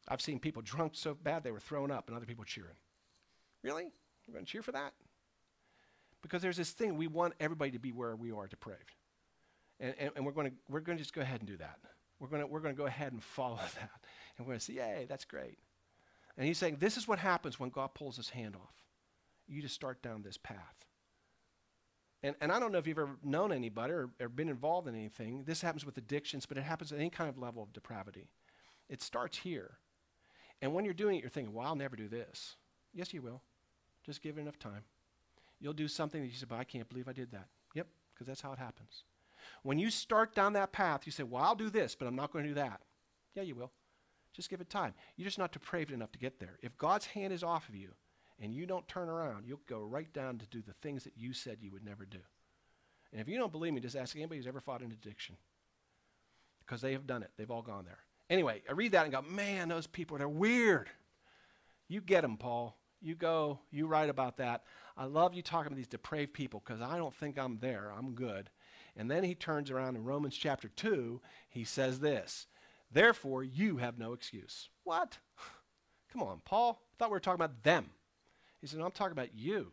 I've 0.07 0.21
seen 0.21 0.39
people 0.39 0.61
drunk 0.61 0.93
so 0.95 1.13
bad 1.13 1.43
they 1.43 1.51
were 1.51 1.59
thrown 1.59 1.91
up 1.91 2.07
and 2.07 2.17
other 2.17 2.25
people 2.25 2.43
cheering. 2.43 2.75
Really? 3.63 3.91
You're 4.25 4.33
going 4.33 4.45
to 4.45 4.51
cheer 4.51 4.61
for 4.61 4.71
that? 4.71 4.93
Because 6.21 6.41
there's 6.41 6.57
this 6.57 6.71
thing, 6.71 6.97
we 6.97 7.07
want 7.07 7.33
everybody 7.39 7.71
to 7.71 7.79
be 7.79 7.91
where 7.91 8.15
we 8.15 8.31
are 8.31 8.47
depraved. 8.47 8.95
And, 9.79 9.95
and, 9.99 10.11
and 10.15 10.25
we're 10.25 10.31
going 10.31 10.51
to 10.51 10.53
we're 10.69 10.79
going 10.79 10.97
to 10.97 11.03
just 11.03 11.13
go 11.13 11.21
ahead 11.21 11.41
and 11.41 11.47
do 11.47 11.57
that. 11.57 11.79
We're 12.21 12.27
going 12.27 12.47
we're 12.49 12.59
to 12.59 12.73
go 12.73 12.85
ahead 12.85 13.13
and 13.13 13.23
follow 13.23 13.55
that. 13.75 13.91
And 14.37 14.45
we're 14.45 14.51
going 14.51 14.59
to 14.59 14.65
say, 14.65 14.73
yay, 14.73 15.05
that's 15.09 15.25
great. 15.25 15.57
And 16.37 16.45
he's 16.45 16.59
saying, 16.59 16.77
this 16.79 16.95
is 16.95 17.07
what 17.07 17.19
happens 17.19 17.59
when 17.59 17.71
God 17.71 17.95
pulls 17.95 18.15
his 18.15 18.29
hand 18.29 18.55
off. 18.55 18.75
You 19.47 19.61
just 19.61 19.73
start 19.73 20.01
down 20.03 20.21
this 20.21 20.37
path. 20.37 20.85
And, 22.23 22.35
and 22.39 22.51
I 22.51 22.59
don't 22.59 22.71
know 22.71 22.77
if 22.77 22.85
you've 22.85 22.99
ever 22.99 23.17
known 23.23 23.51
anybody 23.51 23.93
or, 23.93 24.11
or 24.19 24.29
been 24.29 24.49
involved 24.49 24.87
in 24.87 24.93
anything. 24.93 25.43
This 25.45 25.61
happens 25.61 25.83
with 25.83 25.97
addictions, 25.97 26.45
but 26.45 26.57
it 26.57 26.63
happens 26.63 26.91
at 26.91 26.99
any 26.99 27.09
kind 27.09 27.27
of 27.27 27.39
level 27.39 27.63
of 27.63 27.73
depravity. 27.73 28.27
It 28.87 29.01
starts 29.01 29.39
here. 29.39 29.71
And 30.61 30.75
when 30.75 30.85
you're 30.85 30.93
doing 30.93 31.17
it, 31.17 31.21
you're 31.21 31.31
thinking, 31.31 31.53
well, 31.53 31.65
I'll 31.65 31.75
never 31.75 31.95
do 31.95 32.07
this. 32.07 32.55
Yes, 32.93 33.13
you 33.13 33.23
will. 33.23 33.41
Just 34.05 34.21
give 34.21 34.37
it 34.37 34.41
enough 34.41 34.59
time. 34.59 34.83
You'll 35.59 35.73
do 35.73 35.87
something 35.87 36.21
that 36.21 36.27
you 36.27 36.35
say, 36.35 36.45
but 36.47 36.59
I 36.59 36.63
can't 36.63 36.87
believe 36.87 37.07
I 37.07 37.13
did 37.13 37.31
that. 37.31 37.47
Yep, 37.73 37.87
because 38.13 38.27
that's 38.27 38.41
how 38.41 38.51
it 38.53 38.59
happens. 38.59 39.03
When 39.63 39.79
you 39.79 39.89
start 39.89 40.35
down 40.35 40.53
that 40.53 40.71
path, 40.71 41.01
you 41.05 41.11
say, 41.11 41.23
well, 41.23 41.43
I'll 41.43 41.55
do 41.55 41.69
this, 41.69 41.95
but 41.95 42.07
I'm 42.07 42.15
not 42.15 42.31
going 42.31 42.43
to 42.43 42.49
do 42.49 42.55
that. 42.55 42.81
Yeah, 43.35 43.43
you 43.43 43.55
will. 43.55 43.71
Just 44.33 44.49
give 44.49 44.61
it 44.61 44.69
time. 44.69 44.93
You're 45.17 45.25
just 45.25 45.37
not 45.37 45.51
depraved 45.51 45.91
enough 45.91 46.11
to 46.13 46.19
get 46.19 46.39
there. 46.39 46.57
If 46.61 46.77
God's 46.77 47.05
hand 47.05 47.33
is 47.33 47.43
off 47.43 47.67
of 47.67 47.75
you 47.75 47.89
and 48.39 48.53
you 48.53 48.65
don't 48.65 48.87
turn 48.87 49.09
around, 49.09 49.45
you'll 49.45 49.61
go 49.67 49.81
right 49.81 50.11
down 50.13 50.37
to 50.37 50.47
do 50.47 50.61
the 50.61 50.73
things 50.81 51.03
that 51.03 51.17
you 51.17 51.33
said 51.33 51.57
you 51.61 51.71
would 51.71 51.85
never 51.85 52.05
do. 52.05 52.19
And 53.11 53.19
if 53.19 53.27
you 53.27 53.37
don't 53.37 53.51
believe 53.51 53.73
me, 53.73 53.81
just 53.81 53.95
ask 53.95 54.15
anybody 54.15 54.37
who's 54.37 54.47
ever 54.47 54.61
fought 54.61 54.81
an 54.81 54.91
addiction. 54.91 55.35
Because 56.65 56.81
they 56.81 56.93
have 56.93 57.07
done 57.07 57.23
it. 57.23 57.31
They've 57.37 57.51
all 57.51 57.61
gone 57.61 57.83
there. 57.85 57.99
Anyway, 58.29 58.61
I 58.69 58.71
read 58.71 58.93
that 58.93 59.03
and 59.03 59.11
go, 59.11 59.21
man, 59.21 59.67
those 59.67 59.87
people, 59.87 60.17
they're 60.17 60.29
weird. 60.29 60.89
You 61.89 61.99
get 61.99 62.21
them, 62.21 62.37
Paul. 62.37 62.77
You 63.01 63.15
go, 63.15 63.59
you 63.71 63.87
write 63.87 64.09
about 64.09 64.37
that. 64.37 64.63
I 64.95 65.05
love 65.05 65.33
you 65.33 65.41
talking 65.41 65.71
to 65.71 65.75
these 65.75 65.87
depraved 65.87 66.33
people 66.33 66.61
because 66.65 66.81
I 66.81 66.97
don't 66.97 67.13
think 67.13 67.37
I'm 67.37 67.57
there. 67.59 67.91
I'm 67.97 68.13
good. 68.13 68.49
And 68.95 69.09
then 69.09 69.23
he 69.23 69.35
turns 69.35 69.71
around 69.71 69.95
in 69.95 70.03
Romans 70.03 70.35
chapter 70.35 70.67
2, 70.67 71.21
he 71.49 71.63
says 71.63 71.99
this 71.99 72.47
Therefore, 72.91 73.43
you 73.43 73.77
have 73.77 73.97
no 73.97 74.13
excuse. 74.13 74.69
What? 74.83 75.17
Come 76.11 76.23
on, 76.23 76.41
Paul. 76.43 76.81
I 76.81 76.93
thought 76.97 77.09
we 77.09 77.13
were 77.13 77.19
talking 77.19 77.43
about 77.43 77.63
them. 77.63 77.91
He 78.59 78.67
said, 78.67 78.79
No, 78.79 78.85
I'm 78.85 78.91
talking 78.91 79.13
about 79.13 79.35
you. 79.35 79.71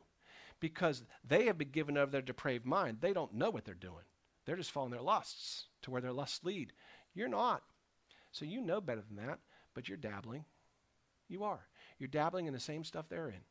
Because 0.60 1.04
they 1.24 1.46
have 1.46 1.58
been 1.58 1.70
given 1.70 1.96
over 1.96 2.10
their 2.10 2.22
depraved 2.22 2.66
mind. 2.66 2.98
They 3.00 3.12
don't 3.12 3.34
know 3.34 3.50
what 3.50 3.64
they're 3.64 3.74
doing. 3.74 4.04
They're 4.44 4.56
just 4.56 4.72
following 4.72 4.92
their 4.92 5.02
lusts 5.02 5.66
to 5.82 5.90
where 5.90 6.00
their 6.00 6.12
lusts 6.12 6.44
lead. 6.44 6.72
You're 7.14 7.28
not. 7.28 7.62
So 8.32 8.44
you 8.44 8.60
know 8.60 8.80
better 8.80 9.02
than 9.06 9.24
that, 9.24 9.38
but 9.74 9.88
you're 9.88 9.98
dabbling. 9.98 10.46
You 11.28 11.44
are. 11.44 11.66
You're 11.98 12.08
dabbling 12.08 12.46
in 12.46 12.54
the 12.54 12.60
same 12.60 12.82
stuff 12.82 13.08
they're 13.08 13.28
in. 13.28 13.42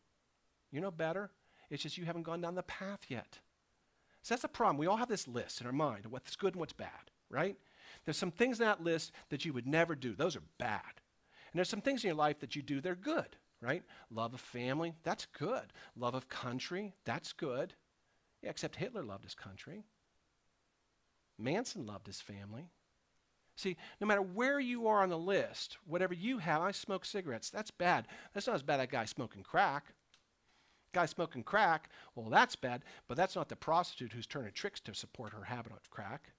You 0.72 0.82
know 0.82 0.92
better. 0.92 1.32
It's 1.70 1.84
just 1.84 1.98
you 1.98 2.06
haven't 2.06 2.24
gone 2.24 2.42
down 2.42 2.56
the 2.56 2.64
path 2.64 3.02
yet. 3.10 3.40
So 4.22 4.34
that's 4.34 4.42
the 4.42 4.48
problem. 4.48 4.78
We 4.78 4.88
all 4.88 4.98
have 4.98 5.10
this 5.10 5.28
list 5.28 5.62
in 5.62 5.68
our 5.68 5.74
mind 5.74 6.06
of 6.06 6.12
what's 6.12 6.36
good 6.36 6.54
and 6.54 6.60
what's 6.60 6.74
bad, 6.74 7.12
right? 7.30 7.56
There's 8.06 8.18
some 8.18 8.32
things 8.32 8.60
in 8.60 8.66
that 8.66 8.84
list 8.84 9.12
that 9.30 9.46
you 9.46 9.54
would 9.54 9.68
never 9.68 9.96
do. 9.96 10.14
Those 10.14 10.36
are 10.36 10.44
bad. 10.58 10.82
And 11.52 11.60
there's 11.60 11.70
some 11.70 11.82
things 11.82 12.04
in 12.04 12.10
your 12.10 12.18
life 12.18 12.40
that 12.40 12.56
you 12.56 12.62
do, 12.62 12.82
they're 12.82 12.96
good, 12.96 13.38
right? 13.62 13.84
Love 14.12 14.34
of 14.34 14.42
family, 14.42 14.94
that's 15.04 15.28
good. 15.38 15.74
Love 15.96 16.14
of 16.14 16.30
country, 16.30 16.94
that's 17.06 17.34
good. 17.34 17.74
Yeah, 18.42 18.50
except 18.50 18.76
Hitler 18.76 19.04
loved 19.04 19.24
his 19.24 19.36
country. 19.36 19.84
Manson 21.40 21.86
loved 21.86 22.08
his 22.08 22.22
family. 22.22 22.70
See, 23.56 23.76
no 24.00 24.06
matter 24.06 24.22
where 24.22 24.60
you 24.60 24.88
are 24.88 25.02
on 25.02 25.10
the 25.10 25.18
list, 25.18 25.78
whatever 25.86 26.14
you 26.14 26.38
have, 26.38 26.62
I 26.62 26.72
smoke 26.72 27.06
cigarettes. 27.06 27.50
That's 27.50 27.72
bad. 27.72 28.08
That's 28.34 28.46
not 28.46 28.56
as 28.56 28.64
bad 28.64 28.76
as 28.76 28.82
that 28.82 28.92
guy 28.92 29.06
smoking 29.06 29.42
crack. 29.42 29.94
Guy 30.94 31.06
smoking 31.06 31.44
crack, 31.44 31.90
well, 32.16 32.30
that's 32.30 32.56
bad, 32.56 32.84
but 33.08 33.18
that's 33.18 33.36
not 33.36 33.50
the 33.50 33.56
prostitute 33.56 34.14
who's 34.14 34.28
turning 34.28 34.54
tricks 34.54 34.80
to 34.82 34.94
support 34.94 35.34
her 35.34 35.44
habit 35.44 35.74
of 35.74 35.90
crack, 35.90 36.32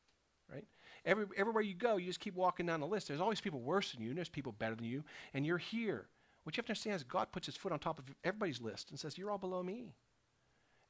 right? 0.51 0.65
Every, 1.05 1.27
everywhere 1.37 1.63
you 1.63 1.75
go, 1.75 1.97
you 1.97 2.07
just 2.07 2.21
keep 2.21 2.35
walking 2.35 2.67
down 2.67 2.81
the 2.81 2.87
list. 2.87 3.09
There's 3.09 3.21
always 3.21 3.41
people 3.41 3.61
worse 3.61 3.93
than 3.93 4.03
you, 4.03 4.09
and 4.09 4.17
there's 4.17 4.29
people 4.29 4.53
better 4.53 4.75
than 4.75 4.87
you, 4.87 5.05
and 5.35 5.47
you're 5.47 5.59
here. 5.59 6.09
What 6.43 6.57
you 6.57 6.61
have 6.61 6.67
to 6.67 6.71
understand 6.71 6.97
is 6.97 7.03
God 7.03 7.31
puts 7.31 7.47
his 7.47 7.57
foot 7.57 7.73
on 7.73 7.79
top 7.79 7.99
of 7.99 8.07
everybody's 8.25 8.61
list 8.61 8.91
and 8.91 8.99
says, 8.99 9.19
You're 9.19 9.31
all 9.31 9.39
below 9.39 9.63
me. 9.63 9.95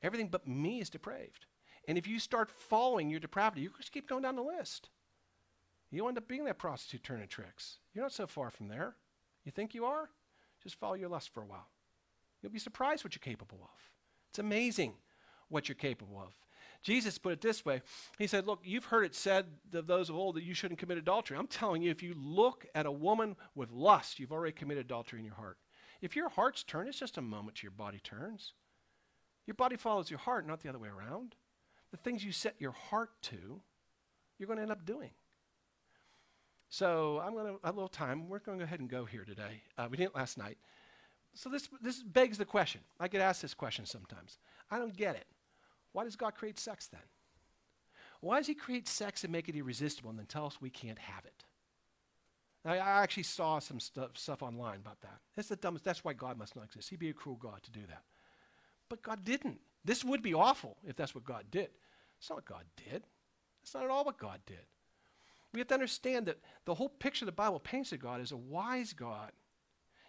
Everything 0.02 0.28
but 0.28 0.46
me 0.46 0.80
is 0.80 0.90
depraved. 0.90 1.46
And 1.88 1.98
if 1.98 2.06
you 2.06 2.20
start 2.20 2.50
following 2.50 3.10
your 3.10 3.18
depravity, 3.18 3.62
you 3.62 3.70
just 3.76 3.92
keep 3.92 4.08
going 4.08 4.22
down 4.22 4.36
the 4.36 4.42
list. 4.42 4.90
You 5.90 6.06
end 6.06 6.18
up 6.18 6.28
being 6.28 6.44
that 6.44 6.58
prostitute 6.58 7.02
turning 7.02 7.28
tricks. 7.28 7.78
You're 7.94 8.04
not 8.04 8.12
so 8.12 8.26
far 8.26 8.50
from 8.50 8.68
there. 8.68 8.96
You 9.44 9.52
think 9.52 9.74
you 9.74 9.86
are? 9.86 10.10
Just 10.62 10.78
follow 10.78 10.94
your 10.94 11.08
lust 11.08 11.32
for 11.32 11.42
a 11.42 11.46
while. 11.46 11.68
You'll 12.42 12.52
be 12.52 12.58
surprised 12.58 13.04
what 13.04 13.14
you're 13.14 13.34
capable 13.34 13.58
of. 13.62 13.90
It's 14.30 14.38
amazing 14.38 14.94
what 15.48 15.68
you're 15.68 15.76
capable 15.76 16.18
of. 16.18 16.34
Jesus 16.82 17.18
put 17.18 17.32
it 17.32 17.40
this 17.40 17.64
way 17.64 17.82
He 18.18 18.26
said, 18.26 18.46
Look, 18.46 18.60
you've 18.62 18.86
heard 18.86 19.04
it 19.04 19.14
said 19.14 19.46
of 19.72 19.86
those 19.86 20.08
of 20.08 20.16
old 20.16 20.36
that 20.36 20.44
you 20.44 20.54
shouldn't 20.54 20.78
commit 20.78 20.98
adultery. 20.98 21.36
I'm 21.36 21.46
telling 21.46 21.82
you, 21.82 21.90
if 21.90 22.02
you 22.02 22.14
look 22.16 22.66
at 22.74 22.86
a 22.86 22.92
woman 22.92 23.36
with 23.54 23.70
lust, 23.70 24.18
you've 24.18 24.32
already 24.32 24.52
committed 24.52 24.84
adultery 24.84 25.18
in 25.18 25.24
your 25.24 25.34
heart. 25.34 25.58
If 26.00 26.14
your 26.14 26.28
heart's 26.28 26.62
turned, 26.62 26.88
it's 26.88 26.98
just 26.98 27.18
a 27.18 27.22
moment 27.22 27.56
till 27.56 27.66
your 27.66 27.72
body 27.72 27.98
turns. 27.98 28.52
Your 29.46 29.54
body 29.54 29.76
follows 29.76 30.10
your 30.10 30.20
heart, 30.20 30.46
not 30.46 30.60
the 30.60 30.68
other 30.68 30.78
way 30.78 30.88
around. 30.88 31.34
The 31.90 31.96
things 31.96 32.24
you 32.24 32.32
set 32.32 32.54
your 32.58 32.72
heart 32.72 33.10
to, 33.22 33.60
you're 34.38 34.46
going 34.46 34.58
to 34.58 34.62
end 34.62 34.70
up 34.70 34.84
doing. 34.84 35.10
So 36.68 37.20
I'm 37.24 37.32
going 37.32 37.46
to, 37.46 37.58
a 37.64 37.72
little 37.72 37.88
time, 37.88 38.28
we're 38.28 38.40
going 38.40 38.58
to 38.58 38.64
go 38.64 38.66
ahead 38.66 38.80
and 38.80 38.90
go 38.90 39.06
here 39.06 39.24
today. 39.24 39.62
Uh, 39.76 39.88
we 39.90 39.96
didn't 39.96 40.14
last 40.14 40.36
night. 40.36 40.58
So 41.38 41.48
this, 41.48 41.68
this 41.80 42.02
begs 42.02 42.36
the 42.36 42.44
question. 42.44 42.80
I 42.98 43.06
get 43.06 43.20
asked 43.20 43.42
this 43.42 43.54
question 43.54 43.86
sometimes. 43.86 44.38
I 44.72 44.78
don't 44.80 44.96
get 44.96 45.14
it. 45.14 45.26
Why 45.92 46.02
does 46.02 46.16
God 46.16 46.34
create 46.34 46.58
sex 46.58 46.88
then? 46.88 47.00
Why 48.20 48.38
does 48.38 48.48
He 48.48 48.54
create 48.54 48.88
sex 48.88 49.22
and 49.22 49.32
make 49.32 49.48
it 49.48 49.54
irresistible 49.54 50.10
and 50.10 50.18
then 50.18 50.26
tell 50.26 50.46
us 50.46 50.60
we 50.60 50.68
can't 50.68 50.98
have 50.98 51.24
it? 51.24 51.44
I, 52.64 52.78
I 52.78 53.02
actually 53.04 53.22
saw 53.22 53.60
some 53.60 53.78
stuff, 53.78 54.18
stuff 54.18 54.42
online 54.42 54.78
about 54.78 55.00
that. 55.02 55.20
That's 55.36 55.46
the 55.46 55.54
dumbest. 55.54 55.84
That's 55.84 56.02
why 56.02 56.12
God 56.12 56.36
must 56.38 56.56
not 56.56 56.64
exist. 56.64 56.90
He'd 56.90 56.98
be 56.98 57.10
a 57.10 57.14
cruel 57.14 57.36
God 57.36 57.62
to 57.62 57.70
do 57.70 57.86
that. 57.88 58.02
But 58.88 59.02
God 59.02 59.24
didn't. 59.24 59.60
This 59.84 60.04
would 60.04 60.22
be 60.22 60.34
awful 60.34 60.76
if 60.84 60.96
that's 60.96 61.14
what 61.14 61.22
God 61.22 61.44
did. 61.52 61.68
It's 62.18 62.28
not 62.28 62.38
what 62.38 62.46
God 62.46 62.64
did. 62.76 63.04
It's 63.62 63.74
not 63.74 63.84
at 63.84 63.90
all 63.90 64.04
what 64.04 64.18
God 64.18 64.40
did. 64.44 64.66
We 65.54 65.60
have 65.60 65.68
to 65.68 65.74
understand 65.74 66.26
that 66.26 66.40
the 66.64 66.74
whole 66.74 66.88
picture 66.88 67.24
the 67.24 67.30
Bible 67.30 67.60
paints 67.60 67.92
of 67.92 68.00
God 68.00 68.20
is 68.20 68.32
a 68.32 68.36
wise 68.36 68.92
God. 68.92 69.30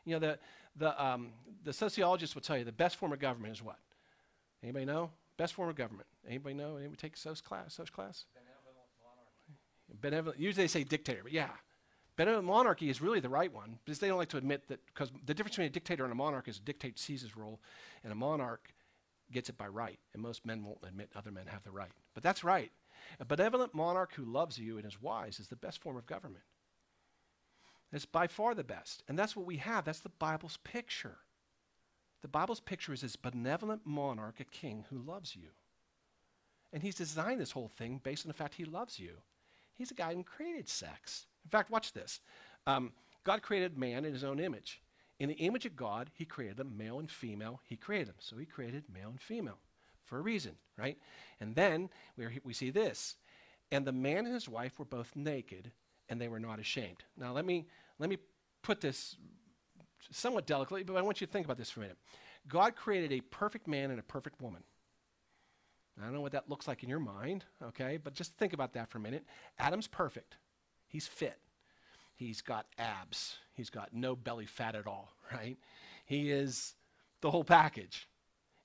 You 0.10 0.20
know, 0.20 0.28
the, 0.28 0.40
the, 0.76 1.04
um, 1.04 1.30
the 1.64 1.72
sociologists 1.72 2.34
will 2.34 2.42
tell 2.42 2.58
you 2.58 2.64
the 2.64 2.72
best 2.72 2.96
form 2.96 3.14
of 3.14 3.20
government 3.20 3.54
is 3.54 3.62
what? 3.62 3.78
Anybody 4.64 4.86
know? 4.86 5.12
Best 5.38 5.54
form 5.54 5.70
of 5.70 5.76
government. 5.76 6.08
Anybody 6.28 6.56
know? 6.56 6.78
Anybody 6.78 6.98
take 6.98 7.16
social 7.16 7.46
class? 7.46 7.76
Social 7.76 7.94
class? 7.94 8.26
Benevolent 8.34 8.90
monarchy. 9.04 10.02
Benevolent. 10.02 10.40
Usually 10.40 10.64
they 10.64 10.68
say 10.68 10.84
dictator, 10.84 11.20
but 11.22 11.32
yeah, 11.32 11.50
benevolent 12.16 12.48
monarchy 12.48 12.90
is 12.90 13.02
really 13.02 13.20
the 13.20 13.30
right 13.30 13.54
one 13.54 13.78
because 13.86 14.00
they 14.00 14.08
don't 14.08 14.18
like 14.18 14.30
to 14.30 14.38
admit 14.38 14.68
that 14.68 14.84
because 14.88 15.12
the 15.28 15.34
difference 15.36 15.56
between 15.56 15.68
a 15.68 15.70
dictator 15.70 16.04
and 16.04 16.12
a 16.12 16.16
monarch 16.16 16.48
is 16.48 16.58
a 16.58 16.62
dictator 16.62 16.98
sees 16.98 17.22
his 17.22 17.38
role, 17.38 17.60
and 18.04 18.12
a 18.12 18.16
monarch 18.16 18.74
gets 19.32 19.48
it 19.48 19.58
by 19.60 19.68
right, 19.68 20.00
and 20.14 20.24
most 20.24 20.44
men 20.44 20.66
won't 20.66 20.80
admit 20.88 21.12
other 21.16 21.32
men 21.32 21.46
have 21.46 21.64
the 21.64 21.72
right. 21.72 21.92
But 22.16 22.24
that's 22.24 22.44
right. 22.44 22.72
A 23.20 23.26
benevolent 23.26 23.76
monarch 23.76 24.14
who 24.16 24.26
loves 24.26 24.58
you 24.58 24.78
and 24.78 24.88
is 24.88 25.00
wise 25.00 25.40
is 25.40 25.50
the 25.50 25.56
best 25.56 25.82
form 25.82 25.98
of 25.98 26.08
government. 26.08 26.44
It's 27.92 28.06
by 28.06 28.28
far 28.28 28.54
the 28.54 28.64
best, 28.64 29.04
and 29.08 29.18
that's 29.18 29.36
what 29.36 29.46
we 29.46 29.58
have. 29.58 29.86
That's 29.86 30.00
the 30.00 30.10
Bible's 30.10 30.58
picture. 30.64 31.18
The 32.22 32.28
Bible's 32.28 32.60
picture 32.60 32.94
is 32.94 33.02
this 33.02 33.16
benevolent 33.16 33.82
monarch, 33.86 34.40
a 34.40 34.44
king 34.44 34.86
who 34.90 34.98
loves 35.00 35.36
you. 35.36 35.50
And 36.72 36.84
he's 36.84 36.96
designed 36.96 37.42
this 37.42 37.52
whole 37.52 37.70
thing 37.70 38.00
based 38.04 38.26
on 38.26 38.28
the 38.28 38.36
fact 38.36 38.56
he 38.56 38.66
loves 38.66 39.00
you. 39.00 39.14
He's 39.76 39.92
a 39.92 39.96
guy 39.96 40.14
who 40.14 40.24
created 40.24 40.70
sex. 40.70 41.26
In 41.44 41.50
fact, 41.50 41.72
watch 41.72 41.94
this. 41.94 42.20
Um, 42.68 42.92
God 43.24 43.42
created 43.42 43.78
man 43.78 44.06
in 44.06 44.14
his 44.14 44.24
own 44.24 44.40
image. 44.40 44.82
In 45.20 45.30
the 45.30 45.36
image 45.36 45.66
of 45.66 45.76
God, 45.76 46.12
he 46.14 46.26
created 46.26 46.58
them, 46.58 46.78
male 46.78 47.00
and 47.00 47.10
female. 47.10 47.62
He 47.66 47.76
created 47.76 48.10
them. 48.10 48.16
So 48.20 48.38
he 48.38 48.46
created 48.46 48.84
male 48.94 49.10
and 49.10 49.20
female 49.20 49.58
for 50.06 50.18
a 50.18 50.22
reason, 50.22 50.54
right? 50.78 50.98
And 51.40 51.56
then 51.56 51.90
we, 52.18 52.28
we 52.44 52.54
see 52.54 52.70
this. 52.70 53.16
And 53.72 53.86
the 53.86 53.92
man 53.92 54.26
and 54.26 54.34
his 54.34 54.50
wife 54.50 54.80
were 54.80 54.86
both 54.86 55.16
naked, 55.16 55.72
and 56.10 56.20
they 56.20 56.28
were 56.28 56.40
not 56.40 56.60
ashamed. 56.60 57.04
Now, 57.18 57.34
let 57.34 57.46
me, 57.46 57.68
let 58.00 58.10
me 58.10 58.18
put 58.62 58.82
this 58.82 59.16
somewhat 60.12 60.46
delicately, 60.48 60.84
but 60.84 60.96
I 60.96 61.02
want 61.02 61.22
you 61.22 61.28
to 61.28 61.34
think 61.34 61.46
about 61.46 61.58
this 61.58 61.70
for 61.70 61.82
a 61.82 61.84
minute. 61.84 61.98
God 62.48 62.76
created 62.76 63.12
a 63.12 63.22
perfect 63.22 63.68
man 63.68 63.92
and 63.92 64.00
a 64.00 64.04
perfect 64.04 64.42
woman. 64.42 64.64
I 66.00 66.06
don't 66.06 66.14
know 66.14 66.22
what 66.22 66.32
that 66.32 66.50
looks 66.50 66.68
like 66.68 66.82
in 66.84 66.90
your 66.90 67.00
mind, 67.00 67.44
okay, 67.62 67.98
but 68.02 68.14
just 68.14 68.34
think 68.34 68.54
about 68.54 68.74
that 68.74 68.90
for 68.90 69.00
a 69.00 69.02
minute. 69.02 69.26
Adam's 69.58 69.88
perfect, 69.88 70.38
he's 70.88 71.08
fit. 71.08 71.38
He's 72.16 72.42
got 72.42 72.66
abs. 72.78 73.38
He's 73.54 73.70
got 73.70 73.94
no 73.94 74.14
belly 74.14 74.46
fat 74.46 74.76
at 74.76 74.86
all, 74.86 75.14
right? 75.34 75.58
He 76.06 76.32
is 76.32 76.76
the 77.22 77.32
whole 77.32 77.46
package. 77.46 78.10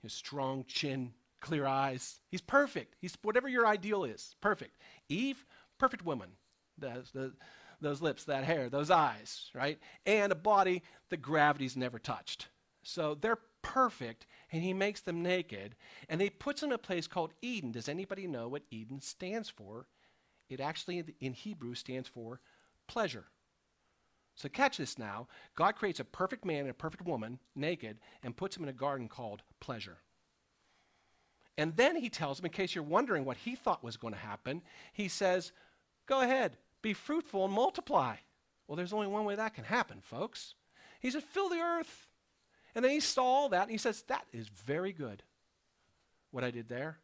His 0.03 0.13
strong 0.13 0.65
chin, 0.67 1.13
clear 1.41 1.65
eyes. 1.65 2.19
He's 2.29 2.41
perfect. 2.41 2.97
He's 3.01 3.17
whatever 3.23 3.49
your 3.49 3.65
ideal 3.65 4.03
is, 4.03 4.35
perfect. 4.41 4.77
Eve, 5.09 5.45
perfect 5.79 6.05
woman. 6.05 6.31
The, 6.79 7.05
the, 7.13 7.33
those 7.81 8.03
lips, 8.03 8.25
that 8.25 8.45
hair, 8.45 8.69
those 8.69 8.91
eyes, 8.91 9.51
right? 9.55 9.79
And 10.07 10.33
a 10.33 10.37
body 10.37 10.83
that 11.11 11.23
gravity's 11.23 11.77
never 11.77 11.99
touched. 11.99 12.49
So 12.83 13.15
they're 13.15 13.39
perfect, 13.63 14.27
and 14.53 14.63
he 14.63 14.73
makes 14.73 15.01
them 15.01 15.23
naked, 15.23 15.75
and 16.09 16.21
he 16.21 16.31
puts 16.31 16.61
them 16.61 16.71
in 16.71 16.75
a 16.75 16.79
place 16.79 17.07
called 17.07 17.33
Eden. 17.43 17.73
Does 17.73 17.89
anybody 17.89 18.27
know 18.27 18.49
what 18.49 18.63
Eden 18.71 19.01
stands 19.01 19.49
for? 19.49 19.87
It 20.49 20.61
actually, 20.61 21.03
in 21.21 21.33
Hebrew, 21.33 21.75
stands 21.75 22.09
for 22.09 22.41
pleasure. 22.87 23.25
So 24.35 24.49
catch 24.49 24.79
this 24.79 24.99
now. 24.99 25.29
God 25.55 25.77
creates 25.77 26.01
a 26.01 26.05
perfect 26.05 26.45
man 26.45 26.61
and 26.61 26.71
a 26.71 26.75
perfect 26.75 27.05
woman, 27.05 27.39
naked, 27.55 27.99
and 28.23 28.37
puts 28.37 28.57
them 28.57 28.65
in 28.65 28.69
a 28.69 28.75
garden 28.75 29.09
called 29.09 29.43
pleasure. 29.61 29.99
And 31.57 31.77
then 31.77 31.97
he 31.97 32.09
tells 32.09 32.39
them, 32.39 32.47
in 32.47 32.53
case 32.53 32.75
you're 32.75 32.83
wondering 32.83 33.25
what 33.25 33.37
he 33.39 33.55
thought 33.55 33.85
was 33.85 33.97
going 33.97 34.13
to 34.13 34.21
happen, 34.21 34.63
he 34.93 35.07
says, 35.09 35.53
Go 36.07 36.21
ahead, 36.21 36.59
be 36.85 36.93
fruitful 36.93 37.45
and 37.45 37.53
multiply. 37.53 38.15
Well, 38.69 38.77
there's 38.77 38.93
only 38.93 39.09
one 39.09 39.25
way 39.25 39.35
that 39.35 39.55
can 39.55 39.65
happen, 39.65 40.01
folks. 40.01 40.55
He 41.01 41.11
said, 41.11 41.25
fill 41.25 41.49
the 41.49 41.59
earth. 41.59 42.07
And 42.75 42.85
then 42.85 42.93
he 42.93 43.01
saw 43.01 43.25
all 43.25 43.49
that 43.49 43.63
and 43.63 43.71
he 43.71 43.79
says, 43.79 44.03
that 44.03 44.27
is 44.33 44.49
very 44.49 44.93
good. 44.93 45.25
What 46.31 46.45
I 46.45 46.51
did 46.51 46.69
there, 46.69 46.99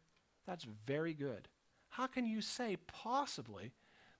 that's 0.47 0.65
very 0.85 1.13
good. 1.13 1.47
How 1.89 2.07
can 2.07 2.25
you 2.25 2.41
say 2.41 2.77
possibly 2.87 3.73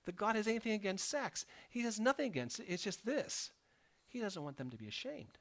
that 0.04 0.16
God 0.16 0.36
has 0.36 0.46
anything 0.46 0.72
against 0.72 1.08
sex? 1.08 1.46
He 1.70 1.82
has 1.82 1.98
nothing 1.98 2.26
against 2.26 2.60
it. 2.60 2.66
It's 2.68 2.82
just 2.82 3.06
this. 3.06 3.50
He 4.08 4.20
doesn't 4.20 4.42
want 4.42 4.56
them 4.56 4.70
to 4.70 4.76
be 4.76 4.88
ashamed. 4.88 5.38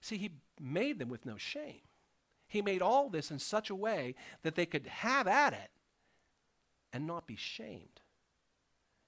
See, 0.00 0.16
He 0.16 0.30
made 0.60 0.98
them 0.98 1.08
with 1.08 1.26
no 1.26 1.36
shame. 1.36 1.80
He 2.48 2.62
made 2.62 2.82
all 2.82 3.08
this 3.08 3.30
in 3.30 3.38
such 3.38 3.70
a 3.70 3.74
way 3.74 4.14
that 4.42 4.54
they 4.54 4.66
could 4.66 4.86
have 4.86 5.26
at 5.26 5.52
it 5.52 5.70
and 6.92 7.06
not 7.06 7.26
be 7.26 7.36
shamed. 7.36 8.00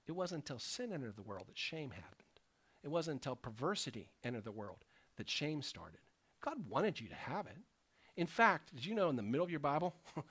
It 0.09 0.15
wasn't 0.15 0.41
until 0.41 0.57
sin 0.57 0.91
entered 0.91 1.15
the 1.17 1.21
world 1.21 1.45
that 1.47 1.57
shame 1.57 1.91
happened. 1.91 2.23
It 2.83 2.89
wasn't 2.89 3.17
until 3.17 3.35
perversity 3.35 4.09
entered 4.23 4.43
the 4.43 4.51
world 4.51 4.83
that 5.17 5.29
shame 5.29 5.61
started. 5.61 5.99
God 6.43 6.67
wanted 6.67 6.99
you 6.99 7.07
to 7.09 7.13
have 7.13 7.45
it. 7.45 7.57
In 8.17 8.25
fact, 8.25 8.73
did 8.73 8.83
you 8.83 8.95
know 8.95 9.09
in 9.09 9.15
the 9.15 9.21
middle 9.21 9.43
of 9.43 9.51
your 9.51 9.59
Bible, 9.59 9.93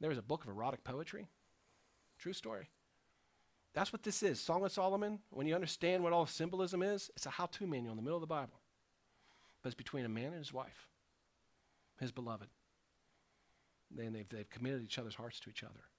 there 0.00 0.10
is 0.10 0.18
a 0.18 0.22
book 0.22 0.42
of 0.42 0.50
erotic 0.50 0.82
poetry? 0.82 1.28
True 2.18 2.32
story. 2.32 2.70
That's 3.72 3.92
what 3.92 4.02
this 4.02 4.20
is. 4.20 4.40
Song 4.40 4.64
of 4.64 4.72
Solomon, 4.72 5.20
when 5.30 5.46
you 5.46 5.54
understand 5.54 6.02
what 6.02 6.12
all 6.12 6.26
symbolism 6.26 6.82
is, 6.82 7.08
it's 7.14 7.26
a 7.26 7.30
how 7.30 7.46
to 7.46 7.68
manual 7.68 7.92
in 7.92 7.96
the 7.98 8.02
middle 8.02 8.16
of 8.16 8.20
the 8.20 8.26
Bible. 8.26 8.58
But 9.62 9.68
it's 9.68 9.76
between 9.76 10.04
a 10.04 10.08
man 10.08 10.32
and 10.32 10.38
his 10.38 10.52
wife, 10.52 10.88
his 12.00 12.10
beloved. 12.10 12.48
Then 13.92 14.12
they've, 14.12 14.28
they've 14.28 14.50
committed 14.50 14.82
each 14.82 14.98
other's 14.98 15.14
hearts 15.14 15.38
to 15.38 15.50
each 15.50 15.62
other. 15.62 15.89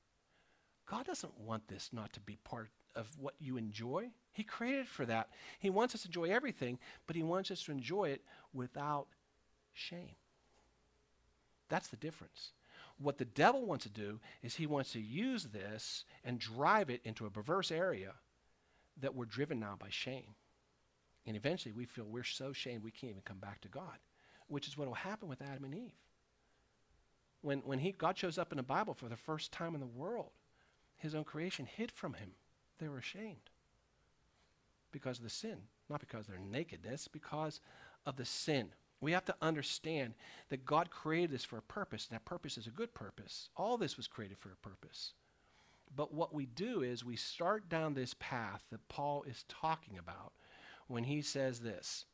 God 0.86 1.06
doesn't 1.06 1.40
want 1.40 1.68
this 1.68 1.90
not 1.92 2.14
to 2.14 2.20
be 2.20 2.38
part 2.44 2.70
of 2.96 3.08
what 3.20 3.36
you 3.40 3.58
enjoy. 3.58 4.10
He 4.34 4.44
created 4.44 4.88
for 4.88 5.06
that. 5.06 5.30
He 5.60 5.70
wants 5.70 5.96
us 5.96 6.02
to 6.02 6.08
enjoy 6.08 6.26
everything, 6.26 6.80
but 7.08 7.16
He 7.16 7.24
wants 7.24 7.52
us 7.52 7.64
to 7.64 7.72
enjoy 7.72 8.10
it 8.10 8.24
without 8.54 9.08
shame. 9.74 10.16
That's 11.70 11.88
the 11.88 11.98
difference. 11.98 12.52
What 12.98 13.18
the 13.18 13.26
devil 13.26 13.66
wants 13.66 13.86
to 13.86 13.90
do 13.90 14.20
is 14.44 14.56
he 14.56 14.68
wants 14.68 14.92
to 14.92 15.00
use 15.00 15.46
this 15.46 16.06
and 16.24 16.38
drive 16.38 16.90
it 16.90 17.02
into 17.04 17.26
a 17.26 17.32
perverse 17.32 17.72
area 17.72 18.14
that 19.00 19.16
we're 19.16 19.26
driven 19.26 19.60
now 19.60 19.76
by 19.80 19.88
shame. 19.90 20.36
And 21.26 21.36
eventually 21.36 21.72
we 21.72 21.86
feel 21.86 22.06
we're 22.06 22.24
so 22.24 22.54
shamed 22.54 22.84
we 22.84 22.92
can't 22.92 23.12
even 23.12 23.24
come 23.24 23.40
back 23.40 23.62
to 23.62 23.68
God, 23.68 24.00
which 24.48 24.68
is 24.68 24.78
what 24.78 24.88
will 24.88 24.96
happen 24.96 25.30
with 25.30 25.42
Adam 25.42 25.64
and 25.64 25.74
Eve. 25.74 25.96
When, 27.42 27.60
when 27.60 27.80
he, 27.80 27.92
God 27.92 28.18
shows 28.18 28.38
up 28.38 28.52
in 28.52 28.58
the 28.58 28.64
Bible 28.64 28.94
for 28.94 29.08
the 29.08 29.16
first 29.16 29.52
time 29.52 29.74
in 29.74 29.82
the 29.82 29.88
world, 29.88 30.32
his 31.02 31.16
own 31.16 31.24
creation 31.24 31.66
hid 31.66 31.92
from 31.92 32.14
him. 32.14 32.32
They 32.80 32.88
were 32.88 33.00
ashamed 33.00 33.50
because 34.92 35.18
of 35.18 35.24
the 35.24 35.30
sin, 35.30 35.58
not 35.90 36.00
because 36.00 36.28
of 36.28 36.34
their 36.34 36.40
nakedness, 36.40 37.08
because 37.08 37.60
of 38.06 38.18
the 38.18 38.26
sin. 38.26 38.70
We 39.00 39.14
have 39.14 39.26
to 39.26 39.36
understand 39.42 40.14
that 40.50 40.66
God 40.66 40.92
created 40.92 41.32
this 41.32 41.44
for 41.44 41.58
a 41.58 41.64
purpose, 41.64 42.08
and 42.08 42.16
that 42.16 42.26
purpose 42.26 42.58
is 42.58 42.68
a 42.68 42.72
good 42.72 42.94
purpose. 42.94 43.50
All 43.58 43.78
this 43.78 43.98
was 43.98 44.08
created 44.08 44.38
for 44.38 44.52
a 44.52 44.68
purpose. 44.68 45.14
But 45.96 46.14
what 46.14 46.34
we 46.34 46.46
do 46.46 46.82
is 46.84 47.04
we 47.04 47.16
start 47.16 47.68
down 47.68 47.94
this 47.94 48.14
path 48.20 48.64
that 48.70 48.88
Paul 48.88 49.24
is 49.24 49.44
talking 49.50 49.98
about 49.98 50.34
when 50.88 51.06
he 51.06 51.22
says 51.22 51.60
this. 51.60 52.06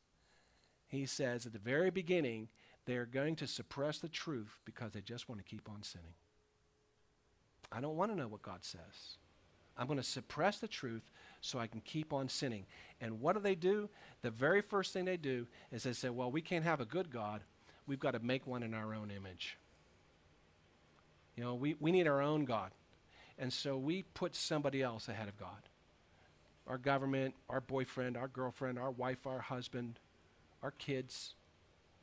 He 0.86 1.04
says 1.04 1.44
at 1.44 1.52
the 1.52 1.58
very 1.58 1.90
beginning, 1.90 2.48
they're 2.86 3.06
going 3.06 3.36
to 3.36 3.46
suppress 3.46 3.98
the 3.98 4.08
truth 4.08 4.58
because 4.64 4.92
they 4.92 5.02
just 5.02 5.28
want 5.28 5.40
to 5.40 5.44
keep 5.44 5.68
on 5.68 5.82
sinning. 5.82 6.14
I 7.70 7.80
don't 7.80 7.96
want 7.96 8.10
to 8.10 8.16
know 8.16 8.28
what 8.28 8.42
God 8.42 8.64
says. 8.64 9.16
I'm 9.76 9.86
going 9.86 9.98
to 9.98 10.04
suppress 10.04 10.58
the 10.58 10.68
truth 10.68 11.02
so 11.40 11.58
I 11.58 11.66
can 11.66 11.80
keep 11.80 12.12
on 12.12 12.28
sinning. 12.28 12.66
And 13.00 13.20
what 13.20 13.34
do 13.34 13.40
they 13.40 13.54
do? 13.54 13.88
The 14.22 14.30
very 14.30 14.60
first 14.60 14.92
thing 14.92 15.04
they 15.04 15.16
do 15.16 15.46
is 15.70 15.84
they 15.84 15.92
say, 15.92 16.10
well, 16.10 16.30
we 16.30 16.40
can't 16.40 16.64
have 16.64 16.80
a 16.80 16.84
good 16.84 17.10
God. 17.10 17.42
We've 17.86 18.00
got 18.00 18.12
to 18.12 18.18
make 18.18 18.46
one 18.46 18.62
in 18.62 18.74
our 18.74 18.94
own 18.94 19.10
image. 19.10 19.56
You 21.36 21.44
know, 21.44 21.54
we, 21.54 21.76
we 21.78 21.92
need 21.92 22.08
our 22.08 22.20
own 22.20 22.44
God. 22.44 22.72
And 23.38 23.52
so 23.52 23.76
we 23.76 24.02
put 24.14 24.34
somebody 24.34 24.82
else 24.82 25.08
ahead 25.08 25.28
of 25.28 25.38
God 25.38 25.62
our 26.66 26.76
government, 26.76 27.34
our 27.48 27.62
boyfriend, 27.62 28.14
our 28.14 28.28
girlfriend, 28.28 28.78
our 28.78 28.90
wife, 28.90 29.26
our 29.26 29.38
husband, 29.38 29.98
our 30.62 30.72
kids, 30.72 31.32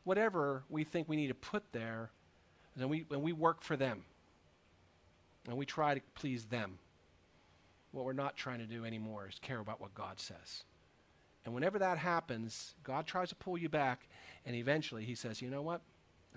whatever 0.05 0.63
we 0.69 0.83
think 0.83 1.07
we 1.07 1.15
need 1.15 1.27
to 1.27 1.35
put 1.35 1.61
there, 1.71 2.09
and 2.75 2.89
we, 2.89 3.05
and 3.11 3.21
we 3.21 3.31
work 3.31 3.61
for 3.61 3.77
them 3.77 4.05
and 5.47 5.57
we 5.57 5.65
try 5.65 5.93
to 5.93 6.01
please 6.13 6.45
them. 6.45 6.79
What 7.91 8.05
we're 8.05 8.13
not 8.13 8.35
trying 8.35 8.59
to 8.59 8.65
do 8.65 8.83
anymore 8.83 9.27
is 9.29 9.39
care 9.41 9.59
about 9.59 9.79
what 9.79 9.93
God 9.93 10.19
says. 10.19 10.63
And 11.45 11.53
whenever 11.53 11.79
that 11.79 11.97
happens, 11.97 12.73
God 12.83 13.05
tries 13.05 13.29
to 13.29 13.35
pull 13.35 13.57
you 13.57 13.69
back, 13.69 14.07
and 14.45 14.55
eventually 14.55 15.05
He 15.05 15.15
says, 15.15 15.41
You 15.41 15.49
know 15.49 15.61
what? 15.61 15.81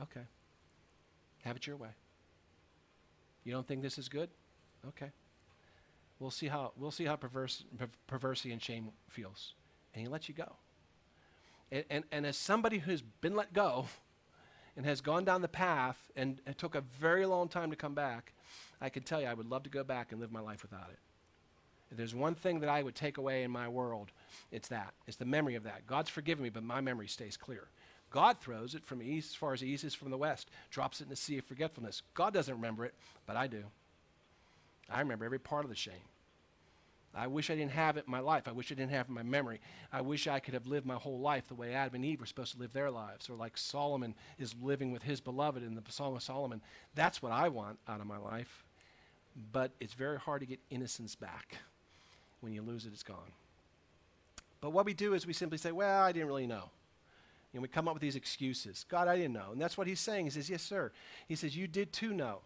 Okay. 0.03 0.21
Have 1.45 1.57
it 1.57 1.67
your 1.67 1.77
way. 1.77 1.91
You 3.45 3.53
don't 3.53 3.67
think 3.67 3.83
this 3.83 3.99
is 3.99 4.09
good? 4.09 4.29
Okay. 4.87 5.11
We'll 6.19 6.31
see 6.31 6.49
how, 6.49 6.73
we'll 6.77 6.91
see 6.91 7.05
how 7.05 7.17
perverse, 7.17 7.65
per- 7.79 7.89
perversity 8.07 8.53
and 8.53 8.63
shame 8.63 8.91
feels. 9.09 9.55
And 9.95 10.03
He 10.03 10.09
lets 10.09 10.29
you 10.29 10.35
go. 10.35 10.57
And, 11.73 11.85
and, 11.91 12.05
and 12.13 12.27
as 12.27 12.37
somebody 12.37 12.79
who's 12.79 13.03
been 13.03 13.35
let 13.35 13.53
go 13.53 13.87
and 14.77 14.85
has 14.85 15.01
gone 15.01 15.25
down 15.25 15.43
the 15.43 15.49
path 15.49 16.11
and 16.15 16.41
it 16.47 16.59
took 16.59 16.75
a 16.75 16.83
very 16.83 17.25
long 17.25 17.49
time 17.49 17.71
to 17.71 17.77
come 17.77 17.95
back, 17.95 18.35
I 18.81 18.89
can 18.89 19.03
tell 19.03 19.21
you 19.21 19.27
I 19.27 19.35
would 19.35 19.51
love 19.51 19.65
to 19.65 19.71
go 19.71 19.85
back 19.85 20.13
and 20.13 20.21
live 20.21 20.33
my 20.33 20.41
life 20.41 20.63
without 20.63 20.91
it. 20.91 20.99
If 21.91 21.97
there's 21.97 22.15
one 22.15 22.35
thing 22.35 22.61
that 22.61 22.69
I 22.69 22.83
would 22.83 22.95
take 22.95 23.17
away 23.17 23.43
in 23.43 23.51
my 23.51 23.67
world, 23.67 24.13
it's 24.53 24.69
that. 24.69 24.93
It's 25.07 25.17
the 25.17 25.25
memory 25.25 25.55
of 25.55 25.65
that. 25.65 25.87
God's 25.87 26.11
forgiven 26.11 26.45
me, 26.45 26.51
but 26.51 26.63
my 26.63 26.81
memory 26.81 27.09
stays 27.09 27.37
clear. 27.37 27.69
God 28.11 28.39
throws 28.41 28.75
it 28.75 28.85
from 28.85 29.03
east 29.03 29.31
as 29.31 29.35
far 29.35 29.53
as 29.53 29.61
the 29.61 29.69
east 29.69 29.85
is 29.85 29.95
from 29.95 30.11
the 30.11 30.17
west, 30.17 30.51
drops 30.71 31.01
it 31.01 31.05
in 31.05 31.11
the 31.11 31.17
sea 31.17 31.39
of 31.39 31.45
forgetfulness. 31.45 32.03
God 32.15 32.33
doesn't 32.33 32.55
remember 32.55 32.85
it, 32.85 32.95
but 33.27 33.37
I 33.37 33.47
do. 33.47 33.65
I 34.91 35.01
remember 35.01 35.25
every 35.25 35.39
part 35.39 35.65
of 35.65 35.71
the 35.71 35.77
shame. 35.77 35.95
I 37.15 37.27
wish 37.27 37.51
I 37.51 37.57
didn't 37.57 37.73
have 37.73 37.97
it 37.97 38.05
in 38.07 38.11
my 38.11 38.21
life. 38.21 38.47
I 38.47 38.53
wish 38.53 38.71
I 38.71 38.75
didn't 38.75 38.93
have 38.93 39.07
it 39.07 39.09
in 39.09 39.15
my 39.15 39.23
memory. 39.23 39.61
I 39.93 40.03
wish 40.03 40.27
I 40.27 40.41
could 40.41 40.55
have 40.55 40.67
lived 40.67 40.87
my 40.87 40.95
whole 40.95 41.19
life 41.19 41.49
the 41.49 41.55
way 41.55 41.75
Adam 41.75 41.97
and 41.97 42.05
Eve 42.05 42.21
were 42.21 42.27
supposed 42.27 42.53
to 42.53 42.59
live 42.59 42.73
their 42.73 42.91
lives, 42.91 43.29
or 43.29 43.35
like 43.35 43.57
Solomon 43.57 44.15
is 44.39 44.55
living 44.63 44.93
with 44.93 45.03
his 45.03 45.21
beloved 45.21 45.63
in 45.63 45.75
the 45.75 45.83
Song 45.89 46.17
of 46.17 46.23
Solomon. 46.23 46.61
That's 46.95 47.23
what 47.23 47.33
I 47.33 47.49
want 47.49 47.79
out 47.89 48.01
of 48.01 48.07
my 48.07 48.19
life. 48.19 48.65
But 49.53 49.73
it's 49.81 49.95
very 49.95 50.19
hard 50.19 50.41
to 50.41 50.47
get 50.47 50.59
innocence 50.71 51.15
back. 51.15 51.57
When 52.41 52.53
you 52.53 52.63
lose 52.63 52.87
it, 52.87 52.93
it's 52.93 53.03
gone. 53.03 53.33
But 54.61 54.71
what 54.71 54.85
we 54.85 54.95
do 54.95 55.15
is 55.15 55.27
we 55.27 55.33
simply 55.33 55.59
say, 55.59 55.73
Well, 55.73 56.03
I 56.03 56.13
didn't 56.13 56.29
really 56.29 56.47
know. 56.47 56.71
And 57.53 57.63
we 57.63 57.69
come 57.69 57.89
up 57.89 57.95
with 57.95 58.03
these 58.03 58.17
excuses. 58.17 58.85
God, 58.89 59.09
I 59.09 59.17
didn't 59.17 59.33
know. 59.33 59.53
And 59.53 59.61
that's 59.61 59.79
what 59.79 59.87
he's 59.87 60.01
saying. 60.01 60.27
He 60.27 60.31
says, 60.31 60.51
Yes, 60.51 60.63
sir. 60.63 60.93
He 61.27 61.37
says, 61.37 61.57
You 61.57 61.67
did 61.67 61.93
too 61.93 62.13
know. 62.13 62.41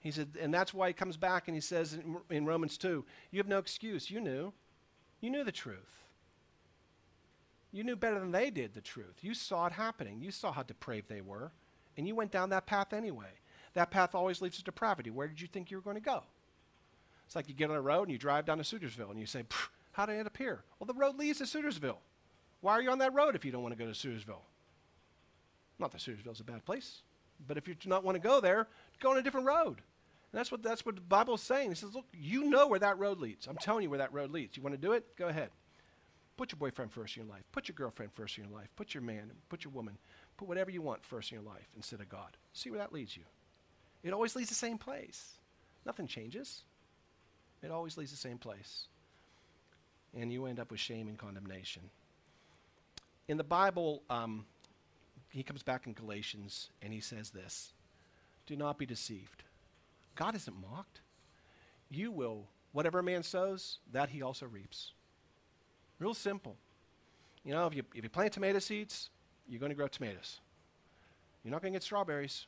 He 0.00 0.10
said, 0.10 0.30
and 0.40 0.52
that's 0.52 0.72
why 0.72 0.88
he 0.88 0.94
comes 0.94 1.18
back 1.18 1.46
and 1.46 1.54
he 1.54 1.60
says 1.60 1.92
in, 1.92 2.16
in 2.30 2.46
Romans 2.46 2.78
2, 2.78 3.04
You 3.30 3.38
have 3.38 3.48
no 3.48 3.58
excuse. 3.58 4.10
You 4.10 4.20
knew. 4.20 4.52
You 5.20 5.30
knew 5.30 5.44
the 5.44 5.52
truth. 5.52 6.00
You 7.70 7.84
knew 7.84 7.96
better 7.96 8.18
than 8.18 8.32
they 8.32 8.50
did 8.50 8.74
the 8.74 8.80
truth. 8.80 9.18
You 9.20 9.34
saw 9.34 9.66
it 9.66 9.72
happening. 9.72 10.20
You 10.20 10.30
saw 10.30 10.52
how 10.52 10.62
depraved 10.62 11.08
they 11.08 11.20
were. 11.20 11.52
And 11.96 12.08
you 12.08 12.14
went 12.14 12.32
down 12.32 12.50
that 12.50 12.66
path 12.66 12.92
anyway. 12.92 13.28
That 13.74 13.90
path 13.90 14.14
always 14.14 14.42
leads 14.42 14.56
to 14.58 14.64
depravity. 14.64 15.10
Where 15.10 15.28
did 15.28 15.40
you 15.40 15.46
think 15.46 15.70
you 15.70 15.76
were 15.76 15.82
going 15.82 15.96
to 15.96 16.02
go? 16.02 16.22
It's 17.26 17.36
like 17.36 17.48
you 17.48 17.54
get 17.54 17.70
on 17.70 17.76
a 17.76 17.80
road 17.80 18.02
and 18.02 18.12
you 18.12 18.18
drive 18.18 18.44
down 18.44 18.58
to 18.58 18.64
Sudlersville 18.64 19.10
and 19.10 19.20
you 19.20 19.26
say, 19.26 19.44
How 19.92 20.06
did 20.06 20.14
I 20.14 20.16
end 20.16 20.26
up 20.26 20.36
here? 20.36 20.64
Well, 20.78 20.86
the 20.86 20.94
road 20.94 21.16
leads 21.16 21.38
to 21.38 21.44
Sudlersville. 21.44 21.98
Why 22.60 22.72
are 22.72 22.82
you 22.82 22.90
on 22.90 22.98
that 22.98 23.14
road 23.14 23.36
if 23.36 23.44
you 23.44 23.52
don't 23.52 23.62
want 23.62 23.76
to 23.76 23.82
go 23.82 23.90
to 23.90 23.96
Sudlersville? 23.96 24.42
Not 25.78 25.92
that 25.92 26.00
Sudlersville's 26.00 26.40
a 26.40 26.44
bad 26.44 26.64
place, 26.64 27.02
but 27.46 27.56
if 27.56 27.68
you 27.68 27.74
do 27.74 27.88
not 27.88 28.04
want 28.04 28.16
to 28.16 28.20
go 28.20 28.40
there, 28.40 28.66
go 29.00 29.12
on 29.12 29.16
a 29.16 29.22
different 29.22 29.46
road. 29.46 29.80
And 30.32 30.38
that's 30.38 30.50
what, 30.52 30.62
that's 30.62 30.84
what 30.84 30.96
the 30.96 31.00
Bible 31.00 31.34
is 31.34 31.40
saying. 31.40 31.72
It 31.72 31.78
says, 31.78 31.94
Look, 31.94 32.06
you 32.12 32.44
know 32.44 32.66
where 32.66 32.78
that 32.80 32.98
road 32.98 33.20
leads. 33.20 33.46
I'm 33.46 33.56
telling 33.56 33.84
you 33.84 33.90
where 33.90 33.98
that 33.98 34.12
road 34.12 34.30
leads. 34.30 34.56
You 34.56 34.62
want 34.62 34.74
to 34.74 34.80
do 34.80 34.92
it? 34.92 35.16
Go 35.16 35.28
ahead. 35.28 35.50
Put 36.36 36.52
your 36.52 36.58
boyfriend 36.58 36.90
first 36.90 37.16
in 37.16 37.24
your 37.24 37.30
life. 37.32 37.44
Put 37.52 37.68
your 37.68 37.74
girlfriend 37.74 38.12
first 38.12 38.38
in 38.38 38.44
your 38.44 38.52
life. 38.52 38.68
Put 38.74 38.94
your 38.94 39.02
man, 39.02 39.30
put 39.48 39.62
your 39.62 39.72
woman. 39.72 39.98
Put 40.36 40.48
whatever 40.48 40.70
you 40.70 40.80
want 40.80 41.04
first 41.04 41.30
in 41.30 41.36
your 41.36 41.44
life 41.44 41.68
instead 41.76 42.00
of 42.00 42.08
God. 42.08 42.38
See 42.54 42.70
where 42.70 42.78
that 42.78 42.92
leads 42.92 43.16
you. 43.16 43.24
It 44.02 44.12
always 44.12 44.34
leads 44.34 44.48
the 44.48 44.54
same 44.54 44.78
place. 44.78 45.34
Nothing 45.84 46.06
changes. 46.06 46.62
It 47.62 47.70
always 47.70 47.96
leads 47.96 48.10
the 48.10 48.16
same 48.16 48.38
place. 48.38 48.86
And 50.14 50.32
you 50.32 50.46
end 50.46 50.58
up 50.58 50.70
with 50.70 50.80
shame 50.80 51.08
and 51.08 51.18
condemnation. 51.18 51.82
In 53.28 53.36
the 53.36 53.44
Bible, 53.44 54.02
um, 54.10 54.44
he 55.28 55.42
comes 55.42 55.62
back 55.62 55.86
in 55.86 55.92
Galatians 55.92 56.70
and 56.82 56.92
he 56.92 57.00
says 57.00 57.30
this 57.30 57.72
Do 58.46 58.56
not 58.56 58.78
be 58.78 58.86
deceived. 58.86 59.44
God 60.16 60.34
isn't 60.34 60.56
mocked. 60.60 61.00
You 61.88 62.10
will, 62.10 62.46
whatever 62.72 62.98
a 62.98 63.02
man 63.02 63.22
sows, 63.22 63.78
that 63.92 64.10
he 64.10 64.22
also 64.22 64.46
reaps. 64.46 64.92
Real 65.98 66.14
simple. 66.14 66.56
You 67.44 67.52
know, 67.52 67.66
if 67.66 67.74
you, 67.74 67.82
if 67.94 68.02
you 68.02 68.10
plant 68.10 68.32
tomato 68.32 68.58
seeds, 68.58 69.10
you're 69.48 69.60
going 69.60 69.70
to 69.70 69.76
grow 69.76 69.88
tomatoes. 69.88 70.40
You're 71.42 71.52
not 71.52 71.62
going 71.62 71.72
to 71.72 71.76
get 71.76 71.82
strawberries. 71.82 72.46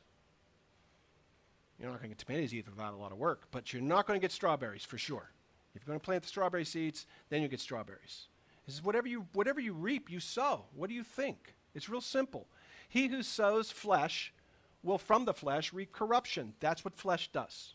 You're 1.79 1.89
not 1.89 1.99
going 1.99 2.11
to 2.11 2.15
get 2.15 2.25
tomatoes 2.25 2.53
either 2.53 2.71
without 2.71 2.93
a 2.93 2.97
lot 2.97 3.11
of 3.11 3.17
work, 3.17 3.47
but 3.51 3.73
you're 3.73 3.81
not 3.81 4.07
going 4.07 4.19
to 4.19 4.23
get 4.23 4.31
strawberries 4.31 4.83
for 4.83 4.97
sure. 4.97 5.31
If 5.75 5.81
you're 5.81 5.91
going 5.91 5.99
to 5.99 6.05
plant 6.05 6.23
the 6.23 6.29
strawberry 6.29 6.65
seeds, 6.65 7.07
then 7.29 7.41
you 7.41 7.47
get 7.47 7.59
strawberries. 7.59 8.27
This 8.65 8.75
is 8.75 8.83
whatever 8.83 9.07
you, 9.07 9.25
whatever 9.33 9.59
you 9.59 9.73
reap, 9.73 10.09
you 10.09 10.19
sow. 10.19 10.65
What 10.75 10.89
do 10.89 10.95
you 10.95 11.03
think? 11.03 11.55
It's 11.73 11.89
real 11.89 12.01
simple. 12.01 12.47
He 12.87 13.07
who 13.07 13.23
sows 13.23 13.71
flesh 13.71 14.33
will 14.83 14.97
from 14.97 15.25
the 15.25 15.33
flesh 15.33 15.73
reap 15.73 15.91
corruption. 15.91 16.53
That's 16.59 16.85
what 16.85 16.95
flesh 16.95 17.29
does. 17.33 17.73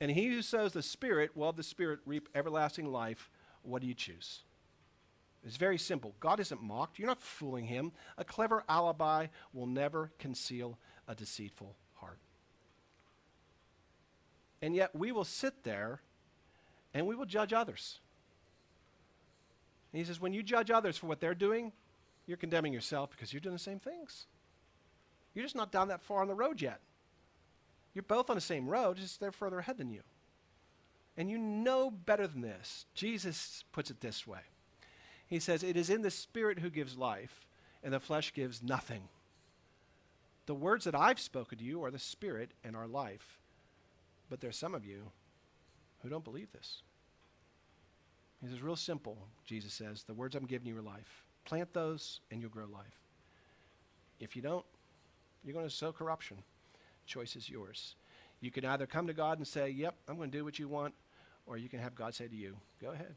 And 0.00 0.10
he 0.10 0.28
who 0.28 0.42
sows 0.42 0.72
the 0.72 0.82
Spirit 0.82 1.36
will 1.36 1.48
of 1.48 1.56
the 1.56 1.62
Spirit 1.62 2.00
reap 2.06 2.28
everlasting 2.34 2.92
life. 2.92 3.30
What 3.62 3.82
do 3.82 3.88
you 3.88 3.94
choose? 3.94 4.42
It's 5.44 5.56
very 5.56 5.78
simple. 5.78 6.14
God 6.20 6.40
isn't 6.40 6.62
mocked. 6.62 6.98
You're 6.98 7.08
not 7.08 7.22
fooling 7.22 7.66
him. 7.66 7.92
A 8.18 8.24
clever 8.24 8.64
alibi 8.68 9.28
will 9.52 9.66
never 9.66 10.10
conceal 10.18 10.78
a 11.08 11.14
deceitful 11.14 11.76
heart. 11.94 12.18
And 14.66 14.74
yet 14.74 14.96
we 14.96 15.12
will 15.12 15.22
sit 15.22 15.62
there 15.62 16.00
and 16.92 17.06
we 17.06 17.14
will 17.14 17.24
judge 17.24 17.52
others. 17.52 18.00
And 19.92 20.00
he 20.00 20.04
says, 20.04 20.20
when 20.20 20.32
you 20.32 20.42
judge 20.42 20.72
others 20.72 20.96
for 20.96 21.06
what 21.06 21.20
they're 21.20 21.36
doing, 21.36 21.70
you're 22.26 22.36
condemning 22.36 22.72
yourself 22.72 23.12
because 23.12 23.32
you're 23.32 23.38
doing 23.38 23.54
the 23.54 23.60
same 23.60 23.78
things. 23.78 24.26
You're 25.34 25.44
just 25.44 25.54
not 25.54 25.70
down 25.70 25.86
that 25.86 26.02
far 26.02 26.20
on 26.20 26.26
the 26.26 26.34
road 26.34 26.60
yet. 26.60 26.80
You're 27.94 28.02
both 28.02 28.28
on 28.28 28.34
the 28.34 28.40
same 28.40 28.66
road, 28.66 28.96
just 28.96 29.20
they're 29.20 29.30
further 29.30 29.60
ahead 29.60 29.78
than 29.78 29.88
you. 29.88 30.02
And 31.16 31.30
you 31.30 31.38
know 31.38 31.88
better 31.88 32.26
than 32.26 32.40
this. 32.40 32.86
Jesus 32.92 33.62
puts 33.70 33.88
it 33.92 34.00
this 34.00 34.26
way 34.26 34.40
He 35.28 35.38
says, 35.38 35.62
It 35.62 35.76
is 35.76 35.90
in 35.90 36.02
the 36.02 36.10
Spirit 36.10 36.58
who 36.58 36.70
gives 36.70 36.98
life, 36.98 37.46
and 37.84 37.94
the 37.94 38.00
flesh 38.00 38.34
gives 38.34 38.64
nothing. 38.64 39.02
The 40.46 40.56
words 40.56 40.86
that 40.86 40.96
I've 40.96 41.20
spoken 41.20 41.56
to 41.58 41.64
you 41.64 41.84
are 41.84 41.92
the 41.92 42.00
Spirit 42.00 42.50
and 42.64 42.74
are 42.74 42.88
life. 42.88 43.38
But 44.28 44.40
there's 44.40 44.56
some 44.56 44.74
of 44.74 44.84
you 44.84 45.10
who 46.02 46.08
don't 46.08 46.24
believe 46.24 46.52
this. 46.52 46.82
He 48.42 48.48
says, 48.48 48.62
real 48.62 48.76
simple, 48.76 49.16
Jesus 49.44 49.72
says, 49.72 50.02
the 50.02 50.14
words 50.14 50.34
I'm 50.34 50.46
giving 50.46 50.68
you 50.68 50.76
are 50.78 50.82
life. 50.82 51.24
Plant 51.44 51.72
those 51.72 52.20
and 52.30 52.40
you'll 52.40 52.50
grow 52.50 52.66
life. 52.66 53.00
If 54.20 54.36
you 54.36 54.42
don't, 54.42 54.64
you're 55.44 55.54
going 55.54 55.68
to 55.68 55.74
sow 55.74 55.92
corruption. 55.92 56.38
Choice 57.06 57.36
is 57.36 57.48
yours. 57.48 57.94
You 58.40 58.50
can 58.50 58.64
either 58.64 58.86
come 58.86 59.06
to 59.06 59.14
God 59.14 59.38
and 59.38 59.46
say, 59.46 59.70
Yep, 59.70 59.94
I'm 60.08 60.16
going 60.16 60.30
to 60.30 60.38
do 60.38 60.44
what 60.44 60.58
you 60.58 60.68
want, 60.68 60.94
or 61.46 61.56
you 61.56 61.68
can 61.68 61.78
have 61.78 61.94
God 61.94 62.14
say 62.14 62.26
to 62.26 62.36
you, 62.36 62.56
Go 62.80 62.90
ahead. 62.90 63.14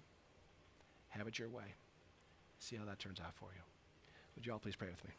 Have 1.10 1.28
it 1.28 1.40
your 1.40 1.50
way. 1.50 1.76
See 2.60 2.76
how 2.76 2.86
that 2.86 3.00
turns 3.00 3.20
out 3.20 3.34
for 3.34 3.50
you. 3.56 3.62
Would 4.36 4.46
you 4.46 4.54
all 4.54 4.60
please 4.60 4.76
pray 4.76 4.90
with 4.90 5.04
me? 5.04 5.12